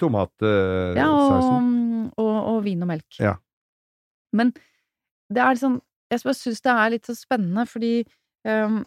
Ja, 0.99 1.07
og, 1.15 2.11
og, 2.19 2.35
og 2.57 2.65
vin 2.65 2.83
og 2.83 2.89
melk. 2.91 3.21
Ja. 3.21 3.37
Men 4.35 4.51
det 5.31 5.39
er 5.39 5.55
liksom 5.55 5.81
Jeg 6.11 6.21
bare 6.25 6.35
syns 6.35 6.61
det 6.61 6.73
er 6.73 6.91
litt 6.91 7.07
så 7.07 7.15
spennende, 7.17 7.63
fordi 7.71 8.05
ehm, 8.45 8.83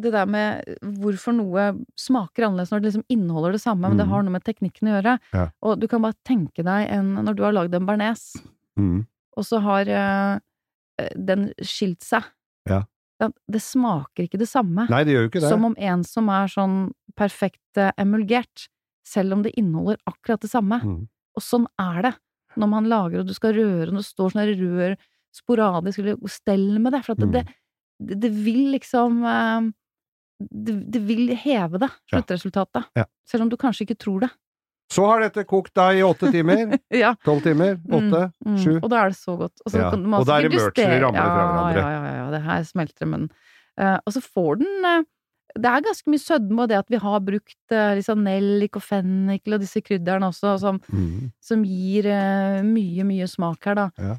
det 0.00 0.10
der 0.12 0.26
med 0.26 0.64
hvorfor 0.82 1.34
noe 1.36 1.64
smaker 1.96 2.46
annerledes 2.48 2.70
når 2.72 2.80
det 2.82 2.88
liksom 2.90 3.04
inneholder 3.14 3.52
det 3.52 3.60
samme, 3.62 3.88
men 3.88 3.96
det 3.96 4.06
Mhm. 4.06 4.10
har 4.12 4.22
noe 4.22 4.32
med 4.32 4.44
teknikken 4.44 4.88
å 4.90 4.94
gjøre. 5.02 5.18
Ja. 5.32 5.48
Og 5.62 5.78
du 5.80 5.86
kan 5.88 6.02
bare 6.02 6.14
tenke 6.24 6.64
deg 6.64 6.88
en 6.90 7.14
Når 7.24 7.36
du 7.36 7.42
har 7.44 7.52
lagd 7.52 7.74
en 7.74 7.86
bearnés, 7.86 8.36
Mm. 8.78 9.06
og 9.36 9.44
så 9.44 9.60
har 9.62 9.86
eh, 9.88 10.38
den 11.16 11.52
skilt 11.62 12.00
seg 12.02 12.24
Ja. 12.68 12.84
Ja, 13.20 13.28
Det 13.50 13.60
smaker 13.62 14.24
ikke 14.28 14.38
det 14.38 14.48
samme. 14.48 14.88
Nei, 14.90 15.04
det 15.04 15.12
gjør 15.14 15.22
jo 15.22 15.28
ikke 15.30 15.40
det. 15.40 15.48
Som 15.50 15.64
om 15.64 15.74
en 15.78 16.02
som 16.02 16.28
er 16.28 16.46
sånn 16.48 16.92
perfekt 17.16 17.76
eh, 17.76 17.92
emulgert, 17.98 18.68
selv 19.06 19.32
om 19.34 19.42
det 19.42 19.54
inneholder 19.56 19.96
akkurat 20.08 20.40
det 20.40 20.50
samme. 20.50 20.80
Mm. 20.82 21.08
Og 21.36 21.42
sånn 21.42 21.66
er 21.78 22.02
det 22.02 22.14
når 22.56 22.68
man 22.68 22.84
lager, 22.86 23.20
og 23.20 23.26
du 23.26 23.34
skal 23.34 23.52
røre, 23.54 23.88
og 23.88 23.94
det 23.94 24.04
står 24.04 24.32
sånn 24.32 24.58
rør 24.58 24.96
sporadisk, 25.34 25.98
eller 25.98 26.16
stell 26.28 26.78
med 26.78 26.92
det, 26.92 27.04
for 27.04 27.12
at 27.12 27.18
Mm. 27.18 27.32
det, 27.32 27.46
det, 28.00 28.20
det 28.20 28.30
vil 28.32 28.72
liksom 28.78 29.22
eh, 29.24 29.72
det, 30.38 30.74
det 30.92 31.00
vil 31.06 31.30
heve 31.38 31.78
det, 31.82 31.90
sluttresultatet. 32.10 32.88
Ja. 32.98 33.04
Selv 33.28 33.46
om 33.46 33.52
du 33.52 33.56
kanskje 33.60 33.86
ikke 33.86 33.98
tror 34.02 34.24
det. 34.26 34.30
Så 34.92 35.06
har 35.08 35.22
dette 35.24 35.46
kokt 35.48 35.72
deg 35.78 36.02
i 36.02 36.04
åtte 36.04 36.28
timer. 36.34 36.76
ja. 37.04 37.14
Tolv 37.24 37.40
timer. 37.46 37.78
Åtte. 37.88 38.26
Mm, 38.44 38.58
Sju. 38.60 38.72
Og 38.82 38.90
da 38.92 39.00
er 39.04 39.14
det 39.14 39.18
så 39.18 39.36
godt. 39.40 39.56
Og, 39.64 39.72
så 39.72 39.80
Ja, 39.80 39.90
kan 39.94 40.04
og 40.12 40.26
da 40.28 40.36
er 40.36 40.46
det 40.48 40.58
mørkt, 40.58 40.78
ramler 40.82 41.24
fra 41.24 41.24
ja, 41.24 41.46
hverandre. 41.48 41.80
Ja, 41.80 41.88
ja, 42.04 42.14
ja, 42.18 42.26
det 42.34 42.40
her 42.44 42.66
smelter 42.68 43.08
men. 43.10 43.24
Eh, 43.80 43.96
og 44.04 44.14
så 44.14 44.20
får 44.22 44.60
den 44.60 44.84
uh, 44.86 45.06
Det 45.58 45.70
er 45.70 45.82
ganske 45.86 46.10
mye 46.12 46.22
sødme, 46.22 46.60
og 46.62 46.68
det 46.70 46.76
at 46.78 46.92
vi 46.92 47.00
har 47.02 47.24
brukt 47.26 47.72
uh, 47.74 47.94
liksom 47.98 48.22
nellik 48.26 48.76
og 48.78 48.84
fennikel 48.84 49.56
og 49.56 49.64
disse 49.64 49.82
krydderne 49.82 50.28
også, 50.30 50.54
som, 50.62 50.78
Mm. 50.92 51.32
som 51.42 51.64
gir 51.66 52.06
uh, 52.10 52.60
mye, 52.66 53.06
mye 53.08 53.26
smak 53.30 53.64
her, 53.70 53.74
da. 53.80 53.88
Ja. 53.98 54.16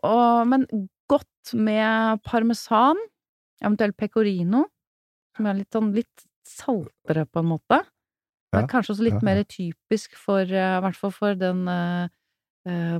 Og, 0.00 0.46
men 0.48 0.66
godt 1.10 1.54
med 1.54 2.22
parmesan, 2.26 2.98
eventuelt 3.62 3.96
pecorino, 3.98 4.64
som 5.40 5.48
er 5.48 5.58
litt 5.62 5.72
sånn 5.72 5.90
litt 5.96 6.28
saltere, 6.46 7.24
på 7.24 7.40
en 7.40 7.50
måte. 7.54 7.80
Det 8.50 8.60
er 8.64 8.70
kanskje 8.70 8.96
også 8.96 9.06
litt 9.06 9.24
mer 9.24 9.40
typisk 9.46 10.16
for, 10.18 10.42
eh, 10.42 10.76
i 10.76 10.82
hvert 10.84 10.98
fall 10.98 11.12
for 11.14 11.38
den 11.38 11.62
uh, 11.70 12.08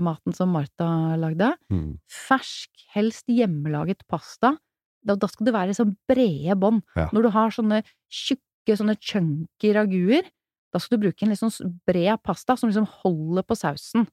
maten 0.00 0.34
som 0.36 0.52
Martha 0.54 1.16
lagde. 1.20 1.50
Mm. 1.72 1.98
Fersk, 2.28 2.70
helst 2.94 3.26
hjemmelaget 3.28 4.06
pasta. 4.08 4.54
Da, 5.02 5.16
da 5.18 5.28
skal 5.30 5.48
det 5.48 5.56
være 5.56 5.74
sånn 5.74 5.96
brede 6.08 6.56
bånd. 6.60 6.84
Ja. 6.94 7.08
Når 7.12 7.26
du 7.26 7.30
har 7.34 7.56
sånne 7.56 7.82
tjukke, 8.06 8.76
sånne 8.78 8.94
chunky 9.02 9.74
raguer, 9.74 10.28
da 10.70 10.78
skal 10.78 10.96
du 10.96 11.08
bruke 11.08 11.26
en 11.26 11.32
litt 11.32 11.42
sånn 11.42 11.74
bred 11.88 12.22
pasta 12.22 12.54
som 12.56 12.70
liksom 12.70 12.86
holder 13.00 13.46
på 13.46 13.58
sausen. 13.58 14.06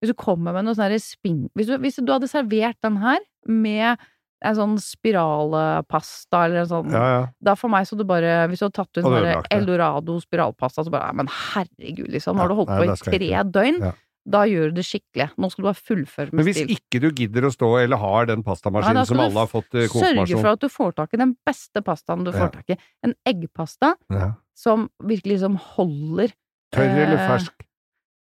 Hvis 0.00 0.14
du 0.14 0.18
kommer 0.18 0.54
med 0.54 0.68
noe 0.68 0.78
sånn 0.78 0.94
spinn 1.02 1.40
hvis 1.58 1.68
du, 1.68 1.74
hvis 1.82 1.98
du 1.98 2.12
hadde 2.12 2.30
servert 2.30 2.78
den 2.86 3.00
her 3.02 3.18
med 3.50 3.98
en 4.44 4.56
sånn 4.58 4.74
spiralpasta 4.78 6.42
eller 6.46 6.62
en 6.62 6.68
sånn 6.70 6.92
Ja, 6.94 7.06
ja. 7.10 7.22
Da 7.42 7.54
for 7.58 7.72
meg 7.72 7.88
så 7.88 7.96
du 7.98 8.04
bare 8.06 8.44
Hvis 8.50 8.62
du 8.62 8.68
hadde 8.68 8.76
tatt 8.76 9.00
ødelagt 9.02 9.48
det. 9.48 9.56
Eldorado 9.56 10.18
spiralpasta, 10.22 10.84
så 10.86 10.92
bare 10.94 11.10
Men 11.18 11.30
herregud, 11.32 12.10
liksom. 12.14 12.38
Har 12.38 12.50
du 12.50 12.58
holdt 12.60 12.70
nei, 12.70 12.84
på 12.86 12.94
i 12.94 13.10
tre 13.10 13.42
døgn. 13.48 13.80
Ja. 13.88 13.94
Da 14.28 14.42
gjør 14.44 14.70
du 14.70 14.76
det 14.76 14.84
skikkelig. 14.84 15.30
Nå 15.40 15.48
skal 15.48 15.62
du 15.62 15.68
bare 15.70 15.80
fullføre 15.88 16.36
Men 16.36 16.44
hvis 16.46 16.58
stil. 16.60 16.74
ikke 16.76 17.00
du 17.00 17.08
gidder 17.16 17.48
å 17.48 17.52
stå 17.54 17.70
eller 17.80 18.00
har 18.02 18.28
den 18.28 18.42
pastamaskinen 18.44 19.08
som 19.08 19.22
alle 19.24 19.40
har 19.40 19.48
fått 19.48 19.70
konfirmasjon 19.72 20.28
Sørge 20.28 20.42
for 20.42 20.50
at 20.52 20.64
du 20.64 20.68
får 20.72 20.98
tak 20.98 21.16
i 21.16 21.22
den 21.22 21.32
beste 21.48 21.82
pastaen 21.86 22.26
du 22.26 22.34
får 22.34 22.52
tak 22.58 22.74
i. 22.74 22.78
En 23.06 23.16
eggpasta 23.28 23.94
ja. 24.12 24.34
som 24.58 24.90
virkelig 25.00 25.38
liksom 25.38 25.56
holder 25.78 26.36
Tørr 26.74 26.84
eller 26.84 27.16
Eh, 27.16 27.28
fersk? 27.30 27.64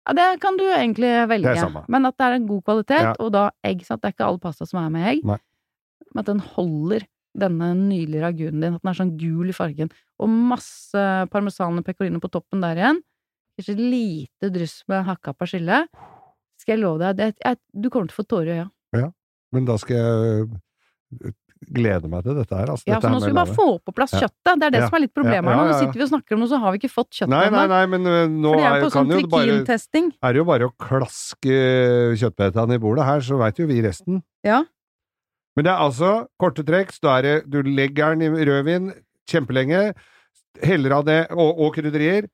Ja, 0.08 0.13
det 0.15 0.39
kan 0.39 0.56
du 0.56 0.63
egentlig 0.63 1.10
velge. 1.27 1.84
Men 1.91 2.08
at 2.08 2.15
det 2.15 2.25
er 2.25 2.38
en 2.38 2.47
god 2.47 2.63
kvalitet, 2.63 3.17
og 3.19 3.34
da 3.36 3.49
egg. 3.67 3.84
Sant? 3.84 4.01
Det 4.01 4.13
er 4.13 4.15
ikke 4.15 4.30
all 4.30 4.39
pasta 4.39 4.65
som 4.65 4.80
er 4.80 4.93
med 4.93 5.08
egg. 5.12 5.25
Nei. 5.27 5.39
Men 6.17 6.23
at 6.25 6.32
den 6.32 6.41
holder 6.56 7.06
denne 7.38 7.69
nydelige 7.77 8.23
ragunen 8.23 8.63
din. 8.63 8.77
At 8.77 8.82
den 8.82 8.89
er 8.89 8.97
sånn 8.97 9.15
gul 9.21 9.51
i 9.51 9.56
fargen. 9.56 9.91
Og 10.17 10.32
masse 10.34 11.03
parmesan 11.30 11.77
og 11.77 11.86
pecorino 11.86 12.21
på 12.23 12.32
toppen 12.34 12.63
der 12.65 12.80
igjen. 12.82 13.01
Kanskje 13.58 13.75
et 13.75 13.84
lite 13.84 14.49
dryss 14.53 14.80
med 14.89 15.06
hakka 15.06 15.36
persille. 15.38 15.84
Skal 16.58 16.73
jeg 16.73 16.82
love 16.82 17.03
deg, 17.03 17.19
det, 17.19 17.27
jeg, 17.43 17.60
du 17.69 17.91
kommer 17.93 18.10
til 18.10 18.17
å 18.17 18.21
få 18.23 18.25
tårer 18.34 18.49
i 18.56 18.63
øya. 18.97 19.12
Men 19.53 19.67
da 19.69 19.77
skal 19.80 19.95
jeg 19.95 20.47
eh, 21.21 21.36
glede 21.77 22.10
meg 22.12 22.25
til 22.25 22.36
dette 22.36 22.58
her. 22.58 22.71
Altså. 22.73 22.89
Ja, 22.89 22.97
så 23.01 23.12
nå 23.13 23.21
skal 23.21 23.32
vi 23.32 23.38
bare 23.38 23.56
få 23.56 23.67
på 23.86 23.93
plass 23.95 24.15
Ja. 24.17 24.25
kjøttet. 24.25 24.58
Det 24.58 24.65
er 24.67 24.73
det 24.73 24.82
Ja. 24.82 24.88
som 24.89 24.97
er 24.97 25.03
litt 25.06 25.13
problemet 25.13 25.45
Ja, 25.45 25.53
her 25.53 25.58
ja, 25.58 25.63
Nå 25.63 25.71
Nå 25.71 25.80
sitter 25.80 25.99
vi 26.01 26.06
og 26.08 26.10
snakker 26.10 26.34
om 26.34 26.39
noe, 26.41 26.49
så 26.49 26.60
har 26.60 26.71
vi 26.73 26.77
ikke 26.82 26.93
fått 26.93 27.12
kjøttet 27.13 27.30
Nei, 27.30 27.49
nei, 27.49 27.67
nei, 27.67 27.86
men 27.86 28.06
eh, 28.06 28.27
nå 28.27 28.53
er 28.58 28.82
på 28.82 28.89
sånn 28.91 29.13
jo 29.13 29.27
bare 29.27 29.62
er 29.62 30.34
det 30.34 30.41
jo 30.41 30.45
bare 30.45 30.67
å 30.67 30.73
klaske 30.77 31.58
kjøttbetene 32.17 32.73
i 32.75 32.82
bordet 32.82 33.06
her, 33.06 33.21
så 33.21 33.38
veit 33.38 33.58
jo 33.62 33.67
vi 33.69 33.82
resten. 33.82 34.23
Ja. 34.43 34.65
Men 35.58 35.65
det 35.65 35.72
er 35.74 35.82
altså 35.82 36.10
korte 36.39 36.62
trekk, 36.63 36.91
så 36.93 37.02
da 37.08 37.13
er 37.17 37.26
det 37.26 37.36
du 37.50 37.60
legger 37.65 38.13
den 38.15 38.28
i 38.38 38.46
rødvin 38.46 38.91
kjempelenge, 39.28 39.93
heller 40.63 40.93
av 41.00 41.06
det, 41.08 41.20
og, 41.34 41.58
og 41.65 41.74
krydderier. 41.76 42.28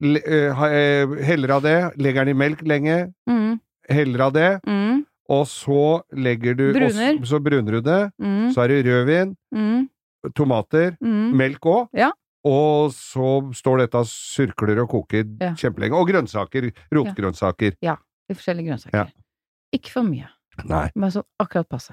Le, 0.00 0.20
eh, 0.24 0.60
eh, 0.68 1.14
heller 1.28 1.54
av 1.56 1.62
det, 1.64 1.76
legger 2.00 2.24
den 2.28 2.34
i 2.34 2.38
melk 2.40 2.60
lenge, 2.68 2.98
Mm, 3.28 3.58
heller 3.90 4.22
av 4.26 4.32
det, 4.36 4.50
mm, 4.68 5.00
og 5.28 5.42
så 5.48 5.80
legger 6.12 6.54
du 6.56 6.66
Bruner. 6.72 7.18
og 7.20 7.26
Så, 7.28 7.40
bruner 7.44 7.72
du 7.72 7.80
det. 7.80 8.12
mm, 8.20 8.52
Så 8.54 8.62
er 8.64 8.68
det 8.68 8.78
rødvin, 8.86 9.34
mm, 9.52 9.88
tomater, 10.34 10.96
mm. 11.00 11.36
melk 11.36 11.60
òg. 11.68 11.88
Ja. 11.96 12.10
Og 12.44 12.92
så 12.96 13.52
står 13.52 13.82
dette 13.84 14.00
og 14.00 14.06
surkler 14.08 14.80
og 14.84 14.88
koker 14.88 15.24
Ja. 15.40 15.52
kjempelenge. 15.54 15.92
Og 15.96 16.08
grønnsaker. 16.08 16.70
Rotgrønnsaker. 16.92 17.76
Ja. 17.82 17.96
ja. 18.28 18.34
forskjellige 18.34 18.68
grønnsaker. 18.70 18.96
Ja. 18.96 19.06
Ikke 19.76 19.90
for 19.92 20.02
mye, 20.02 20.28
Nei. 20.64 20.90
men 20.96 21.10
så 21.10 21.22
akkurat 21.38 21.68
passe. 21.68 21.92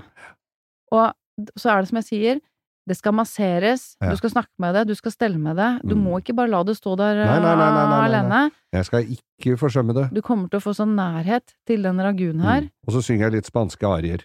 Og 0.91 1.13
så 1.57 1.69
er 1.73 1.81
det 1.81 1.89
som 1.89 1.97
jeg 2.01 2.07
sier, 2.07 2.39
det 2.87 2.95
skal 2.95 3.11
masseres, 3.11 3.97
Ja. 4.01 4.09
du 4.11 4.15
skal 4.15 4.29
snakke 4.31 4.53
med 4.59 4.73
det, 4.73 4.87
du 4.87 4.95
skal 4.95 5.11
stelle 5.11 5.37
med 5.37 5.57
det. 5.57 5.81
Du 5.83 5.95
Mm. 5.95 6.03
må 6.05 6.21
ikke 6.21 6.33
bare 6.35 6.47
la 6.47 6.63
det 6.63 6.77
stå 6.77 6.95
der 6.97 7.15
Nei, 7.25 7.39
nei, 7.39 7.55
nei, 7.55 8.07
alene. 8.07 8.51
Jeg 8.71 8.85
skal 8.85 9.03
ikke 9.03 9.57
forsømme 9.59 9.93
det. 9.93 10.13
Du 10.13 10.21
kommer 10.21 10.49
til 10.49 10.59
å 10.59 10.63
få 10.63 10.73
sånn 10.73 10.95
nærhet 10.95 11.53
til 11.67 11.81
den 11.83 11.97
ragunen 11.99 12.41
her. 12.41 12.61
Mm. 12.61 12.71
Og 12.87 12.93
så 12.93 13.01
synger 13.03 13.25
jeg 13.27 13.31
litt 13.33 13.45
spanske 13.45 13.83
arier. 13.83 14.23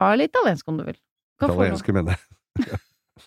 Ja, 0.00 0.12
eller 0.14 0.24
italiensk 0.28 0.66
om 0.68 0.78
du 0.78 0.84
vil. 0.84 0.96
Kan. 1.38 1.50
Italienske, 1.50 1.92
mener 1.92 2.16
jeg. 2.16 2.78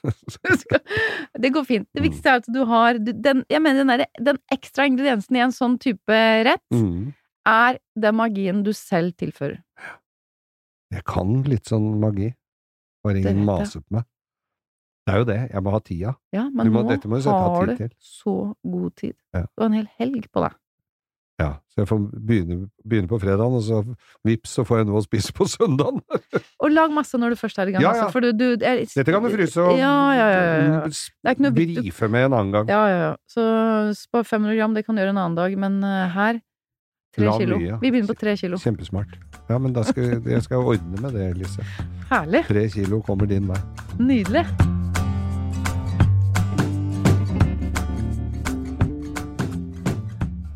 Det 1.39 1.49
går 1.53 1.65
fint. 1.65 1.87
Det 1.93 2.01
Mm. 2.01 2.09
viktigste 2.09 2.25
er 2.29 2.35
at 2.41 2.45
du 2.51 2.65
har 2.65 2.93
den, 2.97 3.43
Jeg 3.49 3.61
mener 3.61 3.83
den, 3.83 3.87
der, 3.99 4.05
den 4.21 4.37
ekstra 4.51 4.85
ingrediensen 4.89 5.35
i 5.35 5.39
en 5.39 5.51
sånn 5.51 5.77
type 5.79 6.07
rett 6.45 6.61
Mm. 6.73 7.13
er 7.45 7.77
den 7.99 8.15
magien 8.15 8.63
du 8.63 8.71
selv 8.73 9.13
tilfører. 9.15 9.61
Jeg 10.93 11.03
kan 11.09 11.35
litt 11.49 11.69
sånn 11.69 11.93
magi. 12.01 12.31
Bare 13.03 13.19
ingen 13.19 13.43
maser 13.47 13.81
på 13.83 13.97
meg. 13.99 14.05
Det 15.03 15.13
er 15.13 15.17
jo 15.19 15.25
det. 15.27 15.39
Jeg 15.51 15.63
må 15.65 15.71
ha 15.73 15.79
tida. 15.83 16.11
Ja, 16.31 16.43
men 16.49 16.71
må- 16.71 16.83
nå 16.85 16.97
må 17.11 17.21
har 17.27 17.65
du 17.65 17.89
så 17.99 18.35
god 18.63 18.95
tid. 18.95 19.15
Ja. 19.33 19.41
Du 19.51 19.63
har 19.63 19.65
en 19.65 19.73
hel 19.73 19.89
helg 19.99 20.29
på 20.31 20.43
deg. 20.45 20.53
Ja, 21.41 21.49
så 21.73 21.81
jeg 21.81 21.87
får 21.89 21.99
begynne, 22.23 22.69
begynne 22.87 23.09
på 23.09 23.17
fredagen, 23.19 23.55
og 23.57 23.63
så 23.65 23.79
vips, 24.23 24.51
så 24.53 24.63
får 24.63 24.77
jeg 24.77 24.87
noe 24.87 25.01
å 25.01 25.03
spise 25.03 25.33
på 25.33 25.47
søndagen. 25.49 25.99
Og 26.63 26.71
lag 26.71 26.93
masse 26.93 27.17
når 27.19 27.33
du 27.33 27.35
først 27.41 27.57
er 27.59 27.67
i 27.67 27.73
gang. 27.73 27.81
Ja, 27.81 27.89
altså, 27.89 28.05
ja. 28.05 28.11
for 28.13 28.21
du, 28.21 28.31
du, 28.37 28.45
er- 28.63 28.85
Dette 28.85 29.11
kan 29.11 29.23
du 29.25 29.29
fryse 29.33 29.57
og 29.59 29.73
Ja, 29.75 30.13
ja, 30.13 30.27
ja, 30.29 31.35
noe 31.41 31.51
brife 31.57 32.07
med 32.07 32.29
en 32.29 32.37
annen 32.37 32.53
gang. 32.53 32.69
Ja, 32.69 32.85
ja, 32.87 32.99
ja. 33.09 33.15
Så 33.27 33.41
spar 33.97 34.23
500 34.29 34.55
gram, 34.55 34.73
det 34.77 34.85
kan 34.85 34.95
du 34.95 35.01
gjøre 35.01 35.09
en 35.17 35.23
annen 35.25 35.35
dag, 35.35 35.57
men 35.57 35.83
eh, 35.83 36.07
her 36.13 36.39
tre 37.17 37.25
La 37.25 37.37
kilo. 37.41 37.57
mye. 37.57 37.81
Vi 37.81 37.91
begynner 37.91 38.13
på 38.13 38.19
tre 38.23 38.37
kilo. 38.37 38.61
Kjempesmart. 38.61 39.17
Ja, 39.49 39.57
men 39.59 39.73
da 39.75 39.83
skal 39.83 40.21
jeg 40.23 40.43
skal 40.45 40.63
ordne 40.63 41.01
med 41.03 41.17
det, 41.17 41.33
Lise. 41.37 41.65
Herlig. 42.11 42.45
Tre 42.47 42.67
kilo 42.71 43.01
kommer 43.03 43.27
din 43.27 43.49
vei. 43.49 43.59
Nydelig. 43.99 44.45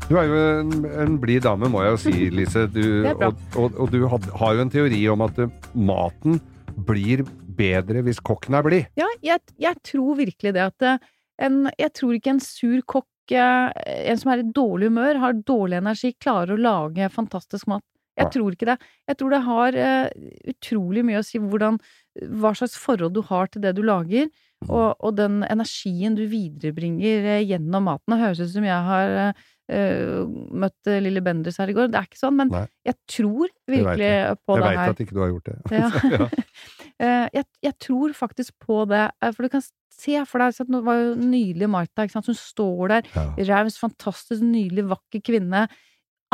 Du 0.08 0.14
er 0.16 0.24
jo 0.24 0.36
en, 0.40 0.70
en 0.88 1.18
blid 1.20 1.44
dame, 1.44 1.68
må 1.68 1.82
jeg 1.84 1.92
jo 1.92 1.98
si, 2.00 2.28
Lise. 2.32 2.64
Du, 2.72 2.80
og, 3.26 3.42
og, 3.60 3.76
og 3.76 3.92
du 3.92 4.06
had, 4.08 4.30
har 4.40 4.56
jo 4.56 4.64
en 4.64 4.72
teori 4.72 5.02
om 5.12 5.24
at 5.26 5.42
eh, 5.44 5.52
maten 5.76 6.40
blir 6.88 7.26
bedre 7.58 8.00
hvis 8.06 8.22
kokken 8.24 8.56
er 8.56 8.64
blid. 8.64 8.88
Ja, 8.96 9.08
jeg, 9.24 9.44
jeg 9.60 9.76
tror 9.84 10.16
virkelig 10.16 10.54
det 10.56 10.64
at 10.64 10.88
eh, 10.88 11.06
en, 11.44 11.66
Jeg 11.78 11.92
tror 11.94 12.16
ikke 12.16 12.32
en 12.32 12.40
sur 12.42 12.80
kokk, 12.88 13.36
eh, 13.36 13.68
en 14.08 14.18
som 14.18 14.32
er 14.32 14.46
i 14.46 14.48
dårlig 14.48 14.88
humør, 14.88 15.20
har 15.26 15.44
dårlig 15.44 15.82
energi, 15.82 16.14
klarer 16.16 16.56
å 16.56 16.62
lage 16.62 17.12
fantastisk 17.12 17.68
mat. 17.68 17.84
Jeg 18.18 18.32
tror 18.34 18.54
ikke 18.56 18.68
det. 18.72 18.76
Jeg 19.08 19.18
tror 19.20 19.30
det 19.34 19.40
har 19.46 19.78
uh, 19.78 20.28
utrolig 20.52 21.04
mye 21.06 21.20
å 21.22 21.26
si 21.26 21.38
hvordan, 21.38 21.78
hva 22.42 22.52
slags 22.58 22.74
forhold 22.80 23.14
du 23.14 23.22
har 23.30 23.46
til 23.52 23.62
det 23.64 23.76
du 23.78 23.82
lager, 23.86 24.28
Mm. 24.58 24.72
og, 24.74 24.96
og 25.06 25.12
den 25.14 25.34
energien 25.46 26.16
du 26.18 26.24
viderebringer 26.26 27.28
uh, 27.38 27.44
gjennom 27.46 27.84
maten. 27.86 28.10
Det 28.10 28.16
høres 28.24 28.40
ut 28.42 28.50
som 28.56 28.64
jeg 28.66 28.86
har 28.88 29.12
eh, 29.70 30.24
møtt 30.50 30.88
lille 31.04 31.22
Bendriss 31.22 31.60
her 31.62 31.70
i 31.70 31.76
går. 31.76 31.92
Det 31.92 32.00
er 32.00 32.08
ikke 32.08 32.18
sånn, 32.18 32.34
men 32.40 32.50
Nei. 32.50 32.64
jeg 32.88 32.96
tror 33.06 33.52
virkelig 33.70 34.08
jeg. 34.08 34.38
på 34.42 34.56
Jeg 34.56 34.64
det 34.64 34.66
veit 34.66 34.80
her. 34.80 34.94
at 34.96 35.02
ikke 35.04 35.14
du 35.14 35.20
har 35.22 35.30
gjort 35.30 35.46
det. 35.46 35.58
Ja. 35.78 36.28
Jeg, 37.38 37.44
jeg 37.62 37.74
tror 37.78 38.14
faktisk 38.18 38.56
på 38.66 38.80
det, 38.90 39.04
for 39.36 39.46
du 39.46 39.52
kan 39.52 39.62
se 39.62 40.18
for 40.26 40.42
deg 40.42 40.56
Det 40.66 40.80
var 40.88 40.96
jo 40.98 41.12
nydelig 41.20 41.68
Martha, 41.70 42.02
ikke 42.02 42.16
sant, 42.16 42.26
Hun 42.26 42.38
står 42.38 42.88
der, 42.96 43.12
Ja. 43.14 43.26
raus, 43.62 43.78
fantastisk 43.78 44.42
nydelig, 44.42 44.88
vakker 44.90 45.22
kvinne. 45.22 45.68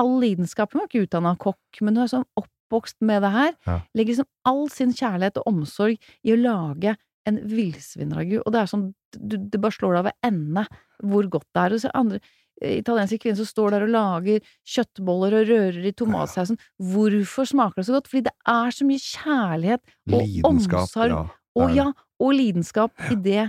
All 0.00 0.20
lidenskapen 0.20 0.80
var 0.80 0.88
ikke 0.88 1.04
utdanna 1.06 1.36
kokk, 1.38 1.80
men 1.82 1.94
hun 1.96 2.04
er 2.04 2.10
sånn 2.10 2.28
oppvokst 2.40 2.96
med 3.06 3.22
det 3.22 3.30
her. 3.34 3.52
Ja. 3.66 3.80
Legger 3.94 4.14
liksom 4.16 4.30
all 4.50 4.64
sin 4.74 4.92
kjærlighet 4.96 5.38
og 5.42 5.50
omsorg 5.52 5.98
i 6.26 6.32
å 6.34 6.38
lage 6.40 6.96
en 7.24 7.38
villsvinragu, 7.48 8.40
og 8.42 8.50
det 8.52 8.60
er 8.60 8.66
sånn 8.68 8.88
du, 9.16 9.36
Det 9.38 9.60
bare 9.62 9.72
slår 9.72 9.94
deg 9.94 10.00
over 10.02 10.16
ende 10.26 10.64
hvor 11.06 11.28
godt 11.30 11.46
det 11.54 11.62
er. 11.62 11.74
Og 11.76 11.80
så 11.84 11.88
er 11.88 11.96
andre 12.00 12.18
eh, 12.60 12.74
italienske 12.80 13.20
kvinner 13.22 13.38
som 13.38 13.46
står 13.46 13.70
der 13.76 13.84
og 13.86 13.92
lager 13.94 14.40
kjøttboller 14.74 15.36
og 15.38 15.48
rører 15.52 15.86
i 15.86 15.92
tomatsausen. 15.94 16.58
Hvorfor 16.82 17.46
smaker 17.46 17.78
det 17.80 17.86
så 17.86 17.94
godt? 17.96 18.10
Fordi 18.10 18.24
det 18.26 18.34
er 18.50 18.74
så 18.74 18.88
mye 18.88 19.04
kjærlighet 19.04 19.80
og 20.10 20.18
Lidenskap. 20.26 20.80
omsorg 20.82 21.14
Ja. 21.14 21.22
og 21.54 21.70
er 21.70 21.74
ja, 21.78 21.86
og 22.20 22.34
lidenskap 22.34 22.90
i 23.10 23.14
det, 23.22 23.46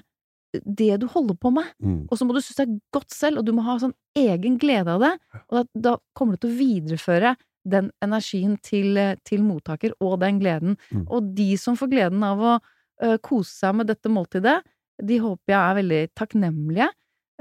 det 0.63 0.99
du 1.01 1.07
holder 1.11 1.37
på 1.39 1.51
med. 1.55 1.67
Mm. 1.83 2.05
Og 2.09 2.19
så 2.19 2.27
må 2.27 2.35
du 2.35 2.41
synes 2.41 2.59
det 2.59 2.65
er 2.67 2.77
godt 2.95 3.13
selv, 3.13 3.41
og 3.41 3.47
du 3.47 3.53
må 3.55 3.65
ha 3.65 3.77
sånn 3.81 3.95
egen 4.19 4.59
glede 4.61 4.95
av 4.95 5.03
det. 5.03 5.11
Og 5.47 5.57
da, 5.59 5.65
da 5.89 5.95
kommer 6.17 6.35
du 6.35 6.45
til 6.45 6.53
å 6.53 6.59
videreføre 6.59 7.33
den 7.65 7.89
energien 8.05 8.55
til, 8.61 8.99
til 9.25 9.43
mottaker, 9.45 9.95
og 10.03 10.19
den 10.21 10.39
gleden. 10.41 10.77
Mm. 10.91 11.07
Og 11.09 11.33
de 11.37 11.49
som 11.59 11.77
får 11.79 11.91
gleden 11.91 12.25
av 12.25 12.43
å 12.43 12.53
uh, 12.59 13.17
kose 13.25 13.51
seg 13.51 13.79
med 13.79 13.89
dette 13.89 14.11
måltidet, 14.11 14.59
de 15.01 15.19
håper 15.19 15.51
jeg 15.51 15.59
er 15.59 15.79
veldig 15.81 16.01
takknemlige. 16.15 16.89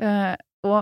Uh, 0.00 0.34
og 0.66 0.80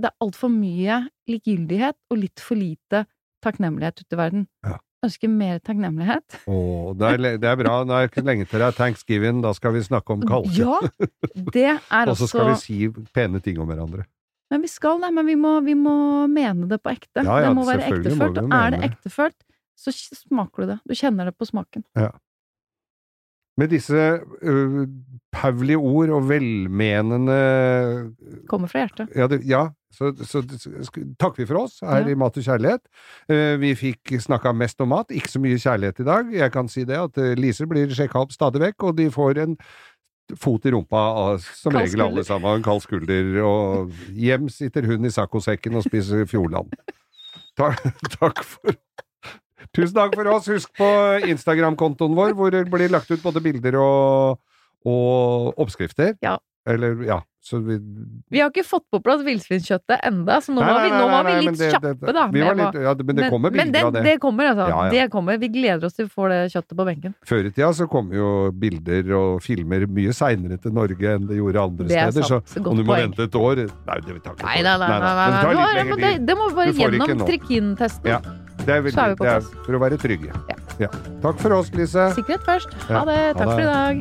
det 0.00 0.10
er 0.10 0.26
altfor 0.26 0.50
mye 0.50 1.04
likegyldighet 1.30 1.96
og 2.10 2.18
litt 2.24 2.42
for 2.42 2.58
lite 2.58 3.04
takknemlighet 3.44 4.02
ute 4.02 4.16
i 4.16 4.18
verden. 4.18 4.48
Ja. 4.66 4.80
Ønsker 5.04 5.28
mer 5.28 5.60
takknemlighet. 5.60 6.38
Åh, 6.48 6.94
det, 6.96 7.10
er, 7.12 7.38
det 7.42 7.48
er 7.50 7.58
bra. 7.60 7.76
Det 7.84 7.96
er 7.98 8.08
ikke 8.08 8.24
lenge 8.24 8.46
til 8.48 8.62
det 8.62 8.68
er 8.70 8.76
thanksgiving. 8.78 9.42
Da 9.44 9.52
skal 9.56 9.74
vi 9.76 9.84
snakke 9.84 10.16
om 10.16 10.24
kalke. 10.24 10.54
Ja! 10.56 10.78
Det 11.52 11.66
er 11.74 12.08
Og 12.10 12.16
så 12.20 12.28
skal 12.30 12.52
vi 12.52 12.58
si 12.62 12.78
pene 13.16 13.42
ting 13.44 13.60
om 13.62 13.68
hverandre. 13.70 14.06
Men 14.52 14.62
vi 14.64 14.68
skal 14.70 15.00
det, 15.02 15.10
men 15.16 15.26
vi 15.26 15.34
må, 15.40 15.56
vi 15.64 15.74
må 15.74 15.94
mene 16.30 16.68
det 16.70 16.78
på 16.84 16.92
ekte. 16.92 17.24
Ja, 17.24 17.40
ja, 17.40 17.48
det 17.48 17.54
må 17.56 17.64
være 17.66 17.88
ektefølt. 17.90 18.38
Og 18.44 18.52
er 18.54 18.74
det 18.74 18.82
ektefølt, 18.90 19.38
så 19.80 19.92
smaker 19.94 20.62
du 20.62 20.72
det. 20.74 20.78
Du 20.86 20.94
kjenner 20.94 21.30
det 21.30 21.34
på 21.36 21.48
smaken. 21.48 21.82
Med 23.60 23.70
disse 23.70 23.94
uh, 24.18 24.82
paulige 25.34 25.78
ord 25.78 26.10
og 26.16 26.28
velmenende 26.28 27.38
Kommer 28.50 28.70
fra 28.70 28.84
hjertet. 28.84 29.14
Ja, 29.14 29.28
det, 29.30 29.42
ja 29.46 29.68
så, 29.94 30.10
så 30.26 30.42
så, 30.58 30.90
takker 31.20 31.44
vi 31.44 31.46
for 31.46 31.60
oss 31.62 31.78
her 31.82 32.02
Ja. 32.02 32.10
i 32.10 32.18
Mat 32.18 32.36
og 32.38 32.46
kjærlighet. 32.46 32.82
Uh, 33.30 33.54
vi 33.62 33.74
fikk 33.78 34.16
snakka 34.20 34.52
mest 34.56 34.80
om 34.82 34.90
mat, 34.90 35.14
ikke 35.14 35.30
så 35.30 35.42
mye 35.42 35.58
kjærlighet 35.60 36.02
i 36.02 36.08
dag. 36.08 36.32
Jeg 36.34 36.52
kan 36.52 36.70
si 36.70 36.84
det 36.88 36.98
at 36.98 37.18
uh, 37.22 37.34
Lise 37.38 37.66
blir 37.70 37.94
sjekka 37.94 38.24
opp 38.24 38.34
stadig 38.34 38.62
vekk, 38.64 38.88
og 38.90 38.98
de 38.98 39.10
får 39.14 39.44
en 39.44 39.56
fot 40.40 40.66
i 40.66 40.72
rumpa 40.72 40.96
av 40.96 41.46
som 41.54 41.76
regel 41.76 42.02
alle 42.02 42.24
sammen. 42.26 42.58
En 42.58 42.66
kald 42.66 42.82
skulder. 42.82 43.38
Og 43.44 43.94
hjem 44.16 44.48
sitter 44.52 44.86
hun 44.88 45.04
i 45.04 45.12
saccosekken 45.12 45.76
og 45.78 45.86
spiser 45.86 46.26
Fjordland. 46.30 46.72
Takk, 47.54 47.84
takk 48.18 48.40
for 48.42 48.74
Tusen 49.72 49.94
takk 49.94 50.14
for 50.14 50.26
oss. 50.34 50.46
Husk 50.52 50.72
på 50.76 50.88
Instagram-kontoen 51.30 52.14
vår, 52.14 52.34
hvor 52.34 52.50
det 52.50 52.66
blir 52.70 52.90
lagt 52.92 53.10
ut 53.10 53.22
både 53.22 53.40
bilder 53.44 53.78
og, 53.80 54.38
og 54.84 55.54
oppskrifter. 55.58 56.16
Ja. 56.24 56.38
Eller, 56.66 56.94
ja. 57.04 57.20
Så 57.44 57.58
vi 57.60 57.74
Vi 58.32 58.38
har 58.40 58.48
ikke 58.48 58.62
fått 58.64 58.86
på 58.88 58.96
plass 59.04 59.20
villsvinkjøttet 59.20 59.98
enda, 60.08 60.38
så 60.40 60.48
nå 60.54 60.62
Nei, 60.64 60.68
var 60.72 60.80
vi, 60.80 60.88
nå 60.94 61.00
nei, 61.02 61.08
var 61.12 61.24
vi 61.28 61.32
litt 61.44 61.58
det- 61.60 61.72
kjappe, 61.74 61.90
det- 62.00 62.14
da. 62.16 62.22
Vi 62.32 62.40
var 62.40 62.54
litt, 62.56 62.78
ja, 62.80 62.94
men 63.04 63.16
det 63.16 63.28
kommer 63.30 63.50
bilder 63.52 63.72
det, 63.74 63.82
av 63.84 63.92
det. 63.92 64.02
det 64.06 64.14
kommer, 64.22 64.44
altså. 64.48 64.68
Ja, 64.70 64.84
ja. 64.86 64.90
Det 64.90 65.10
kommer. 65.12 65.36
Vi 65.38 65.48
gleder 65.52 65.84
oss 65.84 65.92
til 65.92 66.06
å 66.06 66.08
få 66.08 66.28
det 66.32 66.38
kjøttet 66.54 66.72
på 66.78 66.86
benken. 66.88 67.14
Før 67.28 67.44
i 67.44 67.50
tida 67.50 67.68
så 67.76 67.86
kom 67.86 68.08
jo 68.16 68.50
bilder 68.50 69.12
og 69.12 69.42
filmer 69.44 69.84
mye 69.86 70.14
seinere 70.16 70.56
til 70.56 70.72
Norge 70.72 71.04
enn 71.18 71.26
det 71.28 71.36
gjorde 71.36 71.60
andre 71.68 71.84
Det 71.86 71.98
er 72.00 72.10
steder. 72.12 72.28
sant. 72.32 72.48
Så 72.48 72.64
om 72.66 72.76
du 72.76 72.82
må 72.82 72.94
poeng. 72.96 73.12
vente 73.12 73.22
et 73.28 73.36
år 73.36 73.56
Nei, 73.68 74.00
det 74.00 74.24
tar 74.24 74.32
ikke 74.32 74.40
et 74.40 74.42
Nei, 74.48 74.56
år. 74.56 74.64
nei, 74.64 74.88
nei. 74.88 75.84
nei, 75.84 75.96
nei, 76.00 76.18
det 76.24 76.34
må 76.40 76.48
vi 76.48 76.54
bare 76.54 76.72
gjennom 76.72 77.18
nå. 77.18 77.26
trikintesten. 77.28 78.08
Ja. 78.08 78.20
Det 78.64 78.72
er, 78.72 78.80
veldig, 78.84 78.94
Så 78.96 79.00
er 79.04 79.08
vi 79.12 79.16
på 79.20 79.24
det 79.24 79.32
er 79.32 79.40
plass. 79.40 79.64
for 79.66 79.72
å 79.76 79.80
være 79.82 79.98
trygge. 80.00 80.30
Ja. 80.48 80.56
Ja. 80.80 80.88
Takk 81.22 81.38
for 81.38 81.52
oss, 81.54 81.68
Lise. 81.76 82.08
Sikkerhet 82.16 82.42
først. 82.48 82.72
Ha 82.88 83.04
det. 83.06 83.18
Ha 83.18 83.32
Takk 83.38 83.50
for 83.52 83.60
i 83.60 83.68
dag. 83.70 83.94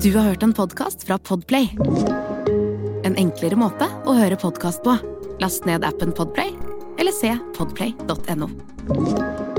Du 0.00 0.10
har 0.16 0.30
hørt 0.30 0.42
en 0.42 0.52
podkast 0.56 1.04
fra 1.06 1.18
Podplay. 1.18 1.68
En 3.04 3.16
enklere 3.20 3.56
måte 3.58 3.88
å 4.08 4.14
høre 4.16 4.36
podkast 4.40 4.82
på. 4.86 4.96
Last 5.40 5.66
ned 5.68 5.84
appen 5.84 6.12
Podplay, 6.16 6.54
eller 7.00 7.12
se 7.12 7.34
podplay.no. 7.58 9.49